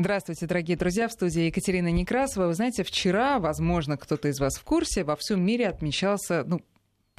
Здравствуйте, 0.00 0.46
дорогие 0.46 0.78
друзья, 0.78 1.08
в 1.08 1.12
студии 1.12 1.42
Екатерина 1.42 1.88
Некрасова. 1.88 2.46
Вы 2.46 2.54
знаете, 2.54 2.84
вчера, 2.84 3.38
возможно, 3.38 3.98
кто-то 3.98 4.28
из 4.28 4.40
вас 4.40 4.56
в 4.56 4.64
курсе, 4.64 5.04
во 5.04 5.14
всем 5.14 5.44
мире 5.44 5.68
отмечался, 5.68 6.42
ну, 6.46 6.62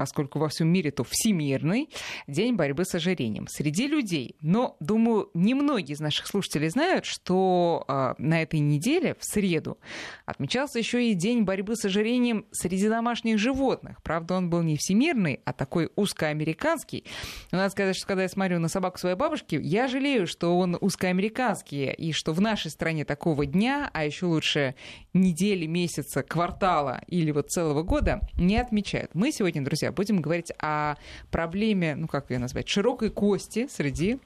поскольку 0.02 0.40
во 0.40 0.50
всем 0.50 0.68
мире 0.68 0.90
то 0.90 1.04
Всемирный 1.08 1.88
день 2.26 2.56
борьбы 2.56 2.86
с 2.86 2.96
ожирением 2.96 3.46
среди 3.48 3.86
людей. 3.86 4.36
Но, 4.42 4.76
думаю, 4.80 5.30
немногие 5.36 5.94
из 5.94 6.00
наших 6.00 6.26
слушателей 6.26 6.70
знают, 6.70 7.06
что 7.06 7.86
э, 7.88 8.16
на 8.18 8.42
этой 8.42 8.62
неделе, 8.62 9.16
в 9.20 9.24
среду, 9.24 9.78
отмечался 10.26 10.80
еще 10.80 11.12
и 11.12 11.14
день 11.14 11.44
борьбы 11.44 11.76
с 11.76 11.86
ожирением 11.86 12.48
среди 12.52 12.90
домашних 12.90 13.38
животных. 13.38 14.02
Правда, 14.02 14.38
он 14.38 14.50
был 14.50 14.64
не 14.64 14.76
всемирный, 14.76 15.42
а 15.46 15.54
такой 15.54 15.92
узкоамериканский. 15.96 17.06
Но 17.52 17.60
надо 17.60 17.70
сказать, 17.70 17.96
что 17.96 18.08
когда 18.08 18.24
я 18.24 18.30
смотрю 18.30 18.58
на 18.58 18.70
собаку 18.70 18.98
своей 18.98 19.16
бабушки, 19.16 19.54
я 19.62 19.88
жалею, 19.88 20.26
что 20.26 20.58
он 20.58 20.80
узкоамериканский, 20.82 21.92
и 21.94 22.12
что 22.12 22.34
в 22.34 22.42
нашей 22.42 22.72
стране 22.72 23.06
такого 23.06 23.46
дня, 23.46 23.88
а 23.94 24.04
еще 24.04 24.26
лучше 24.26 24.74
недели, 25.14 25.68
месяца, 25.68 26.24
квартала 26.24 27.02
или 27.06 27.30
вот 27.30 27.52
целого 27.52 27.84
года 27.84 28.22
не 28.34 28.58
отмечают. 28.58 29.14
Мы 29.14 29.32
сегодня, 29.32 29.64
друзья, 29.64 29.91
будем 29.92 30.22
говорить 30.22 30.52
о 30.60 30.96
проблеме, 31.32 31.96
ну 31.96 32.08
как 32.08 32.30
ее 32.30 32.40
назвать, 32.40 32.68
широкой 32.68 33.10
кости 33.10 33.68
среди 33.70 34.20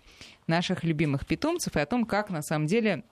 наших 0.47 0.83
любимых 0.83 1.25
питомцев 1.25 1.75
и 1.75 1.79
о 1.79 1.85
том, 1.85 2.05
как 2.05 2.29
на 2.29 2.41
самом 2.41 2.67
деле 2.67 3.03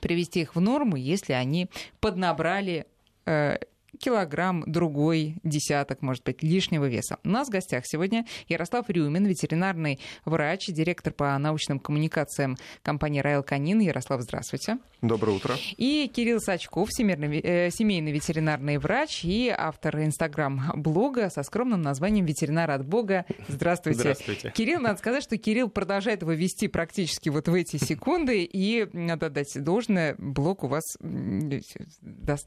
привести 0.00 0.40
их 0.40 0.54
в 0.54 0.60
норму, 0.60 0.96
если 0.96 1.32
они 1.32 1.68
поднабрали 2.00 2.86
э, 3.24 3.56
килограмм, 3.96 4.62
другой 4.66 5.36
десяток, 5.42 6.02
может 6.02 6.24
быть, 6.24 6.42
лишнего 6.42 6.86
веса. 6.86 7.18
У 7.24 7.28
нас 7.28 7.48
в 7.48 7.50
гостях 7.50 7.84
сегодня 7.86 8.26
Ярослав 8.48 8.88
Рюмин, 8.88 9.24
ветеринарный 9.26 10.00
врач, 10.24 10.66
директор 10.66 11.12
по 11.12 11.36
научным 11.38 11.78
коммуникациям 11.78 12.56
компании 12.82 13.20
«Райл 13.20 13.42
Канин». 13.42 13.80
Ярослав, 13.80 14.20
здравствуйте. 14.20 14.78
Доброе 15.02 15.36
утро. 15.36 15.54
И 15.76 16.10
Кирилл 16.14 16.40
Сачков, 16.40 16.88
всемирный, 16.88 17.40
э, 17.40 17.70
семейный 17.70 18.12
ветеринарный 18.12 18.78
врач 18.78 19.24
и 19.24 19.54
автор 19.54 20.00
инстаграм-блога 20.00 21.28
со 21.28 21.42
скромным 21.42 21.82
названием 21.82 22.24
«Ветеринар 22.24 22.70
от 22.70 22.86
Бога». 22.86 23.26
Здравствуйте. 23.48 24.00
Здравствуйте. 24.00 24.52
Кирилл, 24.56 24.80
надо 24.80 24.98
сказать, 24.98 25.22
что 25.22 25.36
Кирилл 25.36 25.68
продолжает 25.68 26.22
его 26.22 26.32
вести 26.32 26.68
практически 26.68 27.28
вот 27.28 27.46
в 27.46 27.54
эти 27.54 27.76
секунды, 27.76 28.44
и 28.44 28.88
надо 28.94 29.28
дать 29.28 29.52
должное, 29.62 30.14
блог 30.18 30.64
у 30.64 30.68
вас 30.68 30.84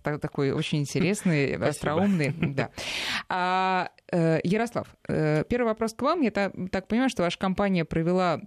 такой 0.03 0.51
очень 0.51 0.79
интересный, 0.79 1.55
остроумный. 1.55 2.33
Да. 2.59 2.71
А, 3.29 3.91
э, 4.11 4.39
Ярослав, 4.43 4.87
э, 5.07 5.43
первый 5.47 5.67
вопрос 5.67 5.93
к 5.93 6.01
вам. 6.01 6.21
Я 6.21 6.31
так 6.31 6.87
понимаю, 6.87 7.09
что 7.09 7.21
ваша 7.21 7.37
компания 7.37 7.85
провела 7.85 8.41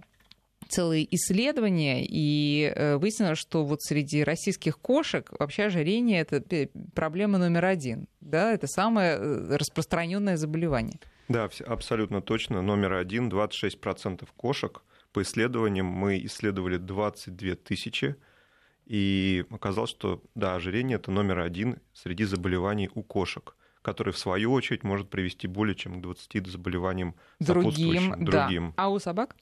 целые 0.73 1.07
исследования, 1.15 2.05
и 2.07 2.73
э, 2.75 2.97
выяснилось, 2.97 3.37
что 3.37 3.63
вот 3.63 3.81
среди 3.81 4.23
российских 4.23 4.79
кошек 4.79 5.31
вообще 5.39 5.65
ожирение 5.65 6.21
это 6.21 6.69
проблема 6.95 7.37
номер 7.37 7.65
один. 7.65 8.07
Да, 8.21 8.53
это 8.53 8.67
самое 8.67 9.17
распространенное 9.17 10.37
заболевание. 10.37 10.99
Да, 11.29 11.49
абсолютно 11.65 12.21
точно. 12.21 12.61
Номер 12.61 12.93
один, 12.93 13.29
26% 13.29 14.27
кошек. 14.35 14.81
По 15.11 15.21
исследованиям 15.21 15.85
мы 15.85 16.23
исследовали 16.25 16.77
22 16.77 17.55
тысячи 17.55 18.15
и 18.85 19.45
оказалось, 19.51 19.91
что 19.91 20.21
да, 20.35 20.55
ожирение 20.55 20.95
это 20.95 21.11
номер 21.11 21.39
один 21.39 21.77
среди 21.93 22.25
заболеваний 22.25 22.89
у 22.93 23.03
кошек 23.03 23.55
который, 23.83 24.13
в 24.13 24.17
свою 24.17 24.53
очередь, 24.53 24.83
может 24.83 25.09
привести 25.09 25.45
более 25.45 25.75
чем 25.75 25.99
к 25.99 26.01
20 26.01 26.47
заболеваниям 26.47 27.15
другим, 27.39 28.15
другим. 28.23 28.73
Да. 28.77 28.83
А 28.83 28.89
у 28.89 28.97
собак? 28.97 29.35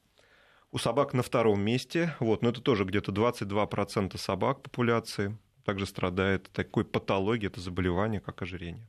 У 0.71 0.77
собак 0.77 1.13
на 1.13 1.21
втором 1.21 1.61
месте, 1.61 2.15
вот, 2.19 2.41
но 2.41 2.49
это 2.49 2.61
тоже 2.61 2.85
где-то 2.85 3.11
22% 3.11 4.17
собак 4.17 4.61
популяции 4.61 5.37
также 5.65 5.85
страдает 5.85 6.49
такой 6.51 6.85
патологией, 6.85 7.47
это 7.47 7.59
заболевание, 7.59 8.19
как 8.19 8.41
ожирение. 8.41 8.87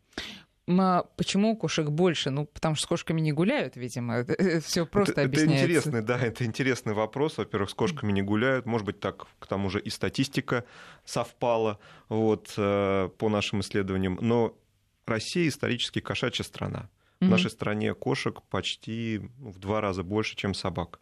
Почему 1.17 1.57
кошек 1.57 1.89
больше? 1.89 2.31
Ну, 2.31 2.47
потому 2.47 2.77
что 2.77 2.85
с 2.85 2.87
кошками 2.87 3.21
не 3.21 3.33
гуляют, 3.33 3.77
видимо. 3.77 4.25
Все 4.65 4.87
просто 4.87 5.13
это, 5.13 5.23
объясняется. 5.23 5.55
Это 5.55 5.65
интересный, 5.65 6.03
да, 6.03 6.19
это 6.19 6.45
интересный 6.45 6.95
вопрос. 6.95 7.39
Во-первых, 7.39 7.71
с 7.71 7.75
кошками 7.75 8.13
не 8.13 8.23
гуляют. 8.23 8.65
Может 8.65 8.87
быть, 8.87 9.01
так 9.01 9.27
к 9.41 9.47
тому 9.47 9.71
же 9.71 9.81
и 9.81 9.91
статистика 9.91 10.65
совпала 11.05 11.81
вот, 12.09 12.55
э, 12.57 13.11
по 13.19 13.29
нашим 13.29 13.61
исследованиям. 13.61 14.19
Но 14.21 14.57
Россия 15.05 15.49
исторически 15.49 16.01
кошачья 16.01 16.45
страна. 16.45 16.89
В 17.21 17.29
нашей 17.29 17.51
стране 17.51 17.95
кошек 17.95 18.43
почти 18.51 19.21
в 19.39 19.61
два 19.61 19.81
раза 19.81 20.03
больше, 20.03 20.35
чем 20.35 20.55
собак. 20.55 20.99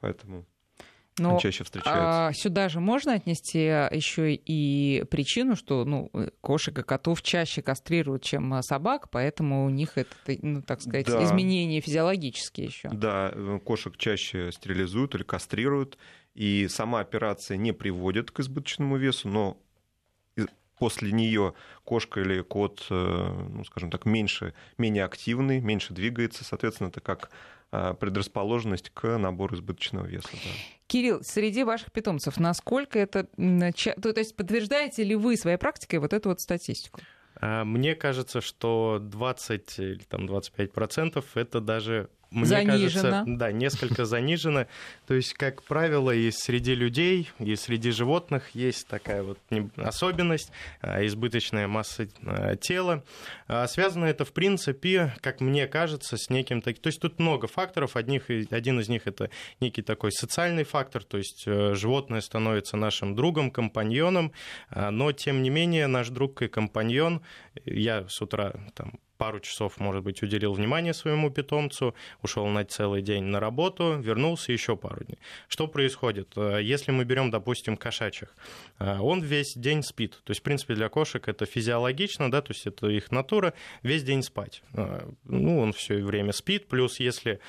Поэтому 0.00 0.46
но 1.18 1.38
чаще 1.38 1.62
встречаются. 1.62 2.26
А, 2.28 2.32
сюда 2.32 2.68
же 2.68 2.80
можно 2.80 3.14
отнести 3.14 3.60
еще 3.60 4.34
и 4.34 5.04
причину, 5.10 5.54
что 5.54 5.84
ну, 5.84 6.10
кошек 6.40 6.76
и 6.76 6.82
котов 6.82 7.22
чаще 7.22 7.62
кастрируют, 7.62 8.22
чем 8.22 8.60
собак, 8.62 9.10
поэтому 9.10 9.64
у 9.64 9.70
них 9.70 9.96
это, 9.96 10.10
ну, 10.42 10.62
так 10.62 10.80
сказать, 10.80 11.06
да. 11.06 11.22
изменения 11.22 11.80
физиологические 11.80 12.66
еще. 12.66 12.88
Да, 12.88 13.32
кошек 13.64 13.96
чаще 13.96 14.50
стерилизуют 14.50 15.14
или 15.14 15.22
кастрируют, 15.22 15.98
и 16.34 16.66
сама 16.68 17.00
операция 17.00 17.56
не 17.56 17.72
приводит 17.72 18.32
к 18.32 18.40
избыточному 18.40 18.96
весу, 18.96 19.28
но 19.28 19.56
после 20.78 21.12
нее 21.12 21.54
кошка 21.84 22.20
или 22.20 22.42
кот, 22.42 22.86
э, 22.90 23.46
ну, 23.50 23.64
скажем 23.64 23.90
так, 23.90 24.04
меньше, 24.04 24.54
менее 24.78 25.04
активный, 25.04 25.60
меньше 25.60 25.92
двигается, 25.92 26.44
соответственно, 26.44 26.88
это 26.88 27.00
как 27.00 27.30
а, 27.76 27.92
предрасположенность 27.92 28.90
к 28.90 29.18
набору 29.18 29.56
избыточного 29.56 30.06
веса. 30.06 30.28
Да. 30.32 30.50
Кирилл, 30.86 31.24
среди 31.24 31.64
ваших 31.64 31.90
питомцев, 31.90 32.38
насколько 32.38 33.00
это... 33.00 33.24
То 33.24 34.12
есть 34.16 34.36
подтверждаете 34.36 35.02
ли 35.02 35.16
вы 35.16 35.36
своей 35.36 35.56
практикой 35.56 35.98
вот 35.98 36.12
эту 36.12 36.28
вот 36.28 36.40
статистику? 36.40 37.00
А, 37.40 37.64
мне 37.64 37.96
кажется, 37.96 38.40
что 38.40 39.00
20 39.02 39.78
или 39.80 40.04
там 40.04 40.26
25 40.26 40.72
процентов 40.72 41.36
это 41.36 41.60
даже 41.60 42.10
мне 42.34 42.46
занижено. 42.46 43.10
кажется, 43.10 43.24
да, 43.26 43.52
несколько 43.52 44.04
занижено. 44.04 44.66
То 45.06 45.14
есть, 45.14 45.34
как 45.34 45.62
правило, 45.62 46.10
и 46.10 46.30
среди 46.30 46.74
людей, 46.74 47.30
и 47.38 47.54
среди 47.54 47.90
животных 47.90 48.50
есть 48.54 48.88
такая 48.88 49.22
вот 49.22 49.38
особенность, 49.76 50.50
а, 50.80 51.04
избыточная 51.06 51.68
масса 51.68 52.08
а, 52.26 52.56
тела. 52.56 53.04
А, 53.46 53.66
связано 53.68 54.06
это, 54.06 54.24
в 54.24 54.32
принципе, 54.32 55.14
как 55.20 55.40
мне 55.40 55.66
кажется, 55.66 56.16
с 56.16 56.28
неким... 56.28 56.60
То 56.60 56.70
есть, 56.70 57.00
тут 57.00 57.18
много 57.20 57.46
факторов. 57.46 57.96
Одних, 57.96 58.28
один 58.50 58.80
из 58.80 58.88
них 58.88 59.06
это 59.06 59.30
некий 59.60 59.82
такой 59.82 60.10
социальный 60.10 60.64
фактор, 60.64 61.04
то 61.04 61.18
есть 61.18 61.44
э, 61.46 61.74
животное 61.74 62.20
становится 62.20 62.76
нашим 62.76 63.14
другом, 63.14 63.50
компаньоном, 63.50 64.32
но, 64.74 65.12
тем 65.12 65.42
не 65.42 65.50
менее, 65.50 65.86
наш 65.86 66.08
друг 66.08 66.42
и 66.42 66.48
компаньон, 66.48 67.22
я 67.64 68.06
с 68.08 68.20
утра 68.20 68.54
там 68.74 68.94
пару 69.24 69.40
часов, 69.40 69.80
может 69.80 70.02
быть, 70.02 70.22
уделил 70.22 70.52
внимание 70.52 70.92
своему 70.92 71.30
питомцу, 71.30 71.94
ушел 72.22 72.46
на 72.46 72.62
целый 72.66 73.00
день 73.00 73.24
на 73.24 73.40
работу, 73.40 73.98
вернулся 73.98 74.52
еще 74.52 74.76
пару 74.76 75.02
дней. 75.02 75.18
Что 75.48 75.66
происходит? 75.66 76.28
Э, 76.36 76.58
если 76.62 76.92
мы 76.92 77.04
берем, 77.04 77.30
допустим, 77.30 77.78
кошачьих, 77.78 78.28
э, 78.78 78.98
он 78.98 79.22
весь 79.22 79.54
день 79.56 79.82
спит. 79.82 80.20
То 80.24 80.32
есть, 80.32 80.40
в 80.40 80.42
принципе, 80.42 80.74
для 80.74 80.90
кошек 80.90 81.26
это 81.26 81.46
физиологично, 81.46 82.30
да, 82.30 82.42
то 82.42 82.52
есть 82.52 82.66
это 82.66 82.88
их 82.88 83.10
натура, 83.10 83.54
весь 83.82 84.02
день 84.02 84.22
спать. 84.22 84.62
Э, 84.74 85.08
ну, 85.24 85.58
он 85.58 85.72
все 85.72 86.04
время 86.04 86.32
спит, 86.32 86.68
плюс 86.68 87.00
если 87.00 87.40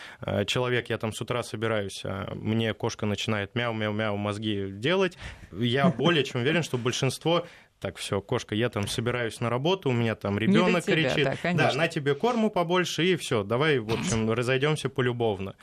человек, 0.48 0.90
я 0.90 0.98
там 0.98 1.12
с 1.12 1.20
утра 1.22 1.44
собираюсь, 1.44 2.06
а 2.06 2.34
мне 2.36 2.74
кошка 2.74 3.06
начинает 3.06 3.54
мяу-мяу-мяу 3.56 4.16
мозги 4.16 4.68
делать, 4.72 5.18
я 5.52 5.90
более 5.90 6.24
чем 6.24 6.42
уверен, 6.42 6.64
что 6.64 6.78
большинство 6.78 7.46
так, 7.80 7.98
все, 7.98 8.22
кошка, 8.22 8.56
я 8.56 8.70
там 8.70 8.88
собираюсь 8.88 9.40
на 9.42 9.50
работу, 9.50 9.90
у 9.90 9.94
меня 9.94 10.16
там 10.16 10.40
ребенок 10.40 10.86
кричит, 10.86 11.30
да, 11.44 11.54
да, 11.54 11.74
на 11.74 11.88
тебе 11.88 12.16
корму 12.16 12.50
побольше, 12.50 13.06
и 13.06 13.16
все, 13.16 13.44
давай, 13.44 13.80
в 13.80 13.92
общем, 13.92 14.32
разойдемся 14.32 14.90
полюбовно. 14.90 15.56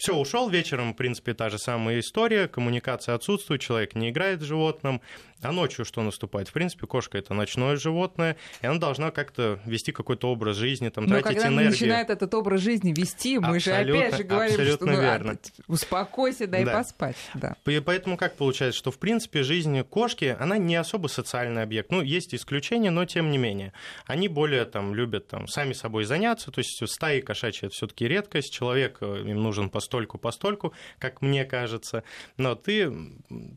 Все, 0.00 0.16
ушел 0.16 0.48
вечером, 0.48 0.94
в 0.94 0.96
принципе, 0.96 1.34
та 1.34 1.50
же 1.50 1.58
самая 1.58 2.00
история, 2.00 2.48
коммуникация 2.48 3.14
отсутствует, 3.14 3.60
человек 3.60 3.94
не 3.94 4.08
играет 4.08 4.40
с 4.40 4.44
животным, 4.44 5.02
а 5.42 5.52
ночью 5.52 5.84
что 5.84 6.02
наступает? 6.02 6.48
В 6.48 6.52
принципе, 6.52 6.86
кошка 6.86 7.18
это 7.18 7.34
ночное 7.34 7.76
животное, 7.76 8.36
и 8.62 8.66
она 8.66 8.78
должна 8.78 9.10
как-то 9.10 9.58
вести 9.64 9.92
какой-то 9.92 10.30
образ 10.30 10.56
жизни, 10.56 10.88
там, 10.88 11.04
Но 11.04 11.20
тратить 11.20 11.24
когда 11.24 11.48
энергию. 11.48 11.60
она 11.60 11.70
начинает 11.70 12.10
этот 12.10 12.32
образ 12.34 12.60
жизни 12.60 12.92
вести, 12.92 13.38
мы 13.38 13.56
абсолютно, 13.56 13.94
же 13.94 14.06
опять 14.06 14.16
же 14.16 14.24
говорим, 14.24 14.74
что 14.74 14.86
ну, 14.86 15.00
верно. 15.00 15.38
успокойся, 15.66 16.46
дай 16.46 16.64
да. 16.64 16.72
поспать. 16.72 17.16
Да. 17.34 17.56
И 17.66 17.80
поэтому 17.80 18.16
как 18.16 18.36
получается, 18.36 18.78
что 18.78 18.90
в 18.90 18.98
принципе 18.98 19.42
жизнь 19.42 19.82
кошки, 19.82 20.36
она 20.38 20.58
не 20.58 20.76
особо 20.76 21.08
социальный 21.08 21.62
объект. 21.62 21.90
Ну, 21.90 22.02
есть 22.02 22.34
исключения, 22.34 22.90
но 22.90 23.04
тем 23.04 23.30
не 23.30 23.38
менее. 23.38 23.72
Они 24.06 24.28
более 24.28 24.64
там 24.64 24.94
любят 24.94 25.28
там 25.28 25.46
сами 25.46 25.72
собой 25.72 26.04
заняться, 26.04 26.50
то 26.50 26.60
есть 26.60 26.82
стаи 26.88 27.20
кошачьи 27.20 27.66
это 27.66 27.74
все-таки 27.74 28.06
редкость, 28.06 28.52
человек 28.52 28.98
э, 29.00 29.24
им 29.26 29.42
нужен 29.42 29.70
постольку-постольку, 29.90 30.72
как 30.98 31.20
мне 31.20 31.44
кажется. 31.44 32.04
Но 32.36 32.54
ты 32.54 32.92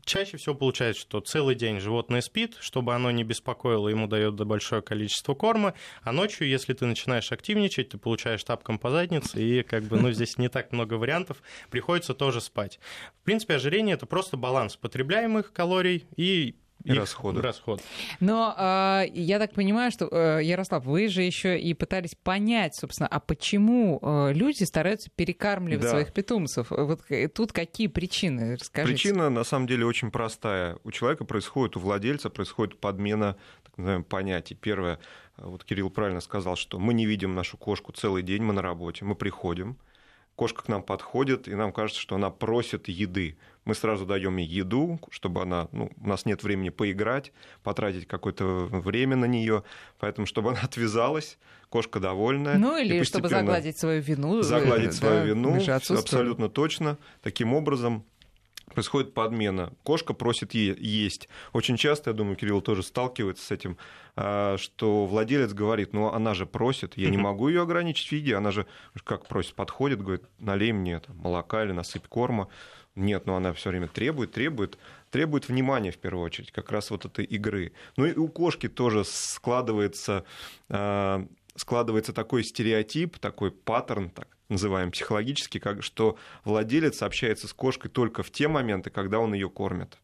чаще 0.04 0.36
всего 0.36 0.54
получается, 0.54 1.02
что 1.02 1.20
целый 1.20 1.54
день 1.54 1.78
животное 1.78 2.20
спит, 2.20 2.56
чтобы 2.60 2.94
оно 2.94 3.10
не 3.12 3.22
беспокоило, 3.22 3.88
ему 3.88 4.08
дает 4.08 4.34
большое 4.34 4.82
количество 4.82 5.34
корма, 5.34 5.74
а 6.02 6.12
ночью, 6.12 6.48
если 6.48 6.72
ты 6.72 6.86
начинаешь 6.86 7.30
активничать, 7.30 7.90
ты 7.90 7.98
получаешь 7.98 8.42
тапком 8.42 8.78
по 8.78 8.90
заднице, 8.90 9.40
и 9.40 9.62
как 9.62 9.84
бы, 9.84 10.00
ну, 10.00 10.10
здесь 10.12 10.36
не 10.38 10.48
так 10.48 10.72
много 10.72 10.94
вариантов, 10.94 11.40
приходится 11.70 12.14
тоже 12.14 12.40
спать. 12.40 12.80
В 13.20 13.24
принципе, 13.24 13.54
ожирение– 13.54 13.94
это 13.94 14.06
просто 14.06 14.36
баланс 14.36 14.76
потребляемых 14.76 15.52
калорий 15.52 16.06
и 16.16 16.56
и 16.84 16.92
расходы. 16.92 17.40
Расход. 17.40 17.82
Но 18.20 18.54
э, 18.56 19.04
я 19.14 19.38
так 19.38 19.52
понимаю, 19.54 19.90
что, 19.90 20.06
э, 20.10 20.40
Ярослав, 20.44 20.84
вы 20.84 21.08
же 21.08 21.22
еще 21.22 21.58
и 21.58 21.72
пытались 21.74 22.14
понять, 22.14 22.74
собственно, 22.76 23.08
а 23.08 23.20
почему 23.20 23.98
э, 24.02 24.32
люди 24.34 24.64
стараются 24.64 25.10
перекармливать 25.14 25.82
Да. 25.82 25.90
своих 25.90 26.12
питомцев? 26.12 26.66
Вот 26.70 27.00
тут 27.34 27.52
какие 27.52 27.86
причины? 27.86 28.56
Расскажите. 28.56 28.92
Причина 28.92 29.30
на 29.30 29.44
самом 29.44 29.66
деле 29.66 29.86
очень 29.86 30.10
простая. 30.10 30.78
У 30.84 30.90
человека 30.90 31.24
происходит, 31.24 31.76
у 31.76 31.80
владельца 31.80 32.28
происходит 32.30 32.78
подмена 32.78 33.36
так 33.64 33.78
называемых 33.78 34.06
понятий. 34.06 34.54
Первое, 34.54 34.98
вот 35.38 35.64
Кирилл 35.64 35.90
правильно 35.90 36.20
сказал, 36.20 36.56
что 36.56 36.78
мы 36.78 36.92
не 36.94 37.06
видим 37.06 37.34
нашу 37.34 37.56
кошку 37.56 37.92
целый 37.92 38.22
день, 38.22 38.42
мы 38.42 38.52
на 38.52 38.62
работе, 38.62 39.04
мы 39.04 39.14
приходим, 39.14 39.78
кошка 40.36 40.62
к 40.62 40.68
нам 40.68 40.82
подходит, 40.82 41.48
и 41.48 41.54
нам 41.54 41.72
кажется, 41.72 42.00
что 42.00 42.16
она 42.16 42.30
просит 42.30 42.88
еды. 42.88 43.38
Мы 43.64 43.74
сразу 43.74 44.04
даем 44.04 44.36
ей 44.36 44.46
еду, 44.46 45.00
чтобы 45.10 45.42
она, 45.42 45.68
ну, 45.72 45.90
у 46.00 46.08
нас 46.08 46.26
нет 46.26 46.42
времени 46.42 46.68
поиграть, 46.68 47.32
потратить 47.62 48.06
какое-то 48.06 48.44
время 48.44 49.16
на 49.16 49.24
нее, 49.24 49.64
поэтому 49.98 50.26
чтобы 50.26 50.50
она 50.50 50.60
отвязалась, 50.62 51.38
кошка 51.68 51.98
довольная. 52.00 52.58
Ну 52.58 52.76
или 52.76 53.02
чтобы 53.04 53.28
загладить 53.28 53.78
свою 53.78 54.02
вину. 54.02 54.42
загладить 54.42 54.90
э, 54.90 54.92
свою 54.92 55.20
да, 55.20 55.24
вину, 55.24 55.60
всё 55.60 55.74
отсутствовали. 55.74 56.02
абсолютно 56.02 56.48
точно. 56.48 56.98
Таким 57.22 57.54
образом 57.54 58.04
происходит 58.72 59.14
подмена. 59.14 59.72
Кошка 59.82 60.14
просит 60.14 60.54
е- 60.54 60.76
есть. 60.78 61.28
Очень 61.52 61.76
часто, 61.76 62.10
я 62.10 62.14
думаю, 62.14 62.36
Кирилл 62.36 62.60
тоже 62.60 62.82
сталкивается 62.82 63.44
с 63.44 63.50
этим, 63.50 63.76
а, 64.16 64.56
что 64.58 65.06
владелец 65.06 65.52
говорит, 65.52 65.92
ну 65.92 66.08
она 66.12 66.34
же 66.34 66.46
просит, 66.46 66.96
я 66.96 67.10
не 67.10 67.18
могу 67.18 67.48
ее 67.48 67.62
ограничить 67.62 68.08
в 68.08 68.12
еде, 68.12 68.36
она 68.36 68.50
же 68.50 68.66
как 69.04 69.26
просит, 69.26 69.54
подходит, 69.54 70.02
говорит, 70.02 70.24
налей 70.38 70.72
мне 70.72 71.00
там, 71.00 71.16
молока 71.16 71.64
или 71.64 71.72
насыпь 71.72 72.06
корма. 72.08 72.48
Нет, 72.96 73.26
но 73.26 73.36
она 73.36 73.52
все 73.52 73.70
время 73.70 73.88
требует, 73.88 74.32
требует, 74.32 74.78
требует 75.10 75.48
внимания 75.48 75.90
в 75.90 75.98
первую 75.98 76.24
очередь, 76.24 76.52
как 76.52 76.70
раз 76.70 76.90
вот 76.90 77.04
этой 77.04 77.24
игры. 77.24 77.72
Ну 77.96 78.06
и 78.06 78.14
у 78.14 78.28
кошки 78.28 78.68
тоже 78.68 79.04
складывается, 79.04 80.24
а, 80.68 81.26
складывается 81.56 82.12
такой 82.12 82.44
стереотип, 82.44 83.18
такой 83.18 83.50
паттерн, 83.50 84.10
так 84.10 84.28
называем 84.48 84.92
психологически, 84.92 85.58
как, 85.58 85.82
что 85.82 86.16
владелец 86.44 87.02
общается 87.02 87.48
с 87.48 87.52
кошкой 87.52 87.90
только 87.90 88.22
в 88.22 88.30
те 88.30 88.46
моменты, 88.46 88.90
когда 88.90 89.18
он 89.18 89.34
ее 89.34 89.50
кормит. 89.50 89.98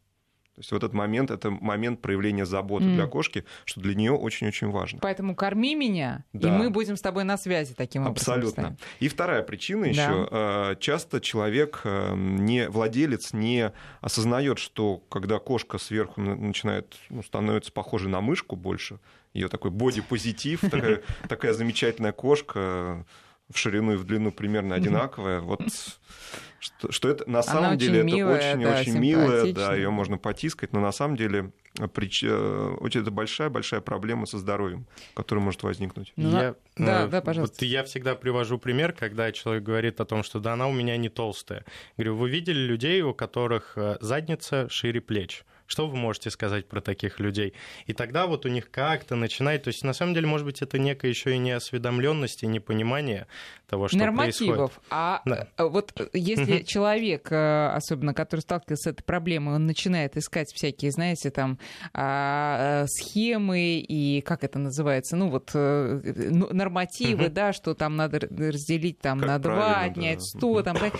То 0.61 0.63
есть 0.63 0.71
в 0.73 0.75
этот 0.75 0.93
момент 0.93 1.31
это 1.31 1.49
момент 1.49 2.01
проявления 2.01 2.45
заботы 2.45 2.85
Мгм. 2.85 2.95
для 2.95 3.07
кошки, 3.07 3.45
что 3.65 3.81
для 3.81 3.95
нее 3.95 4.11
очень-очень 4.11 4.69
важно. 4.69 4.99
Поэтому 5.01 5.35
корми 5.35 5.73
меня, 5.73 6.23
и 6.33 6.37
Да. 6.37 6.49
мы 6.55 6.69
будем 6.69 6.97
с 6.97 7.01
тобой 7.01 7.23
на 7.23 7.35
связи 7.35 7.73
таким 7.73 8.03
образом. 8.05 8.35
Абсолютно. 8.35 8.77
И 8.99 9.07
вторая 9.07 9.41
причина 9.41 9.85
Да. 9.85 9.89
еще. 9.89 10.27
э, 10.31 10.75
Часто 10.79 11.19
человек, 11.19 11.81
э, 11.83 12.13
не, 12.15 12.69
владелец, 12.69 13.33
не 13.33 13.71
осознает, 14.01 14.59
что 14.59 14.97
когда 15.09 15.39
кошка 15.39 15.79
сверху 15.79 16.21
на- 16.21 16.35
начинает, 16.35 16.95
ну, 17.09 17.23
становится 17.23 17.71
похожей 17.71 18.09
на 18.09 18.21
мышку 18.21 18.55
больше, 18.55 18.99
ее 19.33 19.47
такой 19.47 19.71
бодипозитив, 19.71 20.61
такая, 20.61 21.01
замечательная 21.53 22.11
кошка, 22.11 23.05
в 23.53 23.57
ширину 23.57 23.93
и 23.93 23.95
в 23.95 24.03
длину 24.03 24.31
примерно 24.31 24.75
одинаковая. 24.75 25.41
Вот 25.41 25.61
что, 26.59 26.91
что 26.91 27.09
это 27.09 27.29
на 27.29 27.41
самом 27.41 27.71
очень 27.71 27.79
деле 27.79 27.99
это 27.99 28.05
милая, 28.05 28.55
да, 28.55 28.59
очень-очень 28.59 28.99
милая, 28.99 29.53
да, 29.53 29.75
ее 29.75 29.89
можно 29.89 30.17
потискать, 30.17 30.73
но 30.73 30.79
на 30.79 30.91
самом 30.91 31.17
деле 31.17 31.51
э, 31.79 31.85
прич- 31.85 32.27
э, 32.27 32.75
очень 32.79 33.01
это 33.01 33.11
большая-большая 33.11 33.81
проблема 33.81 34.27
со 34.27 34.37
здоровьем, 34.37 34.85
которая 35.15 35.43
может 35.43 35.63
возникнуть. 35.63 36.13
Ну, 36.15 36.31
я, 36.31 36.55
да, 36.77 37.05
э, 37.05 37.07
да, 37.07 37.21
пожалуйста. 37.21 37.57
Вот 37.59 37.63
я 37.63 37.83
всегда 37.83 38.15
привожу 38.15 38.59
пример, 38.59 38.93
когда 38.93 39.31
человек 39.31 39.63
говорит 39.63 39.99
о 39.99 40.05
том, 40.05 40.23
что 40.23 40.39
да, 40.39 40.53
она 40.53 40.67
у 40.67 40.73
меня 40.73 40.97
не 40.97 41.09
толстая. 41.09 41.65
Говорю, 41.97 42.15
вы 42.15 42.29
видели 42.29 42.59
людей, 42.59 43.01
у 43.01 43.13
которых 43.13 43.73
э, 43.75 43.97
задница 43.99 44.69
шире 44.69 45.01
плеч? 45.01 45.43
Что 45.71 45.87
вы 45.87 45.95
можете 45.95 46.29
сказать 46.31 46.67
про 46.67 46.81
таких 46.81 47.21
людей? 47.21 47.53
И 47.85 47.93
тогда 47.93 48.27
вот 48.27 48.45
у 48.45 48.49
них 48.49 48.69
как-то 48.69 49.15
начинает... 49.15 49.63
То 49.63 49.69
есть, 49.69 49.85
на 49.85 49.93
самом 49.93 50.13
деле, 50.13 50.27
может 50.27 50.45
быть, 50.45 50.61
это 50.61 50.77
некая 50.77 51.07
еще 51.07 51.33
и 51.33 51.37
неосведомленность 51.37 52.43
и 52.43 52.47
непонимание 52.47 53.25
того, 53.69 53.87
что 53.87 53.97
происходит. 53.97 54.49
Нормативов. 54.49 54.81
А 54.89 55.21
Да. 55.25 55.47
э, 55.57 55.63
вот 55.63 55.93
э, 55.97 56.09
если 56.11 56.63
человек, 56.63 57.31
э, 57.31 57.67
особенно 57.67 58.13
который 58.13 58.41
сталкивается 58.41 58.89
с 58.89 58.93
этой 58.93 59.03
проблемой, 59.03 59.55
он 59.55 59.65
начинает 59.65 60.17
искать 60.17 60.51
всякие, 60.53 60.91
знаете, 60.91 61.31
там 61.31 61.57
а, 61.93 62.83
э, 62.83 62.87
схемы 62.87 63.79
и 63.79 64.19
как 64.21 64.43
это 64.43 64.59
называется, 64.59 65.15
ну 65.15 65.29
вот 65.29 65.51
ну, 65.53 66.47
нормативы, 66.51 67.29
да, 67.29 67.53
что 67.53 67.75
там 67.75 67.95
надо 67.95 68.19
разделить 68.19 68.99
там 68.99 69.19
Как 69.19 69.27
на 69.27 69.39
два, 69.39 69.81
отнять 69.81 70.19
да. 70.19 70.25
сто, 70.25 70.63
там, 70.63 70.75
да, 70.75 70.91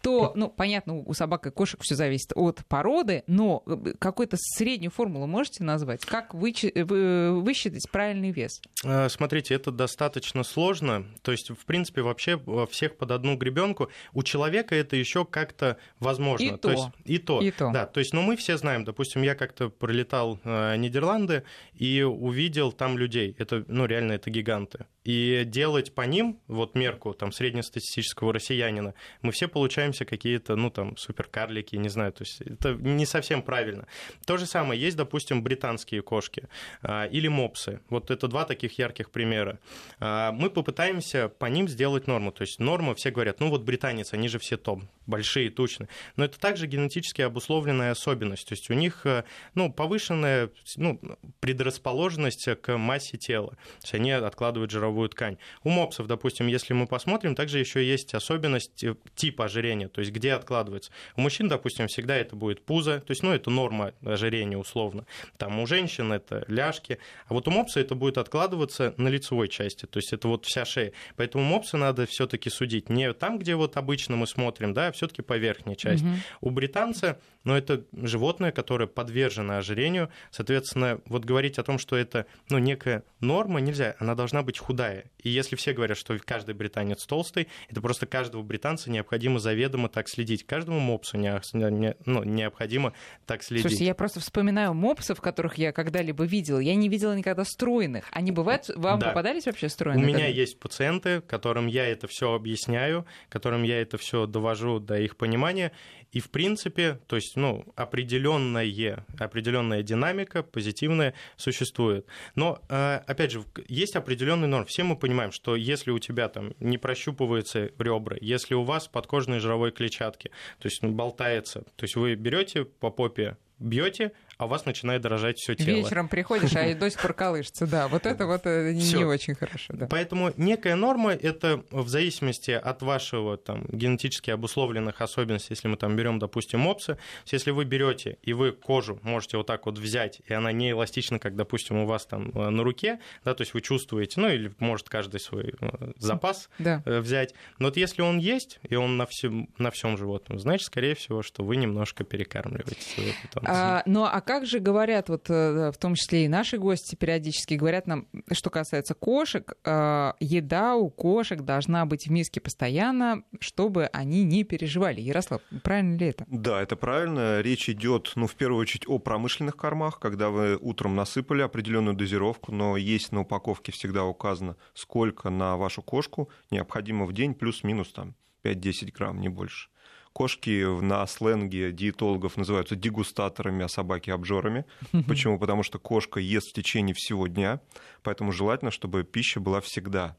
то, 0.00 0.32
ну, 0.36 0.48
понятно, 0.48 0.98
у 0.98 1.12
собак 1.14 1.46
и 1.48 1.50
кошек 1.50 1.80
все 1.82 1.96
зависит 1.96 2.32
от 2.34 2.64
породы, 2.66 3.24
но 3.26 3.62
э, 3.66 3.94
какую-то 4.12 4.36
среднюю 4.38 4.90
формулу 4.90 5.26
можете 5.26 5.64
назвать? 5.64 6.04
Как 6.04 6.34
вычи- 6.34 6.72
вы- 6.84 7.40
высчитать 7.42 7.90
правильный 7.90 8.30
вес? 8.30 8.60
Э, 8.84 9.08
Смотрите, 9.08 9.54
это 9.54 9.70
достаточно 9.70 10.44
сложно. 10.44 11.04
То 11.22 11.32
есть, 11.32 11.50
в 11.50 11.64
принципе, 11.64 12.02
вообще 12.02 12.36
во 12.36 12.66
всех 12.66 12.96
под 12.96 13.10
одну 13.10 13.36
гребенку. 13.36 13.90
У 14.12 14.22
человека 14.22 14.74
это 14.74 14.96
еще 14.96 15.24
как-то 15.24 15.76
возможно. 15.98 16.44
И 16.44 16.56
то. 16.56 16.70
есть, 16.70 16.84
и 17.04 17.18
то. 17.18 17.40
И 17.40 17.50
то. 17.50 17.70
Да, 17.72 17.86
то 17.86 18.00
есть, 18.00 18.12
ну, 18.12 18.22
мы 18.22 18.36
все 18.36 18.56
знаем, 18.56 18.84
допустим, 18.84 19.22
я 19.22 19.34
как-то 19.34 19.68
пролетал 19.70 20.38
э, 20.44 20.76
Нидерланды 20.76 21.44
и 21.74 22.02
увидел 22.02 22.72
там 22.72 22.98
людей. 22.98 23.34
Это, 23.38 23.64
ну, 23.68 23.86
реально, 23.86 24.12
это 24.12 24.30
гиганты. 24.30 24.86
И 25.04 25.42
делать 25.44 25.94
по 25.94 26.02
ним, 26.02 26.38
вот 26.46 26.74
мерку 26.74 27.12
там 27.12 27.32
среднестатистического 27.32 28.32
россиянина, 28.32 28.94
мы 29.20 29.32
все 29.32 29.48
получаемся 29.48 30.04
какие-то, 30.04 30.54
ну, 30.56 30.70
там, 30.70 30.96
суперкарлики, 30.96 31.76
не 31.76 31.88
знаю, 31.88 32.12
то 32.12 32.22
есть 32.22 32.40
это 32.40 32.74
не 32.74 33.04
совсем 33.04 33.42
правильно. 33.42 33.86
То 34.26 34.36
же 34.36 34.46
самое 34.46 34.80
есть, 34.80 34.96
допустим, 34.96 35.42
британские 35.42 36.02
кошки 36.02 36.48
а, 36.82 37.06
или 37.06 37.28
мопсы. 37.28 37.80
Вот 37.88 38.10
это 38.10 38.28
два 38.28 38.44
таких 38.44 38.78
ярких 38.78 39.10
примера. 39.10 39.58
А, 39.98 40.30
Мы 40.32 40.50
попытаемся 40.50 41.28
по 41.28 41.46
ним 41.46 41.68
сделать 41.68 42.06
норму. 42.06 42.30
То 42.30 42.42
есть 42.42 42.60
норма, 42.60 42.94
все 42.94 43.10
говорят, 43.10 43.40
ну 43.40 43.50
вот 43.50 43.62
британец, 43.62 44.12
они 44.12 44.28
же 44.28 44.38
все 44.38 44.56
топ, 44.56 44.82
большие, 45.06 45.50
тучные. 45.50 45.88
Но 46.16 46.24
это 46.24 46.38
также 46.38 46.66
генетически 46.66 47.22
обусловленная 47.22 47.90
особенность. 47.90 48.46
То 48.48 48.52
есть 48.52 48.70
у 48.70 48.74
них 48.74 49.04
э, 49.04 49.24
ну, 49.54 49.72
повышенная 49.72 50.50
ну, 50.76 51.00
предрасположенность 51.40 52.48
к 52.60 52.76
массе 52.76 53.18
тела. 53.18 53.50
То 53.50 53.82
есть 53.82 53.94
они 53.94 54.12
откладывают 54.12 54.70
жировую 54.70 54.91
ткань. 55.08 55.38
У 55.64 55.68
мопсов, 55.68 56.06
допустим, 56.06 56.46
если 56.46 56.74
мы 56.74 56.86
посмотрим, 56.86 57.34
также 57.34 57.58
еще 57.58 57.84
есть 57.84 58.14
особенность 58.14 58.84
типа 59.14 59.46
ожирения, 59.46 59.88
то 59.88 60.00
есть 60.00 60.12
где 60.12 60.32
откладывается. 60.32 60.90
У 61.16 61.20
мужчин, 61.20 61.48
допустим, 61.48 61.86
всегда 61.88 62.16
это 62.16 62.36
будет 62.36 62.64
пузо, 62.64 63.00
то 63.00 63.10
есть, 63.10 63.22
ну, 63.22 63.32
это 63.32 63.50
норма 63.50 63.92
ожирения 64.04 64.58
условно. 64.58 65.06
Там 65.36 65.58
у 65.60 65.66
женщин 65.66 66.12
это 66.12 66.44
ляжки, 66.48 66.98
а 67.26 67.34
вот 67.34 67.48
у 67.48 67.50
мопса 67.50 67.80
это 67.80 67.94
будет 67.94 68.18
откладываться 68.18 68.94
на 68.96 69.08
лицевой 69.08 69.48
части, 69.48 69.86
то 69.86 69.98
есть 69.98 70.12
это 70.12 70.28
вот 70.28 70.46
вся 70.46 70.64
шея. 70.64 70.92
Поэтому 71.16 71.44
мопса 71.44 71.76
надо 71.76 72.06
все-таки 72.06 72.50
судить 72.50 72.88
не 72.88 73.12
там, 73.12 73.38
где 73.38 73.54
вот 73.54 73.76
обычно 73.76 74.16
мы 74.16 74.26
смотрим, 74.26 74.74
да, 74.74 74.88
а 74.88 74.92
все-таки 74.92 75.22
по 75.22 75.36
верхней 75.36 75.76
части. 75.76 76.04
Мгм. 76.04 76.16
У 76.40 76.50
британца, 76.50 77.20
ну, 77.44 77.54
это 77.54 77.84
животное, 77.92 78.52
которое 78.52 78.86
подвержено 78.86 79.56
ожирению, 79.56 80.10
соответственно, 80.30 81.00
вот 81.06 81.24
говорить 81.24 81.58
о 81.58 81.62
том, 81.62 81.78
что 81.78 81.96
это, 81.96 82.26
ну, 82.48 82.58
некая 82.58 83.04
норма, 83.20 83.60
нельзя, 83.60 83.96
она 83.98 84.14
должна 84.14 84.42
быть 84.42 84.58
худая. 84.58 84.81
И 84.90 85.28
если 85.28 85.56
все 85.56 85.72
говорят, 85.72 85.96
что 85.96 86.18
каждый 86.18 86.54
британец 86.54 87.04
толстый, 87.06 87.48
это 87.68 87.80
просто 87.80 88.06
каждого 88.06 88.42
британца 88.42 88.90
необходимо 88.90 89.38
заведомо 89.38 89.88
так 89.88 90.08
следить. 90.08 90.44
Каждому 90.44 90.80
мопсу 90.80 91.16
не- 91.16 91.40
не- 91.70 91.96
ну, 92.06 92.24
необходимо 92.24 92.92
так 93.26 93.42
следить. 93.42 93.62
Слушайте, 93.62 93.84
я 93.86 93.94
просто 93.94 94.20
вспоминаю 94.20 94.74
мопсов, 94.74 95.20
которых 95.20 95.56
я 95.58 95.72
когда-либо 95.72 96.24
видела. 96.24 96.58
Я 96.58 96.74
не 96.74 96.88
видела 96.88 97.14
никогда 97.14 97.44
стройных. 97.44 98.06
Они 98.10 98.32
бывают? 98.32 98.68
Вам 98.74 98.98
Да. 98.98 99.08
попадались 99.08 99.46
вообще 99.46 99.66
У 99.66 99.70
стройные? 99.70 100.04
меня 100.04 100.18
когда- 100.26 100.28
есть 100.28 100.58
пациенты, 100.58 101.20
которым 101.20 101.66
я 101.66 101.86
это 101.86 102.06
все 102.08 102.32
объясняю, 102.34 103.06
которым 103.28 103.62
я 103.62 103.80
это 103.80 103.98
все 103.98 104.26
довожу 104.26 104.78
до 104.80 104.98
их 104.98 105.16
понимания. 105.16 105.72
И, 106.12 106.20
в 106.20 106.30
принципе, 106.30 107.00
то 107.06 107.16
есть, 107.16 107.36
ну, 107.36 107.64
определенная, 107.74 109.04
определенная 109.18 109.82
динамика 109.82 110.42
позитивная 110.42 111.14
существует. 111.36 112.06
Но, 112.34 112.60
э, 112.68 113.00
опять 113.06 113.32
же, 113.32 113.42
есть 113.66 113.96
определенный 113.96 114.46
норм. 114.46 114.66
Все 114.66 114.84
мы 114.84 114.96
понимаем, 114.96 115.32
что 115.32 115.56
если 115.56 115.90
у 115.90 115.98
тебя 115.98 116.28
там 116.28 116.54
не 116.60 116.78
прощупываются 116.78 117.70
ребра, 117.78 118.16
если 118.20 118.54
у 118.54 118.62
вас 118.62 118.88
подкожные 118.88 119.40
жировой 119.40 119.72
клетчатки, 119.72 120.30
то 120.58 120.68
есть 120.68 120.82
ну, 120.82 120.92
болтается, 120.92 121.62
то 121.76 121.84
есть 121.84 121.96
вы 121.96 122.14
берете 122.14 122.64
по 122.64 122.90
попе, 122.90 123.38
бьете, 123.58 124.12
а 124.38 124.46
у 124.46 124.48
вас 124.48 124.64
начинает 124.64 125.02
дрожать 125.02 125.38
все 125.38 125.54
тело. 125.54 125.76
Вечером 125.76 126.08
приходишь, 126.08 126.54
а 126.56 126.74
до 126.74 126.90
сих 126.90 127.00
пор 127.00 127.12
колышется. 127.14 127.66
Да, 127.66 127.88
вот 127.88 128.06
это 128.06 128.26
вот 128.26 128.42
э, 128.44 128.72
не, 128.72 129.04
очень 129.04 129.34
хорошо. 129.34 129.74
Поэтому 129.90 130.32
некая 130.36 130.76
норма 130.76 131.12
это 131.12 131.62
в 131.70 131.88
зависимости 131.88 132.50
от 132.50 132.82
вашего 132.82 133.36
там 133.36 133.64
генетически 133.68 134.30
обусловленных 134.30 135.00
особенностей, 135.00 135.48
если 135.50 135.68
мы 135.68 135.76
там 135.76 135.96
берем 135.96 136.18
допустим, 136.18 136.60
мопсы, 136.60 136.98
если 137.26 137.50
вы 137.50 137.64
берете 137.64 138.18
и 138.22 138.32
вы 138.32 138.52
кожу 138.52 138.98
можете 139.02 139.36
вот 139.36 139.46
так 139.46 139.66
вот 139.66 139.78
взять, 139.78 140.20
и 140.26 140.32
она 140.32 140.52
не 140.52 140.70
эластична, 140.70 141.18
как, 141.18 141.36
допустим, 141.36 141.78
у 141.78 141.86
вас 141.86 142.06
там 142.06 142.30
э, 142.30 142.48
на 142.48 142.62
руке, 142.62 143.00
да, 143.24 143.34
то 143.34 143.42
есть 143.42 143.54
вы 143.54 143.60
чувствуете, 143.60 144.20
ну 144.20 144.28
или 144.28 144.52
может 144.58 144.88
каждый 144.88 145.20
свой 145.20 145.54
э, 145.60 145.92
запас 145.98 146.48
да. 146.58 146.82
взять. 146.86 147.34
Но 147.58 147.68
вот 147.68 147.76
если 147.76 148.02
он 148.02 148.18
есть, 148.18 148.60
и 148.68 148.74
он 148.76 148.96
на 148.96 149.06
всем, 149.06 149.48
на 149.58 149.70
всем 149.70 149.98
животном, 149.98 150.38
значит, 150.38 150.66
скорее 150.66 150.94
всего, 150.94 151.22
что 151.22 151.44
вы 151.44 151.56
немножко 151.56 152.04
перекармливаете 152.04 152.80
своего 152.80 153.12
питомца. 153.22 153.52
А, 153.52 153.82
ну 153.86 154.04
а 154.04 154.20
как 154.22 154.46
же 154.46 154.58
говорят, 154.58 155.08
вот 155.08 155.28
в 155.28 155.74
том 155.78 155.94
числе 155.94 156.24
и 156.24 156.28
наши 156.28 156.56
гости 156.56 156.96
периодически 156.96 157.54
говорят 157.54 157.86
нам, 157.86 158.08
что 158.32 158.48
касается 158.48 158.94
кошек, 158.94 159.54
еда 159.64 160.76
у 160.76 160.88
кошек 160.88 161.42
должна 161.42 161.84
быть 161.84 162.06
в 162.06 162.10
миске 162.10 162.40
постоянно, 162.40 163.22
чтобы 163.40 163.86
они 163.86 164.24
не 164.24 164.44
переживали. 164.44 165.00
Ярослав, 165.00 165.42
правильно 165.62 165.96
ли 165.96 166.06
это? 166.06 166.24
Да, 166.28 166.62
это 166.62 166.76
правильно. 166.76 167.40
Речь 167.40 167.68
идет, 167.68 168.12
ну, 168.14 168.26
в 168.26 168.34
первую 168.34 168.60
очередь, 168.60 168.88
о 168.88 168.98
промышленных 168.98 169.56
кормах, 169.56 169.98
когда 169.98 170.30
вы 170.30 170.56
утром 170.56 170.96
насыпали 170.96 171.42
определенную 171.42 171.94
дозировку, 171.94 172.52
но 172.52 172.76
есть 172.76 173.12
на 173.12 173.20
упаковке 173.20 173.72
всегда 173.72 174.04
указано, 174.04 174.56
сколько 174.74 175.30
на 175.30 175.56
вашу 175.56 175.82
кошку 175.82 176.30
необходимо 176.50 177.04
в 177.04 177.12
день, 177.12 177.34
плюс-минус 177.34 177.92
там 177.92 178.14
5-10 178.44 178.92
грамм, 178.92 179.20
не 179.20 179.28
больше. 179.28 179.68
Кошки 180.12 180.80
на 180.82 181.06
сленге 181.06 181.72
диетологов 181.72 182.36
называются 182.36 182.76
дегустаторами, 182.76 183.64
а 183.64 183.68
собаки 183.68 184.10
обжорами. 184.10 184.64
Почему? 185.06 185.38
Потому 185.38 185.62
что 185.62 185.78
кошка 185.78 186.20
ест 186.20 186.50
в 186.50 186.52
течение 186.54 186.94
всего 186.94 187.26
дня, 187.26 187.60
поэтому 188.02 188.32
желательно, 188.32 188.70
чтобы 188.70 189.04
пища 189.04 189.40
была 189.40 189.60
всегда 189.60 190.16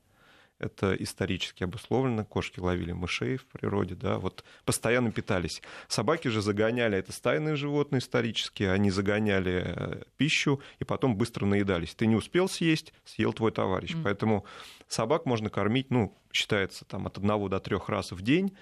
это 0.63 0.95
исторически 0.95 1.63
обусловлено. 1.63 2.25
Кошки 2.25 2.59
ловили 2.59 2.91
мышей 2.91 3.37
в 3.37 3.45
природе, 3.45 3.95
да, 3.95 4.17
вот 4.17 4.43
постоянно 4.65 5.11
питались. 5.11 5.61
Собаки 5.87 6.29
же 6.29 6.41
загоняли, 6.41 6.97
это 6.97 7.11
стайные 7.11 7.55
животные 7.55 7.99
исторические, 7.99 8.71
они 8.71 8.89
загоняли 8.89 9.63
э, 9.65 10.03
пищу 10.17 10.61
и 10.79 10.83
потом 10.83 11.15
быстро 11.15 11.45
наедались. 11.45 11.95
Ты 11.95 12.07
не 12.07 12.15
успел 12.15 12.47
съесть, 12.47 12.93
съел 13.03 13.33
твой 13.33 13.51
товарищ. 13.51 13.93
Mm. 13.93 14.03
Поэтому 14.03 14.45
собак 14.87 15.25
можно 15.25 15.49
кормить, 15.49 15.91
ну, 15.91 16.17
считается 16.31 16.85
там 16.85 17.07
от 17.07 17.17
одного 17.17 17.49
до 17.49 17.59
трех 17.59 17.89
раз 17.89 18.11
в 18.11 18.21
день. 18.21 18.55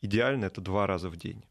Идеально 0.00 0.46
это 0.46 0.60
два 0.60 0.86
раза 0.86 1.08
в 1.08 1.16
день. 1.16 1.44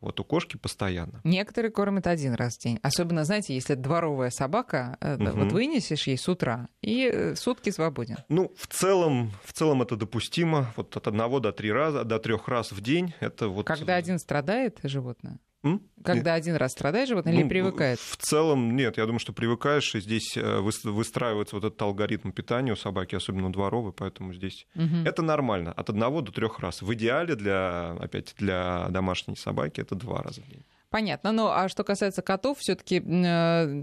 Вот 0.00 0.20
у 0.20 0.24
кошки 0.24 0.58
постоянно. 0.58 1.22
Некоторые 1.24 1.72
кормят 1.72 2.06
один 2.06 2.34
раз 2.34 2.56
в 2.56 2.60
день. 2.60 2.78
Особенно, 2.82 3.24
знаете, 3.24 3.54
если 3.54 3.74
дворовая 3.74 4.28
собака, 4.28 4.98
угу. 5.00 5.30
вот 5.30 5.52
вынесешь 5.52 6.06
ей 6.06 6.18
с 6.18 6.28
утра, 6.28 6.68
и 6.82 7.08
э, 7.10 7.34
сутки 7.36 7.70
свободен. 7.70 8.18
Ну, 8.28 8.52
в 8.54 8.66
целом, 8.66 9.32
в 9.44 9.54
целом 9.54 9.80
это 9.80 9.96
допустимо. 9.96 10.72
Вот 10.76 10.94
от 10.94 11.08
одного 11.08 11.40
до 11.40 11.52
три 11.52 11.72
раза, 11.72 12.04
до 12.04 12.18
трех 12.18 12.48
раз 12.48 12.70
в 12.70 12.82
день. 12.82 13.14
Это 13.20 13.48
вот... 13.48 13.66
Когда 13.66 13.94
один 13.96 14.18
страдает 14.18 14.78
животное? 14.82 15.38
М? 15.64 15.80
Когда 16.04 16.32
нет. 16.32 16.42
один 16.42 16.56
раз 16.56 16.72
страдаешь 16.72 17.08
животное 17.08 17.32
ну, 17.32 17.40
или 17.40 17.48
привыкает? 17.48 17.98
В 17.98 18.16
целом 18.18 18.76
нет, 18.76 18.98
я 18.98 19.06
думаю, 19.06 19.18
что 19.18 19.32
привыкаешь, 19.32 19.94
и 19.94 20.00
здесь 20.00 20.36
э, 20.36 20.60
выстраивается 20.60 21.56
вот 21.56 21.64
этот 21.64 21.80
алгоритм 21.80 22.30
питания 22.32 22.72
у 22.72 22.76
собаки, 22.76 23.14
особенно 23.14 23.50
дворовой, 23.50 23.92
поэтому 23.92 24.34
здесь 24.34 24.66
угу. 24.74 24.96
это 25.06 25.22
нормально, 25.22 25.72
от 25.72 25.88
одного 25.88 26.20
до 26.20 26.32
трех 26.32 26.60
раз. 26.60 26.82
В 26.82 26.92
идеале 26.94 27.34
для, 27.34 27.92
опять, 27.92 28.34
для 28.38 28.88
домашней 28.90 29.36
собаки 29.36 29.80
это 29.80 29.94
два 29.94 30.22
раза 30.22 30.42
в 30.42 30.48
день. 30.48 30.64
Понятно. 30.90 31.32
Ну, 31.32 31.48
а 31.48 31.68
что 31.68 31.82
касается 31.82 32.22
котов, 32.22 32.58
все-таки, 32.60 33.02
э, 33.04 33.82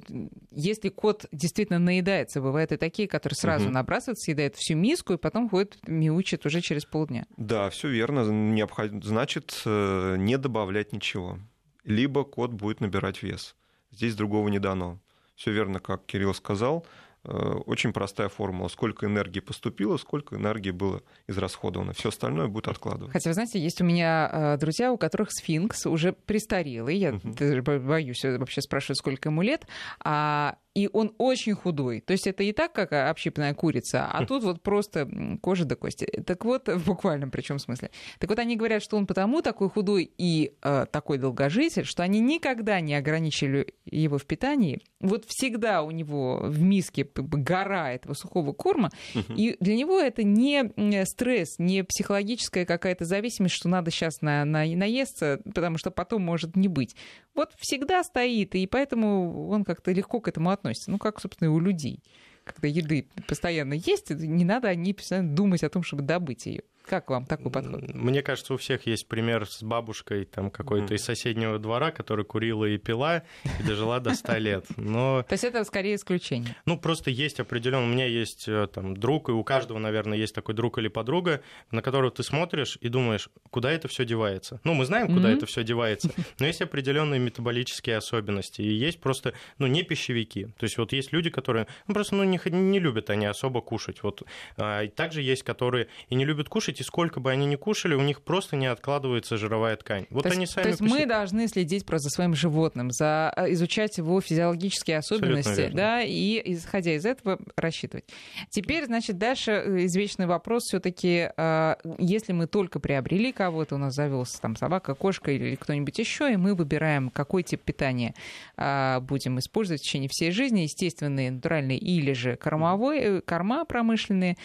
если 0.51 0.87
кот 0.87 1.25
действительно 1.33 1.77
наедается, 1.77 2.39
бывают 2.39 2.71
и 2.71 2.77
такие, 2.77 3.07
которые 3.07 3.35
сразу 3.35 3.65
угу. 3.65 3.73
набрасывают, 3.73 4.19
съедают 4.19 4.55
всю 4.55 4.75
миску 4.75 5.13
и 5.13 5.17
потом 5.17 5.49
ходят 5.49 5.75
мяучат 5.87 6.45
уже 6.45 6.61
через 6.61 6.85
полдня. 6.85 7.25
Да, 7.35 7.69
все 7.69 7.89
верно. 7.89 8.31
Необход... 8.31 8.91
Значит, 9.03 9.61
э, 9.65 10.15
не 10.19 10.37
добавлять 10.37 10.93
ничего 10.93 11.39
либо 11.83 12.23
кот 12.23 12.51
будет 12.51 12.81
набирать 12.81 13.23
вес. 13.23 13.55
Здесь 13.91 14.15
другого 14.15 14.47
не 14.49 14.59
дано. 14.59 14.99
Все 15.35 15.51
верно, 15.51 15.79
как 15.79 16.05
Кирилл 16.05 16.33
сказал. 16.33 16.85
Э, 17.23 17.31
очень 17.65 17.93
простая 17.93 18.29
формула. 18.29 18.67
Сколько 18.67 19.05
энергии 19.05 19.41
поступило, 19.41 19.97
сколько 19.97 20.35
энергии 20.35 20.71
было 20.71 21.03
израсходовано. 21.27 21.93
Все 21.93 22.09
остальное 22.09 22.47
будет 22.47 22.67
откладываться. 22.67 23.13
Хотя, 23.13 23.29
вы 23.29 23.33
знаете, 23.35 23.59
есть 23.59 23.81
у 23.81 23.83
меня 23.83 24.29
э, 24.31 24.57
друзья, 24.57 24.91
у 24.91 24.97
которых 24.97 25.31
сфинкс 25.31 25.85
уже 25.85 26.13
престарелый. 26.13 26.97
Я 26.97 27.13
угу. 27.13 27.79
боюсь 27.79 28.23
вообще 28.23 28.61
спрашивать, 28.61 28.97
сколько 28.97 29.29
ему 29.29 29.41
лет. 29.41 29.67
А 30.03 30.57
и 30.73 30.89
он 30.91 31.13
очень 31.17 31.53
худой. 31.53 32.01
То 32.01 32.13
есть 32.13 32.27
это 32.27 32.43
и 32.43 32.53
так, 32.53 32.71
как 32.71 32.93
общипанная 32.93 33.53
курица, 33.53 34.05
а 34.05 34.25
тут 34.25 34.43
вот 34.43 34.61
просто 34.61 35.09
кожа 35.41 35.65
до 35.65 35.75
кости. 35.75 36.05
Так 36.25 36.45
вот, 36.45 36.69
в 36.69 36.85
буквальном 36.85 37.29
причем 37.29 37.59
смысле. 37.59 37.91
Так 38.19 38.29
вот, 38.29 38.39
они 38.39 38.55
говорят, 38.55 38.81
что 38.81 38.95
он 38.97 39.05
потому 39.05 39.41
такой 39.41 39.69
худой 39.69 40.11
и 40.17 40.53
э, 40.61 40.85
такой 40.89 41.17
долгожитель, 41.17 41.83
что 41.83 42.03
они 42.03 42.19
никогда 42.19 42.79
не 42.79 42.95
ограничили 42.95 43.73
его 43.85 44.17
в 44.17 44.25
питании. 44.25 44.81
Вот 45.01 45.25
всегда 45.27 45.83
у 45.83 45.91
него 45.91 46.39
в 46.43 46.61
миске 46.61 47.07
гора 47.15 47.91
этого 47.91 48.13
сухого 48.13 48.53
корма, 48.53 48.91
и 49.13 49.57
для 49.59 49.75
него 49.75 49.99
это 49.99 50.23
не 50.23 50.71
стресс, 51.05 51.55
не 51.57 51.83
психологическая 51.83 52.65
какая-то 52.65 53.03
зависимость, 53.05 53.55
что 53.55 53.67
надо 53.67 53.91
сейчас 53.91 54.21
на, 54.21 54.45
на, 54.45 54.65
наесться, 54.65 55.41
потому 55.53 55.77
что 55.77 55.91
потом 55.91 56.21
может 56.21 56.55
не 56.55 56.67
быть. 56.67 56.95
Вот 57.33 57.51
всегда 57.57 58.03
стоит, 58.03 58.55
и 58.55 58.67
поэтому 58.67 59.49
он 59.49 59.63
как-то 59.63 59.91
легко 59.91 60.19
к 60.19 60.27
этому 60.27 60.49
относится. 60.49 60.60
Ну, 60.87 60.97
как, 60.97 61.19
собственно, 61.19 61.47
и 61.47 61.51
у 61.51 61.59
людей. 61.59 61.99
Когда 62.43 62.67
еды 62.67 63.07
постоянно 63.27 63.73
есть, 63.73 64.09
не 64.09 64.45
надо 64.45 64.67
о 64.69 64.75
ней 64.75 64.93
постоянно 64.93 65.35
думать 65.35 65.63
о 65.63 65.69
том, 65.69 65.83
чтобы 65.83 66.01
добыть 66.03 66.45
ее. 66.45 66.63
Как 66.91 67.09
вам 67.09 67.25
такой 67.25 67.49
подход? 67.49 67.93
Мне 67.93 68.21
кажется, 68.21 68.53
у 68.53 68.57
всех 68.57 68.85
есть 68.85 69.07
пример 69.07 69.47
с 69.47 69.63
бабушкой 69.63 70.25
там 70.25 70.51
какой-то 70.51 70.93
mm. 70.93 70.97
из 70.97 71.05
соседнего 71.05 71.57
двора, 71.57 71.91
которая 71.91 72.25
курила 72.25 72.65
и 72.65 72.77
пила, 72.77 73.23
и 73.61 73.63
дожила 73.63 74.01
до 74.01 74.13
100 74.13 74.37
лет. 74.39 74.65
Но... 74.75 75.23
То 75.29 75.31
есть 75.31 75.45
это 75.45 75.63
скорее 75.63 75.95
исключение? 75.95 76.53
Ну, 76.65 76.77
просто 76.77 77.09
есть 77.09 77.39
определенно. 77.39 77.85
У 77.85 77.87
меня 77.87 78.07
есть 78.07 78.45
э, 78.45 78.67
там 78.67 78.97
друг, 78.97 79.29
и 79.29 79.31
у 79.31 79.41
каждого, 79.45 79.79
наверное, 79.79 80.17
есть 80.17 80.35
такой 80.35 80.53
друг 80.53 80.79
или 80.79 80.89
подруга, 80.89 81.41
на 81.71 81.81
которого 81.81 82.11
ты 82.11 82.23
смотришь 82.23 82.77
и 82.81 82.89
думаешь, 82.89 83.29
куда 83.51 83.71
это 83.71 83.87
все 83.87 84.03
девается. 84.03 84.59
Ну, 84.65 84.73
мы 84.73 84.83
знаем, 84.83 85.07
куда 85.07 85.31
mm-hmm. 85.31 85.37
это 85.37 85.45
все 85.45 85.63
девается, 85.63 86.09
но 86.39 86.45
есть 86.45 86.61
определенные 86.61 87.21
метаболические 87.21 87.95
особенности, 87.95 88.63
и 88.63 88.73
есть 88.73 88.99
просто, 88.99 89.33
ну, 89.59 89.67
не 89.67 89.83
пищевики. 89.83 90.47
То 90.59 90.65
есть 90.65 90.77
вот 90.77 90.91
есть 90.91 91.13
люди, 91.13 91.29
которые, 91.29 91.67
ну, 91.87 91.93
просто, 91.93 92.15
ну, 92.15 92.25
не, 92.25 92.37
не 92.49 92.79
любят 92.79 93.09
они 93.09 93.27
особо 93.27 93.61
кушать. 93.61 94.03
Вот. 94.03 94.23
А, 94.57 94.85
также 94.89 95.21
есть, 95.21 95.43
которые 95.43 95.87
и 96.09 96.15
не 96.15 96.25
любят 96.25 96.49
кушать, 96.49 96.80
и 96.81 96.83
сколько 96.83 97.19
бы 97.19 97.31
они 97.31 97.45
ни 97.45 97.55
кушали, 97.55 97.93
у 97.93 98.01
них 98.01 98.21
просто 98.21 98.55
не 98.55 98.65
откладывается 98.65 99.37
жировая 99.37 99.75
ткань. 99.77 100.07
Вот 100.09 100.23
то 100.23 100.29
они 100.29 100.41
есть, 100.41 100.53
сами 100.53 100.63
то 100.63 100.69
есть 100.69 100.81
мы 100.81 101.05
должны 101.05 101.47
следить 101.47 101.85
просто 101.85 102.09
за 102.09 102.15
своим 102.15 102.35
животным, 102.35 102.91
за 102.91 103.31
э, 103.35 103.53
изучать 103.53 103.97
его 103.97 104.19
физиологические 104.19 104.97
особенности, 104.97 105.69
да, 105.73 106.01
и 106.01 106.41
исходя 106.53 106.95
из 106.95 107.05
этого 107.05 107.39
рассчитывать. 107.55 108.05
Теперь, 108.49 108.85
значит, 108.85 109.17
дальше 109.17 109.51
э, 109.51 109.85
извечный 109.85 110.25
вопрос 110.25 110.63
все-таки, 110.63 111.29
э, 111.35 111.75
если 111.99 112.33
мы 112.33 112.47
только 112.47 112.79
приобрели 112.79 113.31
кого-то, 113.31 113.75
у 113.75 113.77
нас 113.77 113.93
завелся 113.93 114.41
там 114.41 114.55
собака, 114.55 114.95
кошка 114.95 115.31
или 115.31 115.55
кто-нибудь 115.55 115.97
еще, 115.99 116.33
и 116.33 116.35
мы 116.35 116.55
выбираем, 116.55 117.09
какой 117.09 117.43
тип 117.43 117.61
питания 117.61 118.13
будем 118.57 119.39
использовать 119.39 119.81
в 119.81 119.83
течение 119.83 120.09
всей 120.09 120.31
жизни, 120.31 120.61
естественные, 120.61 121.31
натуральные 121.31 121.77
или 121.77 122.13
же 122.13 122.35
кормовой, 122.35 123.21
корма 123.21 123.65
промышленные, 123.65 124.37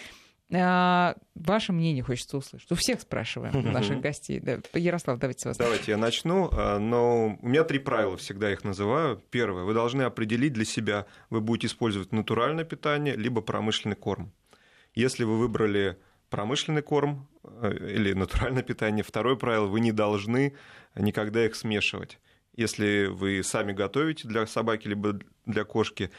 ваше 0.48 1.72
мнение 1.72 2.04
хочется 2.04 2.36
услышать. 2.36 2.70
У 2.70 2.76
всех 2.76 3.00
спрашиваем 3.00 3.72
наших 3.72 4.00
гостей. 4.00 4.40
Да. 4.40 4.58
Ярослав, 4.74 5.18
давайте 5.18 5.48
вас. 5.48 5.56
Давайте 5.56 5.92
я 5.92 5.96
начну. 5.96 6.48
А, 6.52 6.78
но 6.78 7.38
у 7.40 7.48
меня 7.48 7.64
три 7.64 7.78
правила, 7.78 8.16
всегда 8.16 8.52
их 8.52 8.62
называю. 8.62 9.22
Первое. 9.30 9.64
Вы 9.64 9.74
должны 9.74 10.02
определить 10.02 10.52
для 10.52 10.64
себя, 10.64 11.06
вы 11.30 11.40
будете 11.40 11.66
использовать 11.66 12.12
натуральное 12.12 12.64
питание, 12.64 13.16
либо 13.16 13.40
промышленный 13.40 13.96
корм. 13.96 14.32
Если 14.94 15.24
вы 15.24 15.38
выбрали 15.38 15.98
промышленный 16.30 16.82
корм 16.82 17.28
э, 17.42 17.72
или 17.94 18.12
натуральное 18.12 18.62
питание, 18.64 19.02
второе 19.02 19.36
правило, 19.36 19.66
вы 19.66 19.80
не 19.80 19.92
должны 19.92 20.54
никогда 20.94 21.44
их 21.44 21.56
смешивать 21.56 22.18
если 22.56 23.06
вы 23.06 23.42
сами 23.42 23.72
готовите 23.72 24.26
для 24.26 24.46
собаки 24.46 24.88
либо 24.88 25.18
для 25.44 25.64
кошки, 25.64 26.10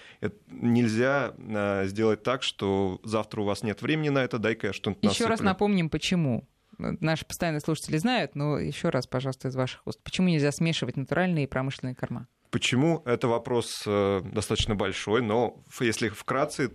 нельзя 0.48 1.34
а, 1.38 1.86
сделать 1.86 2.24
так, 2.24 2.44
что 2.44 3.00
завтра 3.04 3.42
у 3.42 3.46
вас 3.46 3.64
нет 3.64 3.82
времени 3.82 4.10
на 4.10 4.24
это, 4.24 4.38
дай-ка 4.38 4.68
я 4.68 4.74
что-нибудь 4.74 5.04
Еще 5.12 5.26
раз 5.26 5.42
напомним, 5.42 5.90
почему. 5.90 6.48
Наши 6.78 7.26
постоянные 7.26 7.62
слушатели 7.62 7.98
знают, 7.98 8.36
но 8.36 8.60
еще 8.60 8.90
раз, 8.90 9.08
пожалуйста, 9.08 9.48
из 9.48 9.56
ваших 9.56 9.82
уст. 9.86 10.00
Почему 10.04 10.30
нельзя 10.30 10.52
смешивать 10.52 10.96
натуральные 10.96 11.46
и 11.46 11.48
промышленные 11.48 11.96
корма? 11.96 12.28
Почему? 12.52 13.02
Это 13.06 13.28
вопрос 13.28 13.84
э, 13.86 14.22
достаточно 14.24 14.76
большой, 14.76 15.22
но 15.22 15.62
если 15.80 16.10
вкратце, 16.10 16.72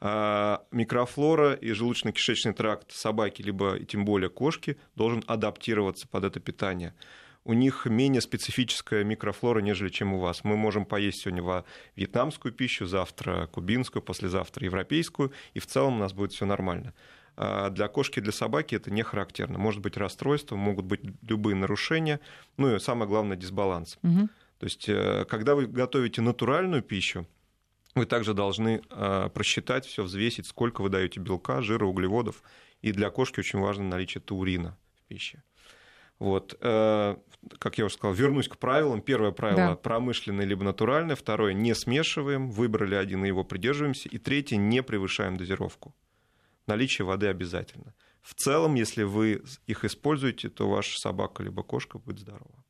э, 0.00 0.58
микрофлора 0.72 1.52
и 1.52 1.70
желудочно-кишечный 1.70 2.54
тракт 2.54 2.90
собаки, 2.92 3.42
либо 3.42 3.76
и 3.76 3.84
тем 3.84 4.04
более 4.04 4.30
кошки, 4.30 4.78
должен 4.96 5.22
адаптироваться 5.26 6.08
под 6.08 6.24
это 6.24 6.40
питание 6.40 6.94
у 7.44 7.52
них 7.54 7.86
менее 7.86 8.20
специфическая 8.20 9.04
микрофлора, 9.04 9.60
нежели 9.60 9.88
чем 9.88 10.14
у 10.14 10.18
вас. 10.18 10.44
Мы 10.44 10.56
можем 10.56 10.84
поесть 10.84 11.22
сегодня 11.22 11.64
вьетнамскую 11.96 12.52
пищу, 12.52 12.86
завтра 12.86 13.48
кубинскую, 13.48 14.02
послезавтра 14.02 14.64
европейскую, 14.64 15.32
и 15.54 15.58
в 15.58 15.66
целом 15.66 15.96
у 15.96 15.98
нас 15.98 16.12
будет 16.12 16.32
все 16.32 16.46
нормально. 16.46 16.94
А 17.36 17.70
для 17.70 17.88
кошки 17.88 18.18
и 18.18 18.22
для 18.22 18.32
собаки 18.32 18.74
это 18.74 18.90
не 18.90 19.02
характерно. 19.02 19.58
Может 19.58 19.80
быть 19.80 19.96
расстройство, 19.96 20.54
могут 20.54 20.84
быть 20.84 21.00
любые 21.22 21.56
нарушения, 21.56 22.20
ну 22.58 22.74
и 22.74 22.78
самое 22.78 23.08
главное 23.08 23.36
дисбаланс. 23.36 23.98
Угу. 24.02 24.28
То 24.58 24.64
есть, 24.64 24.88
э, 24.88 25.24
когда 25.28 25.54
вы 25.54 25.66
готовите 25.66 26.20
натуральную 26.20 26.82
пищу, 26.82 27.26
вы 27.94 28.06
также 28.06 28.32
должны 28.32 28.82
а, 28.88 29.28
просчитать 29.28 29.84
все, 29.84 30.02
взвесить, 30.02 30.46
сколько 30.46 30.80
вы 30.80 30.88
даете 30.88 31.20
белка, 31.20 31.60
жира, 31.60 31.84
углеводов. 31.84 32.42
И 32.80 32.90
для 32.90 33.10
кошки 33.10 33.40
очень 33.40 33.58
важно 33.58 33.84
наличие 33.84 34.22
таурина 34.22 34.78
в 34.94 35.08
пище. 35.08 35.42
Вот, 36.22 36.56
э, 36.60 37.16
как 37.58 37.78
я 37.78 37.86
уже 37.86 37.94
сказал, 37.94 38.14
вернусь 38.14 38.46
к 38.46 38.56
правилам. 38.56 39.02
Первое 39.02 39.32
правило 39.32 39.70
да. 39.70 39.74
промышленное 39.74 40.44
либо 40.44 40.62
натуральное. 40.62 41.16
Второе 41.16 41.52
не 41.52 41.74
смешиваем, 41.74 42.48
выбрали 42.48 42.94
один 42.94 43.24
и 43.24 43.26
его 43.26 43.42
придерживаемся. 43.42 44.08
И 44.08 44.18
третье 44.18 44.56
не 44.56 44.84
превышаем 44.84 45.36
дозировку. 45.36 45.96
Наличие 46.68 47.06
воды 47.06 47.26
обязательно. 47.26 47.92
В 48.22 48.34
целом, 48.34 48.76
если 48.76 49.02
вы 49.02 49.42
их 49.66 49.84
используете, 49.84 50.48
то 50.48 50.70
ваша 50.70 50.96
собака 50.96 51.42
либо 51.42 51.64
кошка 51.64 51.98
будет 51.98 52.20
здорова. 52.20 52.64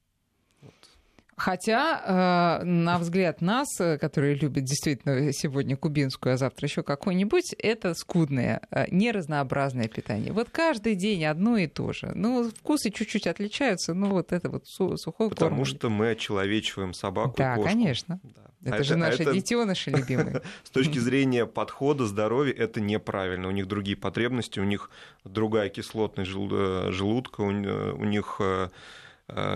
Хотя, 1.42 2.60
э, 2.60 2.64
на 2.64 2.98
взгляд 2.98 3.40
нас, 3.40 3.66
э, 3.80 3.98
которые 3.98 4.36
любят 4.36 4.62
действительно 4.62 5.32
сегодня 5.32 5.76
кубинскую, 5.76 6.34
а 6.34 6.36
завтра 6.36 6.68
еще 6.68 6.84
какую-нибудь, 6.84 7.52
это 7.58 7.94
скудное, 7.94 8.60
э, 8.70 8.84
неразнообразное 8.92 9.88
питание. 9.88 10.32
Вот 10.32 10.50
каждый 10.50 10.94
день 10.94 11.24
одно 11.24 11.56
и 11.56 11.66
то 11.66 11.92
же. 11.92 12.12
Ну, 12.14 12.48
вкусы 12.48 12.90
чуть-чуть 12.90 13.26
отличаются, 13.26 13.92
ну, 13.92 14.10
вот 14.10 14.30
это 14.30 14.50
вот 14.50 14.68
сухой 14.68 15.00
Потому 15.00 15.30
корм. 15.30 15.34
Потому 15.34 15.64
что 15.64 15.90
мы 15.90 16.10
очеловечиваем 16.10 16.94
собаку 16.94 17.34
Да, 17.36 17.56
кошку. 17.56 17.70
конечно. 17.70 18.20
Да. 18.22 18.42
Это 18.64 18.76
а 18.76 18.84
же 18.84 18.94
это, 18.94 19.00
наши 19.00 19.22
это... 19.22 19.32
детеныши 19.32 19.90
любимые. 19.90 20.42
С 20.62 20.70
точки 20.70 21.00
зрения 21.00 21.46
подхода 21.46 22.06
здоровья 22.06 22.52
это 22.52 22.80
неправильно. 22.80 23.48
У 23.48 23.50
них 23.50 23.66
другие 23.66 23.96
потребности, 23.96 24.60
у 24.60 24.64
них 24.64 24.90
другая 25.24 25.70
кислотность 25.70 26.30
желудка, 26.30 27.40
у 27.40 28.04
них 28.04 28.36
Э, 28.38 28.68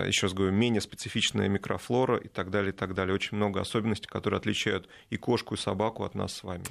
еще 0.07 0.27
раз 0.27 0.33
говорю, 0.33 0.53
менее 0.53 0.81
специфичная 0.81 1.47
микрофлора 1.47 2.17
и 2.17 2.27
так 2.27 2.49
далее, 2.49 2.71
и 2.71 2.75
так 2.75 2.93
далее. 2.93 3.13
Очень 3.13 3.37
много 3.37 3.61
особенностей, 3.61 4.07
которые 4.07 4.37
отличают 4.39 4.87
и 5.09 5.17
кошку, 5.17 5.55
и 5.55 5.57
собаку 5.57 6.03
от 6.03 6.15
нас 6.15 6.33
с 6.33 6.43
вами. 6.43 6.63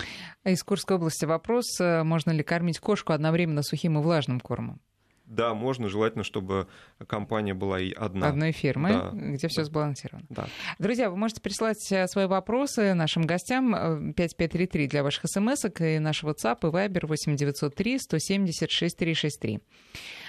Из 0.45 0.63
Курской 0.63 0.97
области 0.97 1.25
вопрос, 1.25 1.81
э, 1.81 2.03
можно 2.03 2.31
ли 2.31 2.43
кормить 2.43 2.79
кошку 2.79 3.13
одновременно 3.13 3.63
сухим 3.63 3.99
и 3.99 4.03
влажным 4.03 4.41
кормом? 4.41 4.81
Да, 5.27 5.55
можно, 5.55 5.89
желательно, 5.89 6.23
чтобы 6.23 6.69
компания 7.07 7.53
была 7.53 7.81
и 7.81 7.93
одна. 7.93 8.29
Одной 8.29 8.53
фирмы, 8.53 8.89
да. 8.89 9.11
где 9.13 9.49
все 9.49 9.65
сбалансировано. 9.65 10.27
Да. 10.29 10.47
Друзья, 10.79 11.11
вы 11.11 11.17
можете 11.17 11.41
присылать 11.41 11.91
э, 11.91 12.07
свои 12.07 12.27
вопросы 12.27 12.95
нашим 12.95 13.23
гостям 13.25 14.13
5533 14.15 14.87
для 14.87 15.03
ваших 15.03 15.25
смс 15.27 15.65
и 15.81 15.99
нашего 15.99 16.33
WhatsApp 16.33 16.59
и 16.63 16.67
Viber 16.67 17.07
8903 17.07 17.99
170 17.99 18.71
6363. 18.71 19.61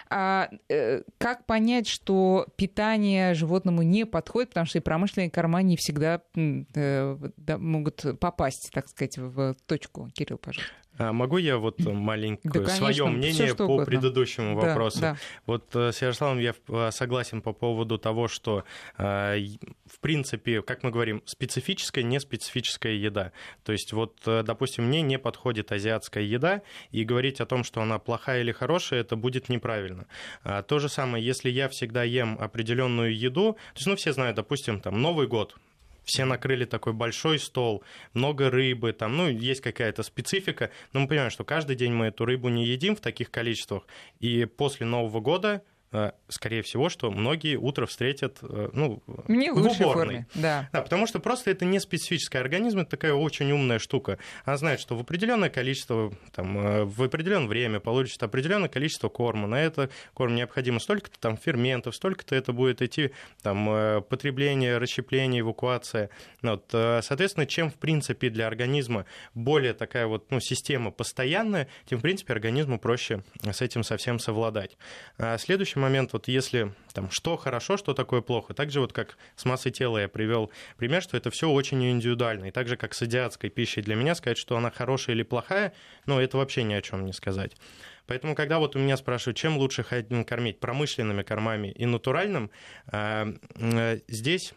А, 0.09 0.49
э, 0.69 1.03
как 1.17 1.45
понять, 1.45 1.87
что 1.87 2.47
питание 2.55 3.33
животному 3.33 3.83
не 3.83 4.05
подходит, 4.05 4.49
потому 4.49 4.65
что 4.65 4.79
и 4.79 4.81
промышленные 4.81 5.29
корма 5.29 5.61
не 5.61 5.75
всегда 5.77 6.21
э, 6.35 7.17
могут 7.57 8.19
попасть, 8.19 8.71
так 8.73 8.87
сказать, 8.87 9.17
в 9.17 9.55
точку? 9.65 10.09
Кирилл, 10.13 10.37
пожалуйста. 10.37 10.73
А 10.97 11.13
могу 11.13 11.37
я 11.37 11.57
вот 11.57 11.79
маленькое 11.79 12.65
да, 12.65 12.69
свое 12.71 13.05
мнение 13.05 13.53
по 13.55 13.63
угодно. 13.63 13.85
предыдущему 13.85 14.59
да, 14.59 14.67
вопросу? 14.67 15.01
Да. 15.01 15.17
Вот 15.45 15.75
э, 15.75 15.91
с 15.91 16.01
Ярославом 16.01 16.39
я 16.39 16.53
э, 16.67 16.89
согласен 16.91 17.41
по 17.41 17.53
поводу 17.53 17.97
того, 17.97 18.27
что 18.27 18.63
э, 18.97 19.37
в 19.85 19.99
принципе, 19.99 20.61
как 20.61 20.83
мы 20.83 20.91
говорим, 20.91 21.21
специфическая, 21.25 22.03
не 22.03 22.19
специфическая 22.19 22.93
еда. 22.93 23.31
То 23.63 23.71
есть 23.71 23.93
вот, 23.93 24.17
допустим, 24.25 24.85
мне 24.85 25.01
не 25.01 25.19
подходит 25.19 25.71
азиатская 25.71 26.23
еда, 26.23 26.61
и 26.91 27.03
говорить 27.03 27.41
о 27.41 27.45
том, 27.45 27.63
что 27.63 27.81
она 27.81 27.99
плохая 27.99 28.41
или 28.41 28.51
хорошая, 28.51 29.01
это 29.01 29.15
будет 29.15 29.49
неправильно. 29.49 30.07
А 30.43 30.63
то 30.63 30.79
же 30.79 30.89
самое, 30.89 31.25
если 31.25 31.49
я 31.49 31.69
всегда 31.69 32.03
ем 32.03 32.37
определенную 32.39 33.15
еду, 33.15 33.53
то 33.53 33.75
есть, 33.75 33.87
ну, 33.87 33.95
все 33.95 34.13
знают, 34.13 34.35
допустим, 34.35 34.79
там 34.79 35.01
Новый 35.01 35.27
год, 35.27 35.55
все 36.07 36.25
накрыли 36.25 36.65
такой 36.65 36.93
большой 36.93 37.37
стол, 37.37 37.83
много 38.13 38.49
рыбы, 38.49 38.93
там, 38.93 39.15
ну, 39.15 39.27
есть 39.27 39.61
какая-то 39.61 40.03
специфика, 40.03 40.71
но 40.93 41.01
мы 41.01 41.07
понимаем, 41.07 41.29
что 41.29 41.43
каждый 41.43 41.75
день 41.75 41.91
мы 41.91 42.07
эту 42.07 42.25
рыбу 42.25 42.49
не 42.49 42.65
едим 42.65 42.95
в 42.95 43.01
таких 43.01 43.29
количествах, 43.29 43.83
и 44.19 44.45
после 44.45 44.85
Нового 44.85 45.19
года 45.19 45.63
скорее 46.27 46.61
всего, 46.63 46.89
что 46.89 47.11
многие 47.11 47.55
утро 47.55 47.85
встретят 47.85 48.39
э, 48.41 48.69
ну, 48.73 49.01
не 49.27 49.51
в 49.51 49.57
уборной. 49.57 49.73
форме. 49.93 50.27
Да. 50.35 50.69
да, 50.73 50.81
потому 50.81 51.07
что 51.07 51.19
просто 51.19 51.51
это 51.51 51.63
не 51.63 51.79
специфический 51.79 52.37
организм, 52.37 52.79
это 52.79 52.91
такая 52.91 53.13
очень 53.13 53.51
умная 53.51 53.79
штука. 53.79 54.17
Она 54.43 54.57
знает, 54.57 54.81
что 54.81 54.97
в 54.97 55.01
определенное 55.01 55.49
количество, 55.49 56.13
там, 56.33 56.57
э, 56.57 56.83
в 56.83 57.03
определенное 57.03 57.47
время 57.47 57.79
получится 57.79 58.25
определенное 58.25 58.69
количество 58.69 59.07
корма. 59.07 59.47
На 59.47 59.61
это 59.61 59.89
корм 60.13 60.35
необходимо 60.35 60.79
столько-то 60.79 61.19
там 61.19 61.37
ферментов, 61.37 61.95
столько-то 61.95 62.35
это 62.35 62.51
будет 62.51 62.81
идти 62.81 63.11
там, 63.41 64.03
потребление, 64.09 64.77
расщепление, 64.77 65.41
эвакуация. 65.41 66.09
Вот, 66.41 66.65
соответственно, 66.69 67.45
чем, 67.45 67.71
в 67.71 67.75
принципе, 67.75 68.29
для 68.29 68.47
организма 68.47 69.05
более 69.33 69.73
такая 69.73 70.07
вот 70.07 70.29
ну, 70.31 70.39
система 70.39 70.91
постоянная, 70.91 71.67
тем, 71.85 71.99
в 71.99 72.01
принципе, 72.01 72.33
организму 72.33 72.79
проще 72.79 73.23
с 73.41 73.61
этим 73.61 73.83
совсем 73.83 74.19
совладать. 74.19 74.77
А 75.17 75.37
следующий 75.77 75.79
момент, 75.79 76.13
вот 76.13 76.27
если 76.27 76.73
там, 76.93 77.09
что 77.11 77.37
хорошо, 77.37 77.77
что 77.77 77.93
такое 77.93 78.21
плохо, 78.21 78.53
так 78.53 78.71
же 78.71 78.79
вот 78.79 78.93
как 78.93 79.17
с 79.35 79.45
массой 79.45 79.71
тела 79.71 79.99
я 79.99 80.07
привел 80.07 80.51
пример, 80.77 81.01
что 81.01 81.17
это 81.17 81.29
все 81.29 81.49
очень 81.49 81.83
индивидуально. 81.83 82.45
И 82.47 82.51
так 82.51 82.67
же, 82.67 82.77
как 82.77 82.93
с 82.93 83.01
азиатской 83.01 83.49
пищей 83.49 83.81
для 83.81 83.95
меня 83.95 84.15
сказать, 84.15 84.37
что 84.37 84.57
она 84.57 84.71
хорошая 84.71 85.15
или 85.15 85.23
плохая, 85.23 85.73
ну, 86.07 86.19
это 86.19 86.37
вообще 86.37 86.63
ни 86.63 86.73
о 86.73 86.81
чем 86.81 87.05
не 87.05 87.13
сказать. 87.13 87.55
Поэтому, 88.07 88.35
когда 88.35 88.57
вот 88.57 88.75
у 88.75 88.79
меня 88.79 88.97
спрашивают, 88.97 89.37
чем 89.37 89.57
лучше 89.57 89.83
кормить, 89.83 90.59
промышленными 90.59 91.23
кормами 91.23 91.67
и 91.67 91.85
натуральным, 91.85 92.49
э, 92.91 93.33
э, 93.55 93.99
здесь 94.07 94.53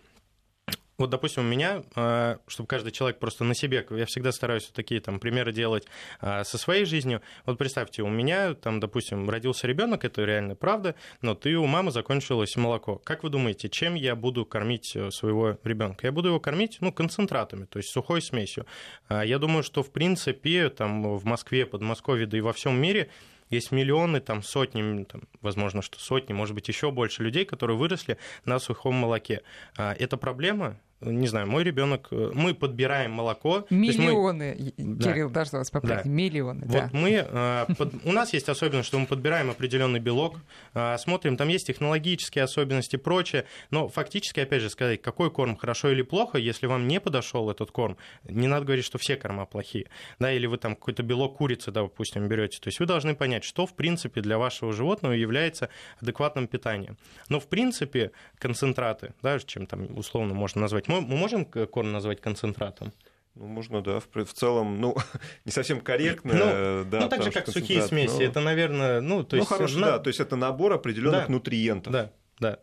вот, 1.00 1.08
допустим, 1.08 1.44
у 1.44 1.46
меня, 1.46 1.82
а, 1.96 2.38
чтобы 2.46 2.66
каждый 2.66 2.92
человек 2.92 3.18
просто 3.18 3.42
на 3.42 3.54
себе, 3.54 3.86
я 3.90 4.04
всегда 4.04 4.32
стараюсь 4.32 4.66
вот 4.66 4.74
такие 4.74 5.00
там 5.00 5.18
примеры 5.18 5.50
делать 5.50 5.86
а, 6.20 6.44
со 6.44 6.58
своей 6.58 6.84
жизнью. 6.84 7.22
Вот 7.46 7.56
представьте, 7.56 8.02
у 8.02 8.10
меня 8.10 8.52
там, 8.52 8.80
допустим, 8.80 9.30
родился 9.30 9.66
ребенок, 9.66 10.04
это 10.04 10.22
реально 10.26 10.56
правда, 10.56 10.94
но 11.22 11.34
ты 11.34 11.56
у 11.56 11.64
мамы 11.64 11.90
закончилось 11.90 12.54
молоко. 12.56 12.96
Как 12.96 13.22
вы 13.22 13.30
думаете, 13.30 13.70
чем 13.70 13.94
я 13.94 14.14
буду 14.14 14.44
кормить 14.44 14.94
э, 14.94 15.10
своего 15.10 15.58
ребенка? 15.64 16.06
Я 16.06 16.12
буду 16.12 16.28
его 16.28 16.38
кормить, 16.38 16.76
ну, 16.82 16.92
концентратами, 16.92 17.64
то 17.64 17.78
есть 17.78 17.88
сухой 17.88 18.20
смесью. 18.20 18.66
А, 19.08 19.24
я 19.24 19.38
думаю, 19.38 19.62
что 19.62 19.82
в 19.82 19.90
принципе 19.90 20.68
там 20.68 21.16
в 21.16 21.24
Москве, 21.24 21.64
Подмосковье, 21.64 22.26
да 22.26 22.36
и 22.36 22.42
во 22.42 22.52
всем 22.52 22.78
мире 22.78 23.08
есть 23.48 23.72
миллионы, 23.72 24.20
там 24.20 24.42
сотни, 24.42 25.04
там, 25.04 25.22
возможно, 25.40 25.80
что 25.80 25.98
сотни, 25.98 26.34
может 26.34 26.54
быть, 26.54 26.68
еще 26.68 26.90
больше 26.90 27.22
людей, 27.22 27.46
которые 27.46 27.78
выросли 27.78 28.18
на 28.44 28.58
сухом 28.58 28.96
молоке. 28.96 29.40
Это 29.76 30.18
проблема? 30.18 30.78
Не 31.00 31.26
знаю, 31.28 31.46
мой 31.46 31.64
ребенок, 31.64 32.08
э, 32.10 32.30
мы 32.34 32.54
подбираем 32.54 33.12
молоко. 33.12 33.66
Миллионы, 33.70 34.72
мы... 34.76 34.98
Кирилл, 34.98 35.28
да. 35.28 35.40
даже 35.40 35.56
вас 35.56 35.70
поправить, 35.70 36.04
да. 36.04 36.10
миллионы. 36.10 36.62
Вот 36.66 36.72
да. 36.72 36.90
мы, 36.92 37.26
э, 37.26 37.66
под... 37.76 37.94
у 38.04 38.12
нас 38.12 38.32
есть 38.34 38.48
особенность, 38.48 38.88
что 38.88 38.98
мы 38.98 39.06
подбираем 39.06 39.50
определенный 39.50 40.00
белок, 40.00 40.36
э, 40.74 40.98
смотрим, 40.98 41.36
там 41.36 41.48
есть 41.48 41.66
технологические 41.66 42.44
особенности 42.44 42.96
и 42.96 42.98
прочее, 42.98 43.46
но 43.70 43.88
фактически, 43.88 44.40
опять 44.40 44.60
же, 44.60 44.68
сказать, 44.68 45.00
какой 45.00 45.30
корм 45.30 45.56
хорошо 45.56 45.90
или 45.90 46.02
плохо, 46.02 46.38
если 46.38 46.66
вам 46.66 46.86
не 46.86 47.00
подошел 47.00 47.50
этот 47.50 47.70
корм, 47.70 47.96
не 48.24 48.46
надо 48.46 48.66
говорить, 48.66 48.84
что 48.84 48.98
все 48.98 49.16
корма 49.16 49.46
плохие, 49.46 49.86
да, 50.18 50.30
или 50.32 50.46
вы 50.46 50.58
там 50.58 50.74
какой-то 50.76 51.02
белок 51.02 51.38
курицы, 51.38 51.70
допустим, 51.70 52.28
берете, 52.28 52.58
то 52.60 52.68
есть 52.68 52.78
вы 52.78 52.86
должны 52.86 53.14
понять, 53.14 53.44
что, 53.44 53.64
в 53.64 53.74
принципе, 53.74 54.20
для 54.20 54.36
вашего 54.36 54.72
животного 54.72 55.12
является 55.12 55.70
адекватным 56.00 56.46
питанием. 56.46 56.98
Но, 57.30 57.40
в 57.40 57.46
принципе, 57.46 58.12
концентраты, 58.38 59.14
да, 59.22 59.38
чем 59.38 59.66
там 59.66 59.96
условно 59.96 60.34
можно 60.34 60.60
назвать 60.60 60.88
мы, 60.90 61.00
мы 61.00 61.16
можем 61.16 61.44
корм 61.44 61.92
назвать 61.92 62.20
концентратом? 62.20 62.92
Ну, 63.36 63.46
можно, 63.46 63.80
да. 63.80 64.00
В, 64.00 64.24
в 64.24 64.32
целом, 64.32 64.80
ну, 64.80 64.96
не 65.44 65.52
совсем 65.52 65.80
корректно. 65.80 66.32
Ну, 66.34 66.90
да, 66.90 67.00
ну 67.00 67.08
так 67.08 67.22
же, 67.22 67.30
как 67.30 67.48
сухие 67.48 67.82
смеси. 67.82 68.16
Ну, 68.16 68.22
это, 68.22 68.40
наверное, 68.40 69.00
ну, 69.00 69.22
то 69.22 69.36
ну, 69.36 69.42
есть... 69.42 69.50
Ну, 69.50 69.56
хорошо, 69.56 69.78
на... 69.78 69.86
да. 69.86 69.98
То 70.00 70.08
есть 70.08 70.20
это 70.20 70.36
набор 70.36 70.72
определенных 70.72 71.26
да, 71.26 71.32
нутриентов. 71.32 71.92
Да, 71.92 72.12
да. 72.40 72.58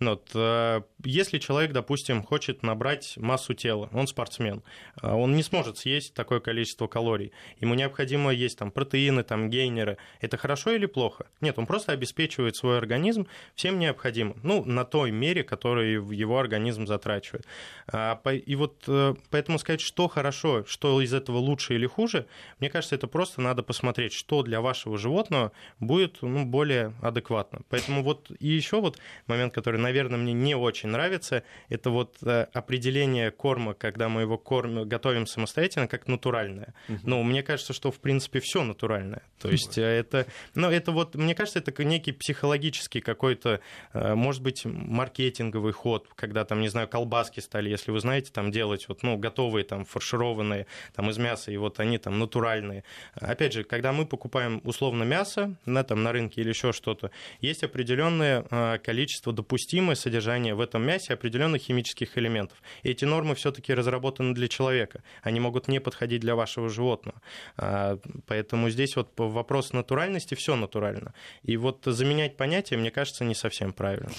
Ну 0.00 0.10
вот, 0.10 0.30
э, 0.34 0.82
если 1.04 1.38
человек, 1.38 1.72
допустим, 1.72 2.22
хочет 2.22 2.62
набрать 2.62 3.14
массу 3.16 3.54
тела, 3.54 3.88
он 3.92 4.06
спортсмен, 4.06 4.62
э, 5.02 5.10
он 5.10 5.34
не 5.34 5.42
сможет 5.42 5.78
съесть 5.78 6.14
такое 6.14 6.40
количество 6.40 6.86
калорий. 6.86 7.32
Ему 7.60 7.74
необходимо 7.74 8.32
есть 8.32 8.58
там, 8.58 8.70
протеины, 8.70 9.22
там, 9.22 9.50
гейнеры. 9.50 9.98
Это 10.20 10.36
хорошо 10.36 10.72
или 10.72 10.86
плохо? 10.86 11.26
Нет, 11.40 11.58
он 11.58 11.66
просто 11.66 11.92
обеспечивает 11.92 12.56
свой 12.56 12.78
организм 12.78 13.26
всем 13.54 13.78
необходимым. 13.78 14.38
Ну, 14.42 14.64
на 14.64 14.84
той 14.84 15.10
мере, 15.10 15.44
которую 15.44 16.08
его 16.10 16.38
организм 16.38 16.86
затрачивает. 16.86 17.46
А, 17.90 18.20
и 18.30 18.54
вот 18.56 18.84
э, 18.86 19.14
поэтому 19.30 19.58
сказать, 19.58 19.80
что 19.80 20.08
хорошо, 20.08 20.64
что 20.66 21.00
из 21.00 21.12
этого 21.14 21.38
лучше 21.38 21.74
или 21.74 21.86
хуже, 21.86 22.26
мне 22.60 22.70
кажется, 22.70 22.94
это 22.94 23.06
просто 23.06 23.40
надо 23.40 23.62
посмотреть, 23.62 24.12
что 24.12 24.42
для 24.42 24.60
вашего 24.60 24.98
животного 24.98 25.52
будет 25.80 26.22
ну, 26.22 26.44
более 26.44 26.94
адекватно. 27.02 27.60
Поэтому 27.68 28.02
вот 28.02 28.30
и 28.38 28.48
еще 28.48 28.80
вот 28.80 28.98
момент, 29.26 29.54
который 29.54 29.67
которое, 29.68 29.82
наверное, 29.82 30.18
мне 30.18 30.32
не 30.32 30.54
очень 30.54 30.88
нравится, 30.88 31.42
это 31.68 31.90
вот 31.90 32.16
э, 32.22 32.46
определение 32.54 33.30
корма, 33.30 33.74
когда 33.74 34.08
мы 34.08 34.22
его 34.22 34.38
корм, 34.38 34.88
готовим 34.88 35.26
самостоятельно, 35.26 35.86
как 35.86 36.08
натуральное. 36.08 36.72
Угу. 36.88 36.98
Но 37.02 37.22
мне 37.22 37.42
кажется, 37.42 37.74
что, 37.74 37.90
в 37.90 38.00
принципе, 38.00 38.40
все 38.40 38.64
натуральное. 38.64 39.20
То 39.38 39.50
есть 39.50 39.76
угу. 39.76 39.84
это, 39.84 40.26
ну, 40.54 40.70
это 40.70 40.90
вот, 40.90 41.16
мне 41.16 41.34
кажется, 41.34 41.58
это 41.58 41.84
некий 41.84 42.12
психологический 42.12 43.02
какой-то, 43.02 43.60
может 43.92 44.42
быть, 44.42 44.64
маркетинговый 44.64 45.74
ход, 45.74 46.08
когда 46.14 46.46
там, 46.46 46.62
не 46.62 46.68
знаю, 46.68 46.88
колбаски 46.88 47.40
стали, 47.40 47.68
если 47.68 47.90
вы 47.90 48.00
знаете, 48.00 48.30
там 48.32 48.50
делать 48.50 48.88
вот, 48.88 49.02
ну, 49.02 49.18
готовые, 49.18 49.64
там, 49.64 49.84
фаршированные, 49.84 50.66
там, 50.94 51.10
из 51.10 51.18
мяса, 51.18 51.52
и 51.52 51.58
вот 51.58 51.78
они 51.78 51.98
там 51.98 52.18
натуральные. 52.18 52.84
Опять 53.16 53.52
же, 53.52 53.64
когда 53.64 53.92
мы 53.92 54.06
покупаем 54.06 54.62
условно 54.64 55.02
мясо 55.02 55.54
на, 55.66 55.84
там, 55.84 56.02
на 56.02 56.12
рынке 56.12 56.40
или 56.40 56.48
еще 56.48 56.72
что-то, 56.72 57.10
есть 57.42 57.62
определенное 57.62 58.78
количество 58.78 59.34
допустимое 59.58 59.96
содержания 59.96 60.54
в 60.54 60.60
этом 60.60 60.86
мясе 60.86 61.14
определенных 61.14 61.62
химических 61.62 62.16
элементов. 62.16 62.62
И 62.84 62.90
эти 62.90 63.04
нормы 63.04 63.34
все-таки 63.34 63.74
разработаны 63.74 64.32
для 64.34 64.46
человека. 64.46 65.02
Они 65.22 65.40
могут 65.40 65.66
не 65.66 65.80
подходить 65.80 66.20
для 66.20 66.36
вашего 66.36 66.68
животного. 66.68 67.20
А, 67.56 67.98
поэтому 68.26 68.70
здесь 68.70 68.94
вот 68.94 69.10
вопрос 69.16 69.72
натуральности, 69.72 70.36
все 70.36 70.54
натурально. 70.54 71.12
И 71.42 71.56
вот 71.56 71.80
заменять 71.84 72.36
понятие, 72.36 72.78
мне 72.78 72.92
кажется, 72.92 73.24
не 73.24 73.34
совсем 73.34 73.72
правильно. 73.72 74.10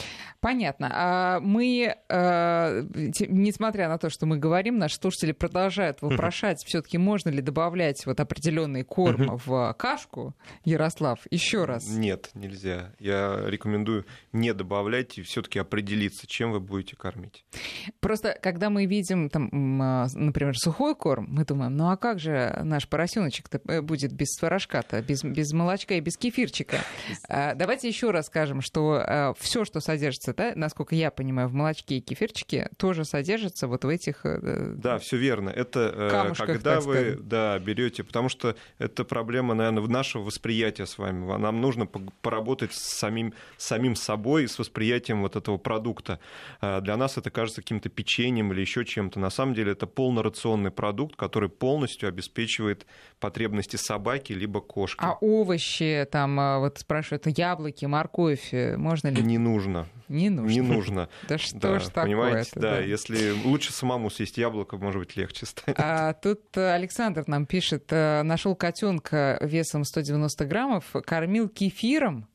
Понятно. 0.42 0.92
А 0.92 1.40
мы, 1.40 1.96
несмотря 2.10 3.88
на 3.88 3.98
то, 3.98 4.10
что 4.10 4.26
мы 4.26 4.38
говорим, 4.38 4.78
наши 4.78 4.98
слушатели 4.98 5.32
продолжают 5.32 6.02
вопрошать, 6.02 6.58
все-таки 6.66 6.98
можно 6.98 7.30
ли 7.30 7.42
добавлять 7.42 8.06
вот 8.06 8.20
определенный 8.20 8.84
корм 8.84 9.38
в 9.46 9.74
кашку, 9.78 10.36
Ярослав, 10.66 11.20
еще 11.32 11.64
раз. 11.64 11.88
Нет, 11.88 12.30
нельзя. 12.34 12.94
Я 13.00 13.46
рекомендую 13.48 14.06
не 14.34 14.54
добавлять 14.54 15.18
и 15.18 15.22
все-таки 15.30 15.60
определиться, 15.60 16.26
чем 16.28 16.52
вы 16.52 16.60
будете 16.60 16.96
кормить. 16.96 17.46
Просто 18.00 18.38
когда 18.42 18.70
мы 18.70 18.86
видим, 18.86 19.30
там, 19.30 19.82
а, 19.82 20.08
например, 20.14 20.58
сухой 20.58 20.96
корм, 20.96 21.28
мы 21.30 21.46
думаем, 21.46 21.78
ну 21.78 21.90
а 21.90 21.98
как 21.98 22.20
же 22.20 22.60
наш 22.64 22.88
поросеночек-то 22.88 23.62
э, 23.68 23.82
будет 23.82 24.12
без 24.12 24.30
творожка-то, 24.40 25.02
без, 25.02 25.24
без 25.24 25.54
молочка 25.54 25.94
и 25.94 26.00
без 26.00 26.18
кефирчика? 26.18 26.78
А, 27.28 27.54
давайте 27.54 27.88
еще 27.88 28.10
раз 28.10 28.26
скажем, 28.26 28.62
что 28.62 29.04
а, 29.06 29.34
все, 29.38 29.66
что 29.66 29.80
содержится, 29.80 30.34
да, 30.34 30.54
насколько 30.56 30.96
я 30.96 31.12
понимаю, 31.12 31.48
в 31.48 31.54
молочке 31.54 31.98
и 31.98 32.02
кефирчике, 32.02 32.70
тоже 32.78 33.06
содержится 33.06 33.68
вот 33.68 33.86
в 33.86 33.88
этих... 33.88 34.26
Э, 34.26 34.74
да, 34.76 34.98
все 34.98 35.18
верно. 35.18 35.50
Это 35.50 35.94
э, 35.96 36.10
камушках, 36.10 36.48
когда 36.48 36.80
вы 36.80 37.18
да, 37.22 37.60
берете, 37.60 38.04
потому 38.04 38.30
что 38.30 38.56
это 38.80 39.04
проблема, 39.04 39.54
наверное, 39.54 39.84
нашего 39.88 40.24
восприятия 40.24 40.88
с 40.88 40.98
вами. 40.98 41.38
Нам 41.38 41.62
нужно 41.62 41.86
поработать 41.86 42.74
с 42.74 42.98
самим, 42.98 43.34
самим 43.58 43.96
собой, 43.96 44.48
с 44.48 44.58
восприятием 44.58 45.09
вот 45.16 45.36
этого 45.36 45.58
продукта. 45.58 46.20
А, 46.62 46.82
для 46.82 46.98
нас 46.98 47.18
это 47.18 47.30
кажется 47.30 47.62
каким-то 47.62 47.90
печеньем 47.90 48.52
или 48.54 48.62
еще 48.62 48.86
чем-то. 48.86 49.20
На 49.20 49.30
самом 49.30 49.54
деле 49.54 49.74
это 49.74 49.88
полнорационный 49.88 50.72
продукт, 50.72 51.16
который 51.16 51.50
полностью 51.50 52.10
обеспечивает 52.10 52.86
потребности 53.20 53.76
собаки 53.76 54.34
либо 54.34 54.62
кошки. 54.62 55.04
А 55.04 55.18
овощи, 55.22 56.08
там, 56.12 56.40
а, 56.40 56.60
вот 56.60 56.80
спрашивают, 56.80 57.26
яблоки, 57.38 57.86
морковь, 57.86 58.54
э, 58.54 58.78
можно 58.78 59.10
ли? 59.10 59.22
Не 59.22 59.38
нужно. 59.38 59.88
Не 60.08 60.30
нужно. 60.30 60.54
Не 60.54 60.62
нужно. 60.62 61.10
Да 61.28 61.38
что 61.38 61.80
ж 61.80 61.86
такое 61.86 62.04
Понимаете, 62.04 62.52
да, 62.56 62.80
если 62.80 63.32
лучше 63.32 63.72
самому 63.72 64.10
съесть 64.10 64.38
яблоко, 64.38 64.78
может 64.78 65.00
быть, 65.02 65.16
легче 65.16 65.46
станет. 65.46 65.80
А 65.80 66.14
тут 66.14 66.58
Александр 66.58 67.24
нам 67.28 67.46
пишет, 67.46 67.86
э, 67.92 68.24
нашел 68.24 68.56
котенка 68.56 69.38
весом 69.42 69.84
190 69.84 70.46
граммов, 70.46 70.86
кормил 71.06 71.50
кефиром, 71.50 72.28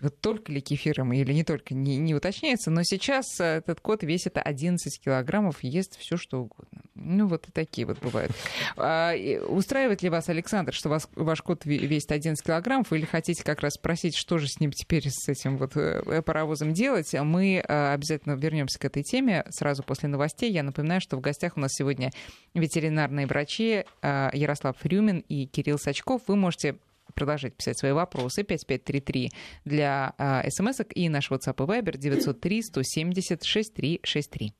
вот 0.00 0.20
только 0.20 0.52
ли 0.52 0.60
кефиром 0.60 1.12
или 1.12 1.32
не 1.32 1.44
только, 1.44 1.74
не, 1.74 1.96
не 1.96 2.14
уточняется, 2.14 2.70
но 2.70 2.82
сейчас 2.82 3.40
э, 3.40 3.58
этот 3.58 3.80
кот 3.80 4.02
весит 4.02 4.38
11 4.38 5.00
килограммов, 5.00 5.62
ест 5.62 5.98
все 5.98 6.16
что 6.16 6.42
угодно. 6.42 6.82
Ну, 6.94 7.26
вот 7.26 7.48
и 7.48 7.50
такие 7.52 7.86
вот 7.86 7.98
бывают. 8.00 8.32
А, 8.76 9.14
устраивает 9.48 10.02
ли 10.02 10.08
вас, 10.08 10.28
Александр, 10.28 10.72
что 10.72 10.88
вас, 10.88 11.08
ваш 11.14 11.42
кот 11.42 11.64
весит 11.64 12.10
11 12.10 12.44
килограммов, 12.44 12.92
или 12.92 13.04
хотите 13.04 13.44
как 13.44 13.60
раз 13.60 13.74
спросить, 13.74 14.16
что 14.16 14.38
же 14.38 14.48
с 14.48 14.60
ним 14.60 14.72
теперь, 14.72 15.08
с 15.08 15.28
этим 15.28 15.56
вот 15.56 15.76
э, 15.76 16.22
паровозом 16.22 16.72
делать? 16.72 17.12
Мы 17.14 17.56
э, 17.56 17.92
обязательно 17.92 18.34
вернемся 18.34 18.78
к 18.78 18.84
этой 18.84 19.02
теме 19.02 19.44
сразу 19.50 19.82
после 19.82 20.08
новостей. 20.08 20.50
Я 20.50 20.62
напоминаю, 20.62 21.00
что 21.00 21.16
в 21.16 21.20
гостях 21.20 21.56
у 21.56 21.60
нас 21.60 21.72
сегодня 21.74 22.10
ветеринарные 22.54 23.26
врачи 23.26 23.84
Ярослав 24.02 24.76
Рюмин 24.82 25.20
и 25.28 25.46
Кирилл 25.46 25.78
Сачков. 25.78 26.22
Вы 26.26 26.36
можете 26.36 26.76
продолжать 27.14 27.56
писать 27.56 27.78
свои 27.78 27.92
вопросы. 27.92 28.42
5533 28.42 29.30
для 29.64 30.14
э, 30.18 30.50
смс 30.50 30.80
и 30.94 31.08
наш 31.08 31.30
WhatsApp 31.30 31.62
и 31.64 31.66
Viber 31.66 31.96
903 31.96 32.62
170 32.62 33.42
6363. 33.42 34.52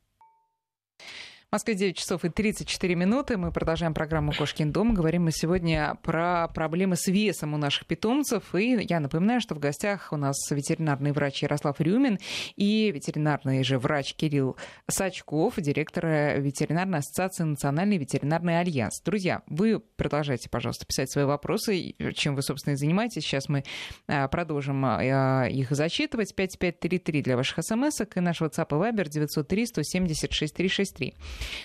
Москве 1.54 1.74
9 1.74 1.98
часов 1.98 2.24
и 2.24 2.30
34 2.30 2.94
минуты. 2.94 3.36
Мы 3.36 3.52
продолжаем 3.52 3.92
программу 3.92 4.32
«Кошкин 4.32 4.72
дом». 4.72 4.94
Говорим 4.94 5.24
мы 5.24 5.32
сегодня 5.32 5.98
про 6.02 6.48
проблемы 6.48 6.96
с 6.96 7.08
весом 7.08 7.52
у 7.52 7.58
наших 7.58 7.84
питомцев. 7.84 8.54
И 8.54 8.86
я 8.88 9.00
напоминаю, 9.00 9.42
что 9.42 9.54
в 9.54 9.58
гостях 9.58 10.14
у 10.14 10.16
нас 10.16 10.34
ветеринарный 10.50 11.12
врач 11.12 11.42
Ярослав 11.42 11.78
Рюмин 11.78 12.18
и 12.56 12.90
ветеринарный 12.90 13.64
же 13.64 13.78
врач 13.78 14.14
Кирилл 14.14 14.56
Сачков, 14.88 15.56
директор 15.58 16.06
ветеринарной 16.40 17.00
ассоциации 17.00 17.42
«Национальный 17.44 17.98
ветеринарный 17.98 18.58
альянс». 18.58 19.02
Друзья, 19.04 19.42
вы 19.46 19.78
продолжайте, 19.78 20.48
пожалуйста, 20.48 20.86
писать 20.86 21.12
свои 21.12 21.26
вопросы, 21.26 21.94
чем 22.14 22.34
вы, 22.34 22.40
собственно, 22.40 22.72
и 22.72 22.76
занимаетесь. 22.76 23.24
Сейчас 23.24 23.50
мы 23.50 23.64
а, 24.06 24.26
продолжим 24.28 24.82
а, 24.86 25.46
их 25.50 25.70
зачитывать. 25.72 26.34
5533 26.34 27.20
для 27.20 27.36
ваших 27.36 27.58
смс 27.62 28.00
и 28.00 28.20
наш 28.20 28.40
WhatsApp 28.40 28.68
и 28.70 28.90
Viber 28.90 29.06
903 29.06 29.66
170 29.66 30.32
6363. 30.32 31.14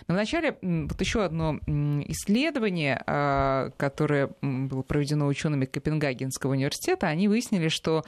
Но 0.08 0.16
вначале 0.16 0.58
вот 0.62 1.00
еще 1.00 1.24
одно 1.24 1.60
исследование, 2.08 3.02
а, 3.06 3.72
которое 3.78 4.30
было 4.42 4.82
проведено 4.82 5.28
учеными 5.28 5.66
Копенгагенского 5.66 6.52
университета, 6.52 7.08
они 7.08 7.28
выяснили, 7.28 7.68
что, 7.68 8.04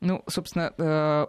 ну, 0.00 0.22
собственно, 0.26 0.72
э, 0.76 1.26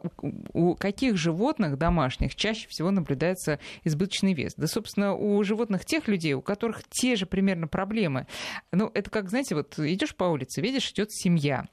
у 0.54 0.76
каких 0.76 1.18
животных 1.18 1.78
домашних 1.78 2.36
чаще 2.36 2.68
всего 2.68 2.92
наблюдается 2.92 3.60
избыточный 3.84 4.34
вес? 4.34 4.54
Да, 4.56 4.68
собственно, 4.68 5.14
у 5.14 5.44
животных 5.44 5.86
тех 5.86 6.08
людей, 6.08 6.34
у 6.34 6.42
которых 6.42 6.84
те 6.90 7.16
же 7.16 7.26
примерно 7.26 7.68
проблемы. 7.68 8.28
Ну, 8.72 8.92
это 8.94 9.10
как, 9.10 9.30
знаете, 9.30 9.56
вот 9.56 9.78
идешь 9.80 10.16
по 10.16 10.26
улице, 10.26 10.62
видишь, 10.62 10.92
идет 10.92 11.12
семья, 11.12 11.66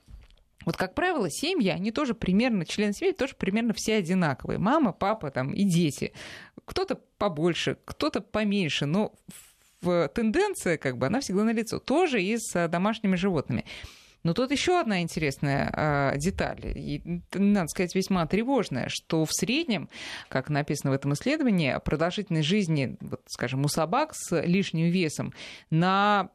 вот, 0.64 0.76
как 0.76 0.94
правило, 0.94 1.30
семьи, 1.30 1.68
они 1.68 1.90
тоже 1.92 2.14
примерно, 2.14 2.64
члены 2.64 2.92
семьи 2.92 3.12
тоже 3.12 3.34
примерно 3.36 3.72
все 3.74 3.96
одинаковые. 3.96 4.58
Мама, 4.58 4.92
папа 4.92 5.30
там, 5.30 5.52
и 5.52 5.64
дети. 5.64 6.12
Кто-то 6.64 7.00
побольше, 7.18 7.78
кто-то 7.84 8.20
поменьше, 8.20 8.86
но 8.86 9.14
тенденция, 9.82 10.78
как 10.78 10.98
бы, 10.98 11.06
она 11.06 11.20
всегда 11.20 11.44
налицо. 11.44 11.78
Тоже 11.78 12.22
и 12.22 12.36
с 12.36 12.68
домашними 12.68 13.16
животными. 13.16 13.64
Но 14.22 14.34
тут 14.34 14.52
еще 14.52 14.78
одна 14.78 15.02
интересная 15.02 15.72
э, 16.14 16.18
деталь, 16.18 16.60
и, 16.64 17.22
надо 17.34 17.66
сказать, 17.68 17.94
весьма 17.94 18.26
тревожная, 18.26 18.86
что 18.88 19.24
в 19.24 19.32
среднем, 19.32 19.88
как 20.28 20.48
написано 20.48 20.92
в 20.92 20.94
этом 20.94 21.12
исследовании, 21.14 21.76
продолжительность 21.84 22.46
жизни, 22.46 22.96
вот, 23.00 23.22
скажем, 23.26 23.64
у 23.64 23.68
собак 23.68 24.14
с 24.14 24.40
лишним 24.42 24.90
весом 24.90 25.32
на 25.70 26.30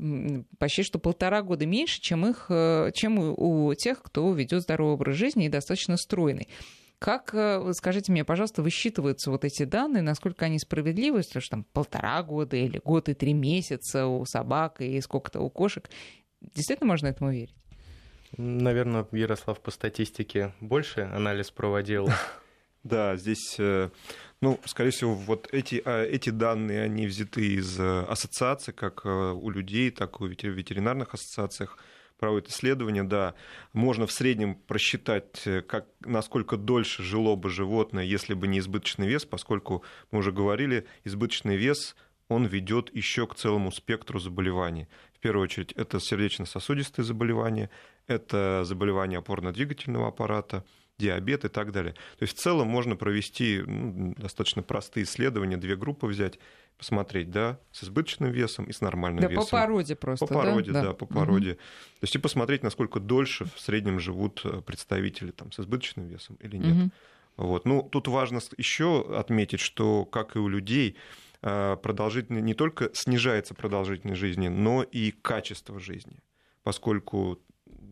почти 0.59 0.83
что 0.83 0.99
полтора 0.99 1.41
года 1.41 1.65
меньше, 1.65 2.01
чем, 2.01 2.25
их, 2.25 2.47
э, 2.49 2.91
чем 2.93 3.19
у, 3.19 3.73
тех, 3.73 4.01
кто 4.03 4.33
ведет 4.33 4.63
здоровый 4.63 4.95
образ 4.95 5.15
жизни 5.15 5.45
и 5.45 5.49
достаточно 5.49 5.95
стройный. 5.97 6.47
Как, 6.99 7.29
э, 7.33 7.71
скажите 7.73 8.11
мне, 8.11 8.25
пожалуйста, 8.25 8.63
высчитываются 8.63 9.31
вот 9.31 9.45
эти 9.45 9.63
данные, 9.63 10.01
насколько 10.01 10.45
они 10.45 10.59
справедливы, 10.59 11.21
что 11.21 11.39
там 11.49 11.63
полтора 11.63 12.21
года 12.23 12.57
или 12.57 12.81
год 12.83 13.07
и 13.07 13.13
три 13.13 13.33
месяца 13.33 14.07
у 14.07 14.25
собак 14.25 14.81
и 14.81 14.99
сколько-то 14.99 15.39
у 15.39 15.49
кошек? 15.49 15.89
Действительно 16.41 16.87
можно 16.87 17.07
этому 17.07 17.31
верить? 17.31 17.55
Наверное, 18.37 19.07
Ярослав 19.11 19.59
по 19.59 19.71
статистике 19.71 20.53
больше 20.61 21.01
анализ 21.01 21.51
проводил. 21.51 22.09
Да, 22.83 23.17
здесь, 23.17 23.57
э, 23.59 23.89
ну, 24.39 24.61
скорее 24.63 24.91
всего, 24.91 25.13
вот 25.13 25.49
эти, 25.51 25.81
а, 25.83 26.05
эти 26.05 26.29
данные, 26.29 26.83
они 26.83 27.05
взяты 27.05 27.55
из 27.55 27.77
э, 27.77 28.05
ассоциаций, 28.07 28.73
как 28.73 29.01
э, 29.03 29.09
у 29.09 29.49
людей, 29.49 29.91
так 29.91 30.21
и 30.21 30.23
у 30.23 30.27
ветеринарных 30.27 31.13
ассоциациях 31.13 31.79
проводят 32.17 32.47
исследования, 32.49 33.03
да, 33.03 33.33
можно 33.73 34.07
в 34.07 34.13
среднем 34.13 34.55
просчитать, 34.55 35.43
как, 35.67 35.87
насколько 35.99 36.55
дольше 36.55 37.03
жило 37.03 37.35
бы 37.35 37.49
животное, 37.49 38.05
если 38.05 38.35
бы 38.35 38.47
не 38.47 38.59
избыточный 38.59 39.07
вес, 39.07 39.25
поскольку 39.25 39.83
мы 40.11 40.19
уже 40.19 40.31
говорили, 40.31 40.85
избыточный 41.03 41.57
вес 41.57 41.93
он 42.29 42.45
ведет 42.45 42.93
еще 42.93 43.25
к 43.27 43.35
целому 43.35 43.71
спектру 43.71 44.19
заболеваний. 44.19 44.87
В 45.17 45.19
первую 45.19 45.43
очередь, 45.43 45.71
это 45.73 45.99
сердечно-сосудистые 45.99 47.03
заболевания, 47.03 47.69
это 48.05 48.63
заболевания 48.63 49.17
опорно-двигательного 49.17 50.07
аппарата, 50.07 50.63
диабет 50.99 51.45
и 51.45 51.49
так 51.49 51.71
далее. 51.71 51.93
То 51.93 52.23
есть 52.23 52.37
в 52.37 52.39
целом 52.39 52.67
можно 52.67 52.95
провести 52.95 53.63
ну, 53.65 54.13
достаточно 54.17 54.63
простые 54.63 55.05
исследования, 55.05 55.57
две 55.57 55.75
группы 55.75 56.07
взять, 56.07 56.39
посмотреть, 56.77 57.31
да, 57.31 57.59
с 57.71 57.83
избыточным 57.83 58.31
весом 58.31 58.65
и 58.65 58.71
с 58.71 58.81
нормальным 58.81 59.21
да, 59.21 59.27
весом. 59.27 59.45
по 59.45 59.51
породе 59.51 59.95
просто, 59.95 60.27
По 60.27 60.33
породе, 60.35 60.71
да, 60.71 60.81
да, 60.83 60.93
по 60.93 61.07
породе. 61.07 61.51
Угу. 61.51 61.57
То 61.57 62.03
есть 62.03 62.15
и 62.15 62.19
посмотреть, 62.19 62.61
насколько 62.61 62.99
дольше 62.99 63.45
в 63.45 63.59
среднем 63.59 63.99
живут 63.99 64.41
э, 64.43 64.61
представители 64.61 65.31
там, 65.31 65.51
с 65.51 65.59
избыточным 65.59 66.07
весом 66.07 66.35
или 66.35 66.57
нет. 66.57 66.75
Угу. 66.75 66.91
Вот. 67.37 67.65
Ну, 67.65 67.83
тут 67.83 68.07
важно 68.07 68.39
еще 68.57 69.05
отметить, 69.17 69.59
что, 69.59 70.05
как 70.05 70.35
и 70.35 70.39
у 70.39 70.47
людей, 70.47 70.95
продолжительность 71.41 72.45
не 72.45 72.53
только 72.53 72.89
снижается 72.93 73.53
продолжительность 73.53 74.19
жизни, 74.19 74.47
но 74.47 74.83
и 74.83 75.11
качество 75.11 75.79
жизни, 75.79 76.19
поскольку 76.63 77.39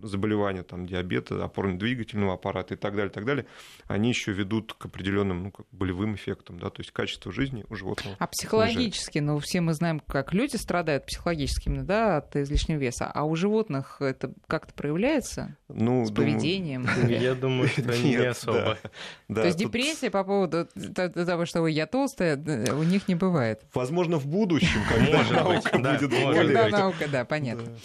заболевания 0.02 0.64
там, 0.64 0.86
диабета, 0.86 1.44
опорно-двигательного 1.44 2.34
аппарата 2.34 2.74
и 2.74 2.78
так 2.78 2.96
далее, 2.96 3.10
так 3.10 3.26
далее, 3.26 3.46
они 3.88 4.10
еще 4.10 4.32
ведут 4.32 4.74
к 4.74 4.86
определенным 4.86 5.44
ну, 5.44 5.52
как 5.52 5.66
болевым 5.72 6.16
эффектам, 6.16 6.60
да, 6.60 6.70
то 6.70 6.82
есть 6.82 6.92
качество 6.92 7.32
жизни 7.32 7.66
у 7.70 7.76
животного. 7.76 8.16
А 8.20 8.28
психологически, 8.28 9.20
снижается. 9.20 9.34
ну, 9.34 9.40
все 9.40 9.62
мы 9.62 9.74
знаем, 9.74 10.00
как 10.00 10.34
люди 10.34 10.56
страдают 10.58 11.06
психологически 11.06 11.70
именно, 11.70 11.84
да, 11.84 12.18
от 12.18 12.36
излишнего 12.36 12.78
веса, 12.78 13.10
а 13.12 13.24
у 13.24 13.36
животных 13.36 13.98
это 14.02 14.34
как-то 14.48 14.74
проявляется? 14.74 15.58
Ну, 15.68 16.06
с 16.06 16.12
думаю... 16.12 16.34
поведением? 16.34 16.88
Я 17.08 17.36
думаю, 17.36 17.70
что 17.70 17.98
не 17.98 18.16
особо. 18.16 18.78
То 19.28 19.46
есть 19.46 19.58
депрессия 19.58 20.10
по 20.10 20.24
поводу 20.24 20.68
того, 20.94 21.46
что 21.46 21.66
я 21.68 21.88
толстая, 21.88 22.38
у 22.74 22.84
них 22.84 23.08
не 23.08 23.16
бывает? 23.16 23.64
Возможно, 23.74 24.18
в 24.18 24.28
будущем, 24.28 24.82
когда 24.90 25.24
наука 25.24 25.78
будет 25.78 26.10
более... 26.10 26.54
Когда 26.54 26.70
наука, 26.70 27.08
да, 27.08 27.26
понятно. 27.26 27.76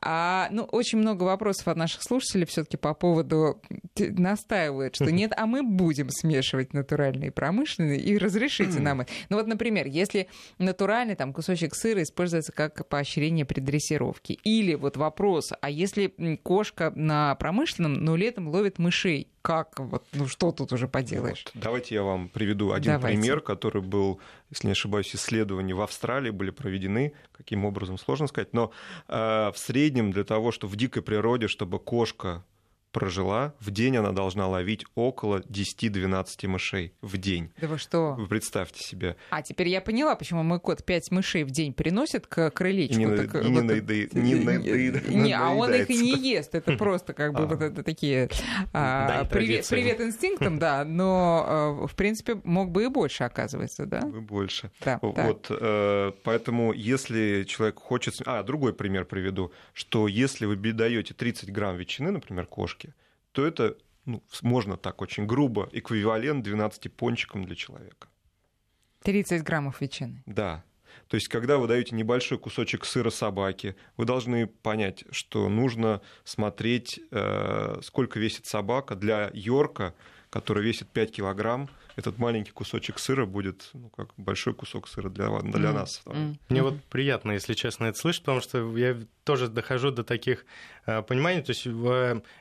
А, 0.00 0.48
ну, 0.50 0.64
очень 0.64 0.98
много 0.98 1.24
вопросов 1.24 1.45
от 1.48 1.76
наших 1.76 2.02
слушателей 2.02 2.46
все-таки 2.46 2.76
по 2.76 2.94
поводу 2.94 3.60
настаивают, 3.98 4.94
что 4.94 5.04
нет, 5.12 5.32
а 5.36 5.46
мы 5.46 5.62
будем 5.62 6.10
смешивать 6.10 6.72
натуральные 6.72 7.28
и 7.28 7.30
промышленные, 7.30 8.00
и 8.00 8.18
разрешите 8.18 8.80
нам 8.80 9.02
это. 9.02 9.12
Ну 9.28 9.36
вот, 9.36 9.46
например, 9.46 9.86
если 9.86 10.28
натуральный 10.58 11.14
там 11.14 11.32
кусочек 11.32 11.74
сыра 11.74 12.02
используется 12.02 12.52
как 12.52 12.88
поощрение 12.88 13.44
при 13.44 13.60
дрессировке, 13.60 14.34
или 14.34 14.74
вот 14.74 14.96
вопрос, 14.96 15.52
а 15.60 15.70
если 15.70 16.08
кошка 16.42 16.92
на 16.94 17.34
промышленном, 17.36 17.94
но 17.94 18.16
летом 18.16 18.48
ловит 18.48 18.78
мышей, 18.78 19.28
как, 19.46 19.78
вот, 19.78 20.04
ну 20.12 20.26
что 20.26 20.50
тут 20.50 20.72
уже 20.72 20.88
поделаешь? 20.88 21.44
Вот, 21.54 21.62
давайте 21.62 21.94
я 21.94 22.02
вам 22.02 22.28
приведу 22.28 22.72
один 22.72 22.94
давайте. 22.94 23.16
пример, 23.16 23.40
который 23.40 23.80
был, 23.80 24.18
если 24.50 24.66
не 24.66 24.72
ошибаюсь, 24.72 25.14
исследования 25.14 25.72
в 25.72 25.82
Австралии 25.82 26.30
были 26.30 26.50
проведены, 26.50 27.12
каким 27.30 27.64
образом, 27.64 27.96
сложно 27.96 28.26
сказать, 28.26 28.52
но 28.52 28.72
э, 29.06 29.52
в 29.54 29.56
среднем 29.56 30.10
для 30.10 30.24
того, 30.24 30.50
что 30.50 30.66
в 30.66 30.74
дикой 30.74 31.02
природе, 31.02 31.46
чтобы 31.46 31.78
кошка 31.78 32.42
прожила, 32.96 33.52
в 33.60 33.70
день 33.70 33.98
она 33.98 34.12
должна 34.12 34.48
ловить 34.48 34.86
около 34.94 35.40
10-12 35.40 36.48
мышей 36.48 36.94
в 37.02 37.18
день. 37.18 37.52
Да 37.60 37.68
вы 37.68 37.76
что? 37.76 38.14
Вы 38.14 38.26
представьте 38.26 38.82
себе. 38.82 39.16
А 39.28 39.42
теперь 39.42 39.68
я 39.68 39.82
поняла, 39.82 40.16
почему 40.16 40.42
мой 40.42 40.58
кот 40.58 40.82
5 40.82 41.10
мышей 41.10 41.44
в 41.44 41.50
день 41.50 41.74
приносит 41.74 42.26
к 42.26 42.50
крылечку. 42.52 42.98
Не, 42.98 43.14
так, 43.14 43.34
не, 43.44 43.52
вот, 43.52 43.64
наедает, 43.64 44.14
не, 44.14 44.34
наедает, 44.36 45.10
не, 45.10 45.34
а 45.34 45.50
он 45.50 45.74
их 45.74 45.90
и 45.90 45.98
не 45.98 46.12
ест. 46.36 46.54
Это 46.54 46.74
просто 46.78 47.12
как 47.12 47.34
бы 47.34 47.44
вот 47.44 47.60
это 47.60 47.82
такие 47.82 48.30
а, 48.72 49.26
привет, 49.26 50.00
инстинктам, 50.00 50.58
да, 50.58 50.82
но 50.86 51.44
а, 51.46 51.86
в 51.86 51.94
принципе 51.96 52.40
мог 52.44 52.70
бы 52.70 52.84
и 52.84 52.88
больше, 52.88 53.24
оказывается, 53.24 53.84
да? 53.84 53.98
И 53.98 54.20
больше. 54.20 54.70
Вот, 55.02 55.48
э, 55.50 56.12
поэтому 56.24 56.72
если 56.72 57.44
человек 57.44 57.78
хочет... 57.78 58.22
А, 58.24 58.42
другой 58.42 58.72
пример 58.72 59.04
приведу, 59.04 59.52
что 59.74 60.08
если 60.08 60.46
вы 60.46 60.56
даете 60.56 61.12
30 61.12 61.52
грамм 61.52 61.76
ветчины, 61.76 62.10
например, 62.10 62.46
кошке, 62.46 62.85
то 63.36 63.44
это, 63.44 63.76
ну, 64.06 64.22
можно 64.40 64.78
так 64.78 65.02
очень 65.02 65.26
грубо, 65.26 65.68
эквивалент 65.72 66.42
12 66.42 66.90
пончикам 66.90 67.44
для 67.44 67.54
человека. 67.54 68.08
30 69.02 69.42
граммов 69.42 69.82
ветчины. 69.82 70.22
Да. 70.24 70.64
То 71.08 71.16
есть, 71.16 71.28
когда 71.28 71.58
вы 71.58 71.68
даете 71.68 71.94
небольшой 71.94 72.38
кусочек 72.38 72.86
сыра 72.86 73.10
собаке, 73.10 73.76
вы 73.98 74.06
должны 74.06 74.46
понять, 74.46 75.04
что 75.10 75.50
нужно 75.50 76.00
смотреть, 76.24 76.98
э, 77.10 77.78
сколько 77.82 78.18
весит 78.18 78.46
собака. 78.46 78.94
Для 78.94 79.30
Йорка, 79.34 79.92
который 80.30 80.64
весит 80.64 80.88
5 80.88 81.12
килограмм, 81.12 81.68
этот 81.96 82.18
маленький 82.18 82.52
кусочек 82.52 82.98
сыра 82.98 83.26
будет 83.26 83.70
ну, 83.72 83.88
как 83.88 84.10
большой 84.16 84.54
кусок 84.54 84.86
сыра 84.86 85.08
для, 85.08 85.28
для 85.40 85.70
mm. 85.70 85.72
нас. 85.72 86.02
Мне 86.48 86.62
вот 86.62 86.82
приятно, 86.84 87.32
если 87.32 87.54
честно, 87.54 87.86
это 87.86 87.98
слышать, 87.98 88.22
потому 88.22 88.40
что 88.40 88.76
я 88.76 88.96
тоже 89.26 89.48
дохожу 89.48 89.90
до 89.90 90.04
таких 90.04 90.46
э, 90.86 91.02
пониманий. 91.02 91.42
То 91.42 91.50
есть, 91.50 91.66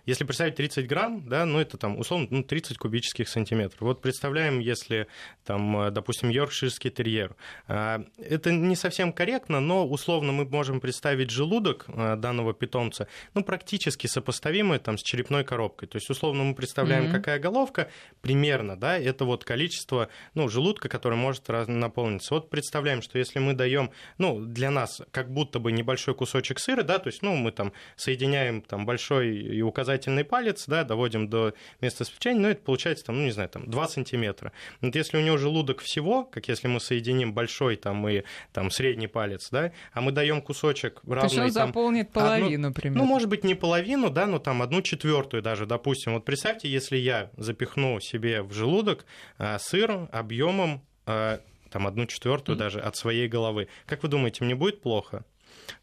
если 0.05 0.23
представить 0.23 0.55
30 0.55 0.87
грамм, 0.87 1.27
да, 1.27 1.45
ну 1.45 1.59
это 1.59 1.77
там 1.77 1.97
условно 1.97 2.27
ну, 2.29 2.43
30 2.43 2.77
кубических 2.77 3.27
сантиметров. 3.27 3.81
Вот 3.81 4.01
представляем, 4.01 4.59
если 4.59 5.07
там, 5.43 5.77
э, 5.79 5.91
допустим, 5.91 6.29
йоркширский 6.29 6.91
терьер. 6.91 7.35
Э, 7.67 8.03
это 8.17 8.51
не 8.51 8.75
совсем 8.75 9.13
корректно, 9.13 9.59
но 9.61 9.87
условно 9.87 10.31
мы 10.31 10.45
можем 10.45 10.79
представить 10.79 11.31
желудок 11.31 11.85
данного 11.87 12.53
питомца, 12.53 13.07
ну 13.33 13.43
практически 13.43 14.05
сопоставимый 14.05 14.77
там 14.77 14.97
с 14.97 15.01
черепной 15.01 15.43
коробкой. 15.43 15.87
То 15.87 15.95
есть, 15.95 16.09
условно 16.09 16.43
мы 16.43 16.55
представляем, 16.55 17.05
mm-hmm. 17.05 17.11
какая 17.11 17.39
головка 17.39 17.89
примерно, 18.21 18.77
да, 18.77 18.99
это 18.99 19.25
вот 19.25 19.43
количество, 19.45 20.09
ну, 20.33 20.49
желудка, 20.49 20.89
который 20.89 21.17
может 21.17 21.47
наполниться. 21.47 22.33
Вот 22.33 22.49
представляем, 22.49 23.01
что 23.01 23.17
если 23.17 23.39
мы 23.39 23.53
даем, 23.53 23.91
ну, 24.17 24.39
для 24.39 24.71
нас 24.71 25.01
как 25.11 25.31
будто 25.31 25.59
бы 25.59 25.71
небольшой 25.71 26.15
кусочек 26.15 26.59
сыра, 26.59 26.83
да, 26.83 26.99
то 26.99 27.07
есть, 27.07 27.21
ну, 27.21 27.35
мы 27.35 27.51
там 27.51 27.71
соединяем 27.95 28.61
там 28.61 28.85
большой 28.85 29.35
и 29.35 29.61
указательный 29.61 30.23
палец, 30.23 30.65
да, 30.67 30.83
доводим 30.83 31.29
до 31.29 31.53
места 31.81 32.03
сплетения, 32.03 32.41
ну, 32.41 32.47
это 32.49 32.61
получается 32.61 33.05
там, 33.05 33.17
ну, 33.17 33.25
не 33.25 33.31
знаю, 33.31 33.49
там 33.49 33.69
2 33.69 33.87
сантиметра. 33.87 34.51
Вот 34.81 34.95
если 34.95 35.17
у 35.17 35.21
него 35.21 35.37
желудок 35.37 35.81
всего, 35.81 36.23
как 36.25 36.47
если 36.47 36.67
мы 36.67 36.79
соединим 36.79 37.33
большой 37.33 37.75
там 37.75 38.07
и 38.09 38.23
там 38.51 38.71
средний 38.71 39.07
палец, 39.07 39.49
да, 39.51 39.71
а 39.93 40.01
мы 40.01 40.11
даем 40.11 40.41
кусочек 40.41 41.01
равный... 41.05 41.21
То 41.21 41.25
есть 41.25 41.37
он 41.37 41.51
там, 41.51 41.67
заполнит 41.67 42.11
половину, 42.11 42.67
одну, 42.67 42.73
примерно. 42.73 43.03
Ну, 43.03 43.07
может 43.07 43.29
быть, 43.29 43.43
не 43.43 43.55
половину, 43.55 44.09
да, 44.09 44.25
но 44.25 44.39
там 44.39 44.61
одну 44.61 44.81
четвертую 44.81 45.43
даже, 45.43 45.65
допустим. 45.65 46.13
Вот 46.13 46.25
представьте, 46.25 46.67
если 46.67 46.97
я 46.97 47.29
запихну 47.37 47.99
себе 47.99 48.41
в 48.41 48.53
желудок 48.53 49.05
сыр 49.59 50.07
объемом 50.11 50.81
а, 51.05 51.39
там 51.69 51.87
одну 51.87 52.05
четвертую 52.05 52.55
mm. 52.55 52.59
даже 52.59 52.79
от 52.79 52.95
своей 52.95 53.27
головы. 53.27 53.67
Как 53.85 54.03
вы 54.03 54.09
думаете, 54.09 54.43
мне 54.43 54.55
будет 54.55 54.81
плохо? 54.81 55.25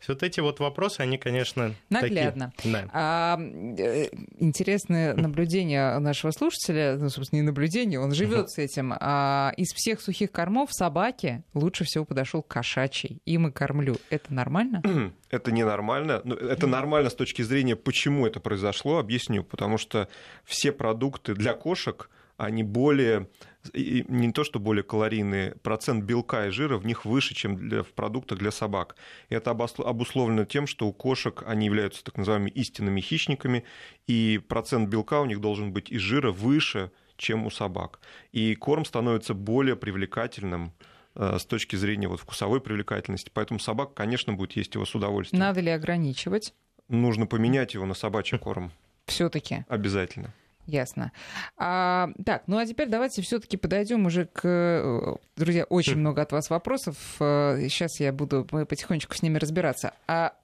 Вот 0.09 0.23
эти 0.23 0.41
вот 0.41 0.61
вопросы, 0.61 1.01
они, 1.01 1.19
конечно, 1.19 1.75
Наглядно. 1.91 2.53
Такие. 2.57 2.73
Да. 2.73 2.89
А, 2.93 3.39
э, 3.39 4.09
интересное 4.39 5.15
наблюдение 5.15 5.99
нашего 5.99 6.31
слушателя, 6.31 6.97
ну, 6.97 7.09
собственно, 7.09 7.41
не 7.41 7.47
наблюдение, 7.47 8.01
он 8.01 8.13
живет 8.13 8.51
с 8.51 8.59
этим. 8.59 8.95
А, 8.99 9.53
из 9.57 9.69
всех 9.75 10.01
сухих 10.01 10.31
кормов 10.31 10.73
собаке 10.73 11.45
лучше 11.55 11.85
всего 11.85 12.05
подошел 12.05 12.43
кошачий. 12.43 13.21
Им 13.25 13.49
и 13.49 13.53
кормлю. 13.53 13.97
Это 14.11 14.33
нормально? 14.33 14.83
Это 15.31 15.53
ненормально. 15.53 16.21
Ну, 16.25 16.35
это 16.35 16.67
нормально 16.67 17.09
с 17.09 17.15
точки 17.15 17.41
зрения, 17.43 17.75
почему 17.75 18.27
это 18.27 18.39
произошло, 18.39 18.99
объясню. 18.99 19.45
Потому 19.45 19.79
что 19.79 20.09
все 20.45 20.73
продукты 20.73 21.35
для 21.35 21.55
кошек, 21.55 22.11
они 22.37 22.63
более 22.63 23.29
не 23.75 24.33
то, 24.33 24.43
что 24.43 24.59
более 24.59 24.83
калорийные, 24.83 25.55
процент 25.63 26.05
белка 26.05 26.47
и 26.47 26.51
жира 26.51 26.79
в 26.79 26.87
них 26.87 27.05
выше, 27.05 27.35
чем 27.35 27.57
для, 27.57 27.83
в 27.83 27.93
продуктах 27.93 28.39
для 28.39 28.51
собак. 28.51 28.97
Это 29.29 29.51
обусловлено 29.51 30.45
тем, 30.45 30.67
что 30.67 30.89
у 30.89 30.93
кошек 30.93 31.45
они 31.47 31.67
являются 31.67 32.03
так 32.03 32.17
называемыми 32.17 32.51
истинными 32.51 33.01
хищниками, 33.01 33.65
и 34.07 34.41
процент 34.49 34.89
белка 34.89 35.21
у 35.21 35.27
них 35.27 35.41
должен 35.41 35.73
быть 35.73 35.91
и 35.91 35.99
жира 35.99 36.33
выше, 36.33 36.91
чем 37.17 37.47
у 37.47 37.51
собак. 37.51 38.01
И 38.33 38.55
корм 38.57 38.85
становится 38.85 39.35
более 39.35 39.77
привлекательным 39.77 40.73
э, 41.15 41.39
с 41.39 41.45
точки 41.45 41.77
зрения 41.77 42.09
вот 42.09 42.21
вкусовой 42.21 42.61
привлекательности. 42.61 43.31
Поэтому 43.33 43.61
собака, 43.61 43.93
конечно, 43.95 44.33
будет 44.33 44.57
есть 44.57 44.75
его 44.75 44.85
с 44.85 44.95
удовольствием. 44.95 45.41
Надо 45.41 45.61
ли 45.61 45.71
ограничивать? 45.71 46.53
Нужно 46.89 47.27
поменять 47.27 47.75
его 47.75 47.87
на 47.87 47.95
собачий 47.95 48.39
корм. 48.39 48.73
Все-таки. 49.07 49.65
Обязательно. 49.69 50.35
Ясно. 50.67 51.13
А, 51.57 52.11
так, 52.25 52.45
ну 52.47 52.59
а 52.59 52.67
теперь 52.67 52.89
давайте 52.89 53.21
все-таки 53.23 53.57
подойдем 53.57 54.07
уже 54.07 54.27
к... 54.27 54.41
Э, 54.45 55.17
друзья, 55.37 55.65
очень 55.65 55.97
много 55.97 56.23
от 56.23 56.31
вас 56.31 56.51
вопросов. 56.51 56.97
Сейчас 57.19 58.01
э, 58.01 58.05
я 58.05 58.13
буду 58.13 58.45
потихонечку 58.45 59.15
с 59.15 59.23
ними 59.23 59.39
разбираться. 59.39 59.93
А 60.07 60.35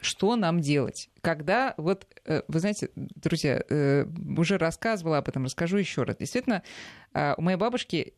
что 0.00 0.36
нам 0.36 0.60
делать? 0.60 1.10
Когда, 1.20 1.74
вот, 1.76 2.06
э, 2.24 2.40
вы 2.48 2.60
знаете, 2.60 2.88
друзья, 2.96 3.62
уже 4.38 4.56
рассказывала 4.56 5.18
об 5.18 5.28
этом, 5.28 5.44
расскажу 5.44 5.76
еще 5.76 6.04
раз. 6.04 6.16
Действительно, 6.16 6.62
у 7.14 7.42
моей 7.42 7.58
бабушки 7.58 8.14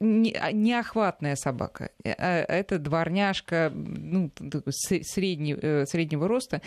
неохватная 0.00 1.36
собака. 1.36 1.90
Это 2.02 2.80
дворняжка 2.80 3.70
ну, 3.72 4.32
среднего, 4.70 5.84
среднего 5.84 6.26
роста. 6.26 6.62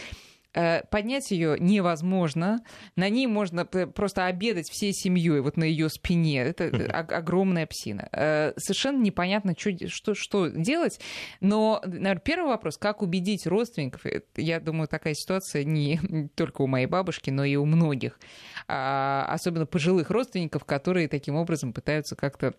Э, 0.56 0.82
поднять 0.90 1.30
ее 1.30 1.58
невозможно. 1.60 2.60
На 2.96 3.08
ней 3.10 3.28
можно 3.28 3.66
просто 3.66 4.26
обедать 4.26 4.70
всей 4.70 4.94
семьей, 4.94 5.42
вот 5.42 5.58
на 5.58 5.64
ее 5.64 5.90
спине. 5.90 6.42
Это 6.42 6.66
огромная 6.98 7.68
псина. 7.68 8.10
Э, 8.12 8.54
совершенно 8.58 9.02
непонятно, 9.02 9.54
что, 9.58 10.16
что 10.16 10.48
делать. 10.48 11.00
Но, 11.40 11.82
наверное, 11.86 12.16
первый 12.18 12.48
вопрос, 12.48 12.78
как 12.78 13.04
убедить 13.04 13.46
родственников, 13.46 14.06
э, 14.08 14.22
я 14.36 14.60
думаю, 14.60 14.88
такая 14.88 15.14
ситуация 15.14 15.64
не 15.64 16.00
только 16.36 16.64
у 16.64 16.68
моей 16.68 16.88
бабушки, 16.88 17.30
но 17.30 17.46
и 17.46 17.56
у 17.56 17.66
многих, 17.66 18.20
а, 18.68 19.26
особенно 19.30 19.68
пожилых 19.68 20.10
родственников, 20.10 20.66
которые 20.66 21.08
таким 21.08 21.36
образом 21.36 21.74
пытаются 21.74 22.16
как-то 22.16 22.56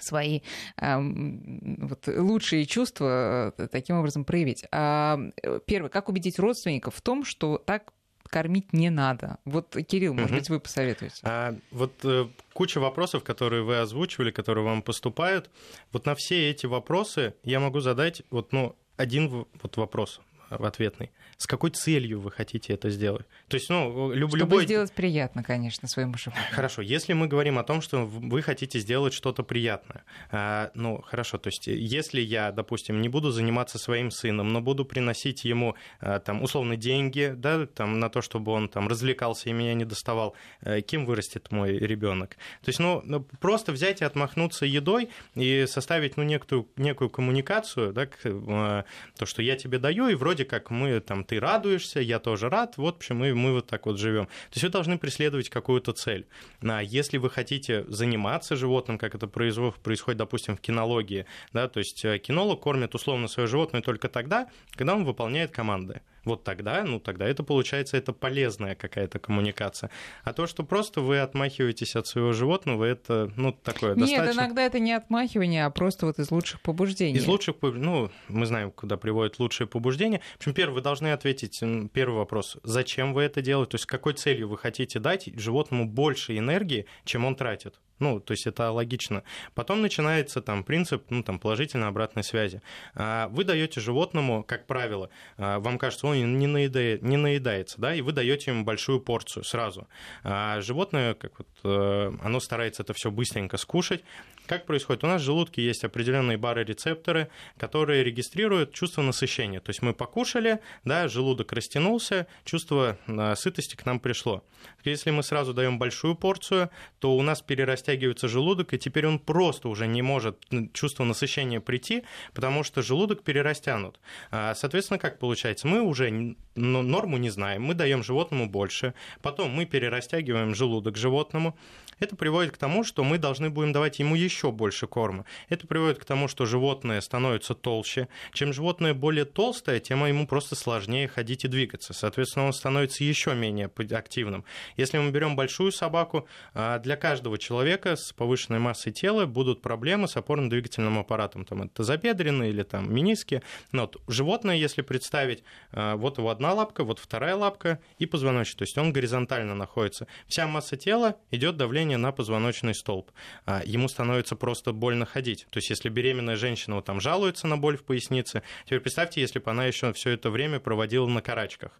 свои 0.00 0.40
э, 0.80 0.96
вот, 0.98 2.08
лучшие 2.08 2.66
чувства 2.66 3.54
э, 3.56 3.68
таким 3.68 3.98
образом 3.98 4.24
проявить. 4.24 4.64
А, 4.72 5.18
первое, 5.66 5.90
как 5.90 6.08
убедить 6.08 6.38
родственников 6.38 6.96
в 6.96 7.00
том, 7.00 7.24
что 7.24 7.58
так 7.58 7.92
кормить 8.32 8.72
не 8.72 8.88
надо. 8.88 9.38
Вот, 9.44 9.76
Кирилл, 9.86 10.14
может 10.14 10.30
угу. 10.30 10.38
быть, 10.38 10.48
вы 10.48 10.60
посоветуете? 10.60 11.16
А, 11.22 11.54
вот 11.70 11.92
э, 12.04 12.28
куча 12.54 12.78
вопросов, 12.78 13.24
которые 13.24 13.62
вы 13.62 13.78
озвучивали, 13.78 14.30
которые 14.30 14.64
вам 14.64 14.82
поступают. 14.82 15.50
Вот 15.92 16.06
на 16.06 16.14
все 16.14 16.50
эти 16.50 16.64
вопросы 16.64 17.34
я 17.44 17.60
могу 17.60 17.80
задать 17.80 18.22
вот, 18.30 18.52
ну, 18.52 18.74
один 18.96 19.28
вот 19.28 19.76
вопрос 19.76 20.20
ответный 20.54 21.10
с 21.42 21.46
какой 21.46 21.70
целью 21.70 22.20
вы 22.20 22.30
хотите 22.30 22.72
это 22.72 22.88
сделать. 22.88 23.26
То 23.48 23.56
есть, 23.56 23.68
ну, 23.68 24.12
люб, 24.12 24.30
Чтобы 24.30 24.38
любой... 24.38 24.64
сделать 24.64 24.92
приятно, 24.92 25.42
конечно, 25.42 25.88
своему 25.88 26.14
животному. 26.16 26.46
Хорошо, 26.52 26.82
если 26.82 27.14
мы 27.14 27.26
говорим 27.26 27.58
о 27.58 27.64
том, 27.64 27.82
что 27.82 28.06
вы 28.06 28.42
хотите 28.42 28.78
сделать 28.78 29.12
что-то 29.12 29.42
приятное, 29.42 30.04
а, 30.30 30.70
ну, 30.74 31.02
хорошо, 31.02 31.38
то 31.38 31.48
есть, 31.48 31.66
если 31.66 32.20
я, 32.20 32.52
допустим, 32.52 33.00
не 33.00 33.08
буду 33.08 33.32
заниматься 33.32 33.78
своим 33.78 34.12
сыном, 34.12 34.52
но 34.52 34.60
буду 34.60 34.84
приносить 34.84 35.44
ему, 35.44 35.74
а, 36.00 36.20
там, 36.20 36.44
условно, 36.44 36.76
деньги, 36.76 37.32
да, 37.36 37.66
там, 37.66 37.98
на 37.98 38.08
то, 38.08 38.22
чтобы 38.22 38.52
он 38.52 38.68
там 38.68 38.86
развлекался 38.86 39.48
и 39.48 39.52
меня 39.52 39.74
не 39.74 39.84
доставал, 39.84 40.36
а, 40.60 40.80
кем 40.80 41.06
вырастет 41.06 41.50
мой 41.50 41.76
ребенок? 41.76 42.36
То 42.62 42.68
есть, 42.68 42.78
ну, 42.78 43.02
ну, 43.04 43.20
просто 43.40 43.72
взять 43.72 44.00
и 44.00 44.04
отмахнуться 44.04 44.64
едой 44.64 45.10
и 45.34 45.66
составить, 45.66 46.16
ну, 46.16 46.22
некую, 46.22 46.68
некую 46.76 47.10
коммуникацию, 47.10 47.92
да, 47.92 48.06
а, 48.24 48.84
то, 49.18 49.26
что 49.26 49.42
я 49.42 49.56
тебе 49.56 49.78
даю, 49.78 50.06
и 50.06 50.14
вроде 50.14 50.41
как 50.44 50.70
мы 50.70 51.00
там 51.00 51.24
ты 51.24 51.40
радуешься, 51.40 52.00
я 52.00 52.18
тоже 52.18 52.48
рад, 52.48 52.76
вот 52.76 52.98
почему 52.98 53.20
мы, 53.20 53.34
мы 53.34 53.52
вот 53.52 53.66
так 53.66 53.86
вот 53.86 53.98
живем. 53.98 54.26
То 54.26 54.54
есть 54.54 54.64
вы 54.64 54.68
должны 54.70 54.98
преследовать 54.98 55.48
какую-то 55.48 55.92
цель. 55.92 56.26
А 56.62 56.80
если 56.80 57.18
вы 57.18 57.30
хотите 57.30 57.84
заниматься 57.88 58.56
животным, 58.56 58.98
как 58.98 59.14
это 59.14 59.26
происходит, 59.26 60.18
допустим, 60.18 60.56
в 60.56 60.60
кинологии, 60.60 61.26
да, 61.52 61.68
то 61.68 61.78
есть 61.78 62.04
э, 62.04 62.18
кинолог 62.18 62.60
кормит 62.60 62.94
условно 62.94 63.28
свое 63.28 63.48
животное 63.48 63.82
только 63.82 64.08
тогда, 64.08 64.48
когда 64.74 64.94
он 64.94 65.04
выполняет 65.04 65.50
команды 65.50 66.00
вот 66.24 66.44
тогда, 66.44 66.84
ну 66.84 67.00
тогда 67.00 67.26
это 67.26 67.42
получается, 67.42 67.96
это 67.96 68.12
полезная 68.12 68.74
какая-то 68.74 69.18
коммуникация. 69.18 69.90
А 70.24 70.32
то, 70.32 70.46
что 70.46 70.62
просто 70.62 71.00
вы 71.00 71.18
отмахиваетесь 71.18 71.96
от 71.96 72.06
своего 72.06 72.32
животного, 72.32 72.84
это, 72.84 73.30
ну, 73.36 73.52
такое 73.52 73.94
Нет, 73.94 74.08
достаточно... 74.08 74.40
иногда 74.40 74.62
это 74.62 74.78
не 74.78 74.92
отмахивание, 74.92 75.66
а 75.66 75.70
просто 75.70 76.06
вот 76.06 76.18
из 76.18 76.30
лучших 76.30 76.60
побуждений. 76.60 77.18
Из 77.18 77.26
лучших, 77.26 77.56
ну, 77.60 78.10
мы 78.28 78.46
знаем, 78.46 78.70
куда 78.70 78.96
приводят 78.96 79.38
лучшие 79.38 79.66
побуждения. 79.66 80.20
В 80.34 80.38
общем, 80.38 80.54
первое, 80.54 80.74
вы 80.76 80.80
должны 80.80 81.12
ответить, 81.12 81.60
первый 81.92 82.16
вопрос, 82.16 82.58
зачем 82.62 83.14
вы 83.14 83.22
это 83.22 83.42
делаете, 83.42 83.72
то 83.72 83.74
есть 83.76 83.86
какой 83.86 84.14
целью 84.14 84.48
вы 84.48 84.58
хотите 84.58 84.98
дать 84.98 85.28
животному 85.38 85.88
больше 85.88 86.36
энергии, 86.36 86.86
чем 87.04 87.24
он 87.24 87.34
тратит. 87.34 87.80
Ну, 88.02 88.18
то 88.18 88.32
есть 88.32 88.48
это 88.48 88.72
логично. 88.72 89.22
Потом 89.54 89.80
начинается 89.80 90.42
там 90.42 90.64
принцип 90.64 91.04
ну, 91.08 91.22
там, 91.22 91.38
положительной 91.38 91.86
обратной 91.86 92.24
связи. 92.24 92.60
А, 92.94 93.28
вы 93.28 93.44
даете 93.44 93.80
животному, 93.80 94.42
как 94.42 94.66
правило, 94.66 95.08
а, 95.36 95.60
вам 95.60 95.78
кажется, 95.78 96.08
он 96.08 96.36
не, 96.36 96.48
наедает, 96.48 97.02
не 97.02 97.16
наедается, 97.16 97.80
да, 97.80 97.94
и 97.94 98.00
вы 98.00 98.10
даете 98.10 98.50
ему 98.50 98.64
большую 98.64 99.00
порцию 99.00 99.44
сразу. 99.44 99.86
А 100.24 100.60
животное, 100.60 101.14
как 101.14 101.38
вот, 101.38 101.48
э, 101.62 102.12
оно 102.22 102.40
старается 102.40 102.82
это 102.82 102.92
все 102.92 103.12
быстренько 103.12 103.56
скушать. 103.56 104.02
Как 104.46 104.66
происходит? 104.66 105.04
У 105.04 105.06
нас 105.06 105.22
в 105.22 105.24
желудке 105.24 105.62
есть 105.62 105.84
определенные 105.84 106.38
барорецепторы, 106.38 107.28
которые 107.58 108.04
регистрируют 108.04 108.72
чувство 108.72 109.02
насыщения. 109.02 109.60
То 109.60 109.70
есть 109.70 109.82
мы 109.82 109.94
покушали, 109.94 110.60
да, 110.84 111.08
желудок 111.08 111.52
растянулся, 111.52 112.26
чувство 112.44 112.98
а, 113.06 113.34
сытости 113.36 113.76
к 113.76 113.86
нам 113.86 114.00
пришло. 114.00 114.44
Если 114.84 115.10
мы 115.10 115.22
сразу 115.22 115.52
даем 115.54 115.78
большую 115.78 116.14
порцию, 116.14 116.70
то 116.98 117.16
у 117.16 117.22
нас 117.22 117.42
перерастя 117.42 117.82
растягивается 117.92 118.28
желудок, 118.28 118.74
и 118.74 118.78
теперь 118.78 119.06
он 119.06 119.18
просто 119.18 119.68
уже 119.68 119.86
не 119.86 120.02
может 120.02 120.38
чувство 120.72 121.04
насыщения 121.04 121.60
прийти, 121.60 122.04
потому 122.32 122.62
что 122.62 122.82
желудок 122.82 123.22
перерастянут. 123.22 123.98
А, 124.30 124.54
соответственно, 124.54 124.98
как 124.98 125.18
получается? 125.18 125.66
Мы 125.66 125.82
уже 125.82 126.36
норму 126.54 127.16
не 127.16 127.30
знаем, 127.30 127.62
мы 127.62 127.74
даем 127.74 128.02
животному 128.02 128.48
больше, 128.48 128.94
потом 129.20 129.50
мы 129.50 129.66
перерастягиваем 129.66 130.54
желудок 130.54 130.96
животному, 130.96 131.56
это 132.02 132.16
приводит 132.16 132.52
к 132.52 132.58
тому, 132.58 132.82
что 132.82 133.04
мы 133.04 133.16
должны 133.16 133.48
будем 133.48 133.72
давать 133.72 134.00
ему 134.00 134.16
еще 134.16 134.50
больше 134.50 134.86
корма. 134.86 135.24
Это 135.48 135.66
приводит 135.66 135.98
к 135.98 136.04
тому, 136.04 136.26
что 136.26 136.46
животное 136.46 137.00
становится 137.00 137.54
толще. 137.54 138.08
Чем 138.32 138.52
животное 138.52 138.92
более 138.92 139.24
толстое, 139.24 139.78
тем 139.78 140.04
ему 140.04 140.26
просто 140.26 140.56
сложнее 140.56 141.06
ходить 141.06 141.44
и 141.44 141.48
двигаться. 141.48 141.92
Соответственно, 141.92 142.46
он 142.46 142.52
становится 142.52 143.04
еще 143.04 143.34
менее 143.34 143.70
активным. 143.92 144.44
Если 144.76 144.98
мы 144.98 145.10
берем 145.10 145.36
большую 145.36 145.70
собаку, 145.70 146.26
а, 146.54 146.78
для 146.80 146.96
каждого 146.96 147.38
человека 147.38 147.94
с 147.94 148.12
повышенной 148.12 148.58
массой 148.58 148.92
тела 148.92 149.26
будут 149.26 149.62
проблемы 149.62 150.08
с 150.08 150.16
опорно-двигательным 150.16 150.98
аппаратом. 150.98 151.44
Там 151.44 151.62
это 151.62 151.74
тазобедренные 151.74 152.50
или 152.50 152.62
там 152.64 152.92
мениски. 152.92 153.42
Но 153.70 153.82
вот 153.82 154.02
животное, 154.08 154.56
если 154.56 154.82
представить, 154.82 155.44
а, 155.70 155.96
вот 155.96 156.18
его 156.18 156.30
одна 156.30 156.52
лапка, 156.52 156.82
вот 156.82 156.98
вторая 156.98 157.36
лапка 157.36 157.78
и 157.98 158.06
позвоночник. 158.06 158.58
То 158.58 158.62
есть 158.64 158.76
он 158.76 158.92
горизонтально 158.92 159.54
находится. 159.54 160.08
Вся 160.26 160.46
масса 160.48 160.76
тела 160.76 161.16
идет 161.30 161.56
давление 161.56 161.91
давление 161.92 161.96
на 161.96 162.12
позвоночный 162.12 162.74
столб. 162.74 163.10
А, 163.46 163.62
ему 163.64 163.88
становится 163.88 164.36
просто 164.36 164.72
больно 164.72 165.06
ходить. 165.06 165.46
То 165.50 165.58
есть, 165.58 165.70
если 165.70 165.90
беременная 165.90 166.36
женщина 166.36 166.76
вот 166.76 166.84
там 166.84 167.00
жалуется 167.00 167.46
на 167.46 167.56
боль 167.56 167.76
в 167.76 167.84
пояснице, 167.84 168.42
теперь 168.64 168.80
представьте, 168.80 169.20
если 169.20 169.40
бы 169.40 169.50
она 169.50 169.66
еще 169.66 169.92
все 169.92 170.10
это 170.10 170.30
время 170.30 170.60
проводила 170.60 171.06
на 171.06 171.20
карачках 171.20 171.72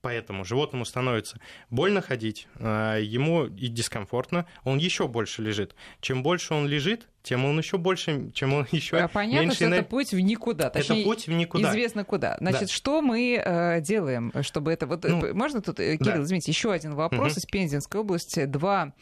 поэтому 0.00 0.44
животному 0.44 0.84
становится 0.84 1.38
больно 1.70 2.00
ходить, 2.00 2.48
а, 2.56 2.98
ему 2.98 3.46
и 3.46 3.68
дискомфортно, 3.68 4.46
он 4.64 4.78
еще 4.78 5.06
больше 5.06 5.42
лежит. 5.42 5.76
Чем 6.00 6.24
больше 6.24 6.54
он 6.54 6.66
лежит, 6.66 7.06
тем 7.22 7.44
он 7.44 7.56
еще 7.58 7.78
больше, 7.78 8.30
чем 8.34 8.52
он 8.52 8.66
еще 8.72 8.98
а 8.98 9.08
Понятно, 9.08 9.40
меньше... 9.40 9.56
что 9.56 9.66
это 9.66 9.84
путь 9.84 10.12
в 10.12 10.20
никуда. 10.20 10.70
Точнее, 10.70 11.00
это 11.00 11.08
путь 11.08 11.26
в 11.26 11.32
никуда. 11.32 11.70
Известно 11.70 12.04
куда. 12.04 12.36
Значит, 12.40 12.62
да. 12.62 12.66
что 12.68 13.00
мы 13.00 13.40
э, 13.42 13.80
делаем, 13.80 14.32
чтобы 14.42 14.72
это... 14.72 14.86
Вот, 14.86 15.04
ну, 15.04 15.34
можно 15.34 15.62
тут, 15.62 15.78
э, 15.78 15.96
Кирилл, 15.96 16.16
да. 16.16 16.22
извините, 16.22 16.50
еще 16.50 16.72
один 16.72 16.94
вопрос 16.94 17.32
угу. 17.32 17.38
из 17.38 17.46
Пензенской 17.46 18.00
области. 18.00 18.44
Два 18.44 18.92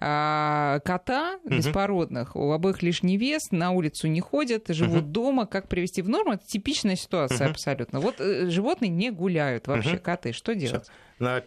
э, 0.00 0.80
кота 0.84 1.38
угу. 1.44 1.54
беспородных, 1.54 2.34
у 2.34 2.50
обоих 2.52 2.82
лишний 2.82 3.16
вес, 3.16 3.50
на 3.52 3.70
улицу 3.70 4.08
не 4.08 4.20
ходят, 4.20 4.66
живут 4.68 5.02
угу. 5.02 5.10
дома. 5.10 5.46
Как 5.46 5.68
привести 5.68 6.02
в 6.02 6.08
норму? 6.08 6.32
Это 6.32 6.46
типичная 6.46 6.96
ситуация 6.96 7.46
угу. 7.46 7.52
абсолютно. 7.52 8.00
Вот 8.00 8.16
э, 8.18 8.50
животные 8.50 8.88
не 8.88 9.10
гуляют 9.10 9.68
вообще, 9.68 9.94
угу. 9.94 10.02
коты. 10.02 10.32
Что 10.32 10.54
делать? 10.54 10.84
Все. 10.84 10.92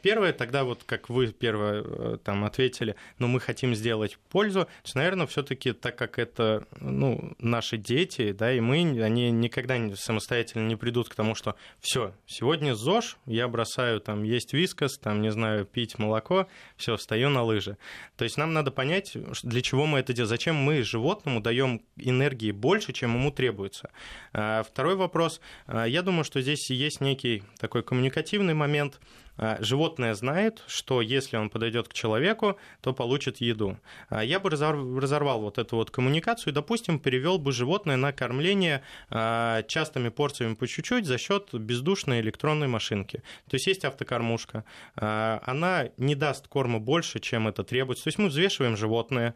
Первое, 0.01 0.33
тогда 0.33 0.63
вот 0.63 0.83
как 0.85 1.09
вы 1.09 1.27
первое 1.27 1.83
э, 1.83 2.17
там 2.23 2.45
ответили, 2.45 2.95
ну 3.17 3.27
мы 3.27 3.39
хотим 3.39 3.73
сделать 3.73 4.19
пользу, 4.29 4.67
то, 4.83 4.91
наверное, 4.97 5.25
все-таки 5.25 5.73
так 5.73 5.95
как 5.95 6.19
это 6.19 6.65
ну, 6.79 7.33
наши 7.39 7.77
дети, 7.77 8.33
да, 8.33 8.53
и 8.53 8.59
мы, 8.59 8.81
они 9.01 9.31
никогда 9.31 9.75
самостоятельно 9.95 10.67
не 10.67 10.75
придут 10.75 11.09
к 11.09 11.15
тому, 11.15 11.33
что 11.33 11.55
все, 11.79 12.13
сегодня 12.27 12.75
ЗОЖ, 12.75 13.17
я 13.25 13.47
бросаю 13.47 13.99
там 13.99 14.23
есть 14.23 14.53
вискос, 14.53 14.99
там, 14.99 15.21
не 15.21 15.31
знаю, 15.31 15.65
пить 15.65 15.97
молоко, 15.97 16.47
все, 16.77 16.95
встаю 16.95 17.29
на 17.29 17.41
лыжи. 17.41 17.77
То 18.15 18.25
есть 18.25 18.37
нам 18.37 18.53
надо 18.53 18.69
понять, 18.69 19.17
для 19.41 19.61
чего 19.61 19.87
мы 19.87 19.99
это 19.99 20.13
делаем, 20.13 20.29
зачем 20.29 20.55
мы 20.55 20.83
животному 20.83 21.41
даем 21.41 21.81
энергии 21.97 22.51
больше, 22.51 22.93
чем 22.93 23.15
ему 23.15 23.31
требуется. 23.31 23.89
А 24.33 24.61
второй 24.63 24.95
вопрос, 24.95 25.41
а, 25.65 25.85
я 25.85 26.03
думаю, 26.03 26.23
что 26.23 26.41
здесь 26.41 26.69
есть 26.69 27.01
некий 27.01 27.43
такой 27.59 27.81
коммуникативный 27.81 28.53
момент, 28.53 28.99
животное 29.37 30.13
знает, 30.13 30.63
что 30.67 31.01
если 31.01 31.37
он 31.37 31.49
подойдет 31.49 31.87
к 31.87 31.93
человеку, 31.93 32.57
то 32.81 32.93
получит 32.93 33.41
еду. 33.41 33.77
А, 34.09 34.23
я 34.23 34.39
бы 34.39 34.49
разорвал 34.49 35.41
вот 35.41 35.57
эту 35.57 35.75
вот 35.77 35.91
коммуникацию 35.91 36.51
и, 36.51 36.53
допустим, 36.53 36.99
перевел 36.99 37.39
бы 37.39 37.51
животное 37.51 37.97
на 37.97 38.13
кормление 38.13 38.83
а, 39.09 39.63
частыми 39.63 40.09
порциями 40.09 40.53
по 40.53 40.67
чуть-чуть 40.67 41.05
за 41.05 41.17
счет 41.17 41.53
бездушной 41.53 42.21
электронной 42.21 42.67
машинки. 42.67 43.23
То 43.49 43.55
есть 43.55 43.67
есть 43.67 43.85
автокормушка, 43.85 44.65
она 44.95 45.89
не 45.97 46.15
даст 46.15 46.47
корма 46.47 46.79
больше, 46.79 47.19
чем 47.19 47.47
это 47.47 47.63
требуется. 47.63 48.05
То 48.05 48.07
есть 48.09 48.19
мы 48.19 48.27
взвешиваем 48.27 48.77
животное, 48.77 49.33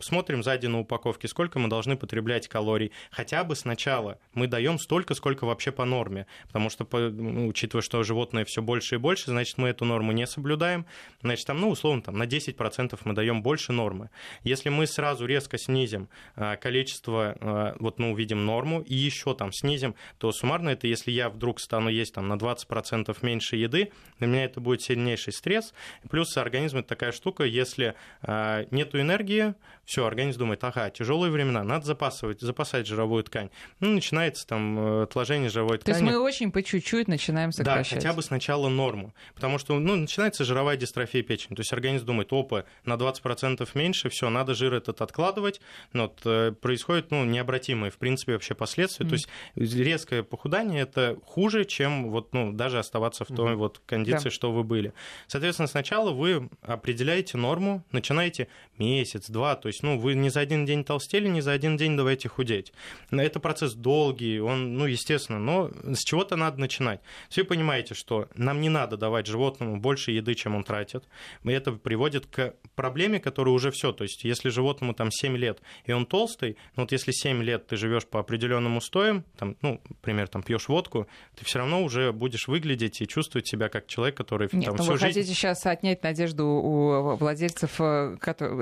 смотрим 0.00 0.42
сзади 0.42 0.66
на 0.66 0.80
упаковке, 0.80 1.28
сколько 1.28 1.58
мы 1.58 1.68
должны 1.68 1.96
потреблять 1.96 2.48
калорий. 2.48 2.92
Хотя 3.10 3.44
бы 3.44 3.56
сначала 3.56 4.18
мы 4.34 4.46
даем 4.46 4.78
столько, 4.78 5.14
сколько 5.14 5.44
вообще 5.44 5.72
по 5.72 5.84
норме, 5.84 6.26
потому 6.46 6.70
что, 6.70 6.86
ну, 6.90 7.48
учитывая, 7.48 7.82
что 7.82 8.02
животное 8.02 8.44
все 8.44 8.62
больше 8.62 8.96
и 8.96 8.98
больше, 9.02 9.26
значит, 9.26 9.58
мы 9.58 9.68
эту 9.68 9.84
норму 9.84 10.12
не 10.12 10.26
соблюдаем. 10.26 10.86
Значит, 11.20 11.46
там, 11.46 11.60
ну, 11.60 11.68
условно, 11.68 12.00
там, 12.00 12.16
на 12.16 12.24
10% 12.24 12.98
мы 13.04 13.12
даем 13.12 13.42
больше 13.42 13.72
нормы. 13.72 14.08
Если 14.44 14.70
мы 14.70 14.86
сразу 14.86 15.26
резко 15.26 15.58
снизим 15.58 16.08
а, 16.36 16.56
количество, 16.56 17.36
а, 17.40 17.76
вот 17.78 17.98
мы 17.98 18.12
увидим 18.12 18.46
норму, 18.46 18.80
и 18.80 18.94
еще 18.94 19.34
там 19.34 19.52
снизим, 19.52 19.94
то 20.18 20.32
суммарно 20.32 20.70
это, 20.70 20.86
если 20.86 21.10
я 21.10 21.28
вдруг 21.28 21.60
стану 21.60 21.90
есть 21.90 22.14
там 22.14 22.28
на 22.28 22.34
20% 22.34 23.14
меньше 23.22 23.56
еды, 23.56 23.92
для 24.18 24.26
меня 24.26 24.44
это 24.44 24.60
будет 24.60 24.80
сильнейший 24.80 25.32
стресс. 25.32 25.74
Плюс 26.08 26.36
организм 26.36 26.78
это 26.78 26.88
такая 26.88 27.12
штука, 27.12 27.44
если 27.44 27.94
а, 28.22 28.66
нету 28.70 29.00
энергии, 29.00 29.54
все, 29.84 30.06
организм 30.06 30.40
думает, 30.40 30.62
ага, 30.64 30.90
тяжелые 30.90 31.32
времена, 31.32 31.64
надо 31.64 31.86
запасывать, 31.86 32.40
запасать 32.40 32.86
жировую 32.86 33.24
ткань. 33.24 33.50
Ну, 33.80 33.90
начинается 33.90 34.46
там 34.46 34.78
э, 34.78 35.02
отложение 35.02 35.50
жировой 35.50 35.78
ткани. 35.78 35.94
То 35.94 36.00
есть 36.00 36.12
мы 36.12 36.20
очень 36.20 36.52
по 36.52 36.62
чуть-чуть 36.62 37.08
начинаем 37.08 37.52
сокращать. 37.52 37.98
Да, 37.98 38.08
хотя 38.08 38.12
бы 38.14 38.22
сначала 38.22 38.68
норму. 38.68 39.12
Потому 39.34 39.58
что 39.58 39.78
ну, 39.78 39.96
начинается 39.96 40.44
жировая 40.44 40.76
дистрофия 40.76 41.22
печени. 41.22 41.56
То 41.56 41.60
есть 41.60 41.72
организм 41.72 42.06
думает, 42.06 42.32
опа, 42.32 42.64
на 42.84 42.94
20% 42.94 43.68
меньше, 43.74 44.08
все, 44.08 44.30
надо 44.30 44.54
жир 44.54 44.74
этот 44.74 45.00
откладывать. 45.00 45.60
Но 45.92 46.04
вот, 46.04 46.20
э, 46.24 46.52
происходит 46.52 47.10
ну, 47.10 47.24
необратимые, 47.24 47.90
в 47.90 47.98
принципе, 47.98 48.34
вообще 48.34 48.54
последствия. 48.54 49.04
Mm. 49.06 49.08
То 49.08 49.14
есть 49.14 49.28
резкое 49.76 50.22
похудание 50.22 50.82
это 50.82 51.16
хуже, 51.26 51.64
чем 51.64 52.10
вот, 52.10 52.32
ну, 52.32 52.52
даже 52.52 52.78
оставаться 52.78 53.24
в 53.24 53.28
той 53.28 53.52
mm. 53.52 53.56
вот 53.56 53.82
кондиции, 53.84 54.24
да. 54.24 54.30
что 54.30 54.52
вы 54.52 54.62
были. 54.62 54.92
Соответственно, 55.26 55.66
сначала 55.66 56.12
вы 56.12 56.48
определяете 56.62 57.36
норму, 57.36 57.84
начинаете 57.90 58.48
месяц, 58.78 59.28
два. 59.28 59.56
То 59.56 59.68
есть 59.72 59.82
ну, 59.82 59.98
вы 59.98 60.14
не 60.14 60.30
за 60.30 60.40
один 60.40 60.64
день 60.64 60.84
толстели, 60.84 61.28
не 61.28 61.40
за 61.40 61.52
один 61.52 61.76
день 61.76 61.96
давайте 61.96 62.28
худеть. 62.28 62.72
Это 63.10 63.40
процесс 63.40 63.74
долгий, 63.74 64.40
он, 64.40 64.74
ну, 64.74 64.86
естественно, 64.86 65.38
но 65.38 65.70
с 65.94 66.04
чего-то 66.04 66.36
надо 66.36 66.60
начинать. 66.60 67.00
Все 67.28 67.44
понимаете, 67.44 67.94
что 67.94 68.28
нам 68.34 68.60
не 68.60 68.68
надо 68.68 68.96
давать 68.96 69.26
животному 69.26 69.78
больше 69.78 70.12
еды, 70.12 70.34
чем 70.34 70.54
он 70.54 70.64
тратит. 70.64 71.04
И 71.44 71.50
это 71.50 71.72
приводит 71.72 72.26
к 72.26 72.54
проблеме, 72.74 73.20
которая 73.20 73.54
уже 73.54 73.70
все. 73.70 73.92
То 73.92 74.04
есть, 74.04 74.24
если 74.24 74.48
животному 74.48 74.94
там 74.94 75.10
7 75.10 75.36
лет, 75.36 75.60
и 75.84 75.92
он 75.92 76.06
толстый, 76.06 76.56
ну 76.76 76.82
вот 76.82 76.92
если 76.92 77.12
7 77.12 77.42
лет 77.42 77.66
ты 77.66 77.76
живешь 77.76 78.06
по 78.06 78.20
определенным 78.20 78.76
устоям, 78.76 79.24
там, 79.36 79.56
ну, 79.62 79.80
например, 79.88 80.28
там 80.28 80.42
пьешь 80.42 80.68
водку, 80.68 81.06
ты 81.36 81.44
все 81.44 81.58
равно 81.58 81.82
уже 81.82 82.12
будешь 82.12 82.48
выглядеть 82.48 83.00
и 83.00 83.08
чувствовать 83.08 83.46
себя 83.46 83.68
как 83.68 83.86
человек, 83.86 84.16
который 84.16 84.48
Нет, 84.52 84.64
там 84.64 84.76
ну 84.76 84.82
всю 84.82 84.92
вы 84.92 84.98
жизнь... 84.98 85.14
хотите 85.14 85.34
сейчас 85.34 85.66
отнять 85.66 86.02
надежду 86.02 86.46
у 86.46 87.16
владельцев, 87.16 87.80
э, 87.80 88.16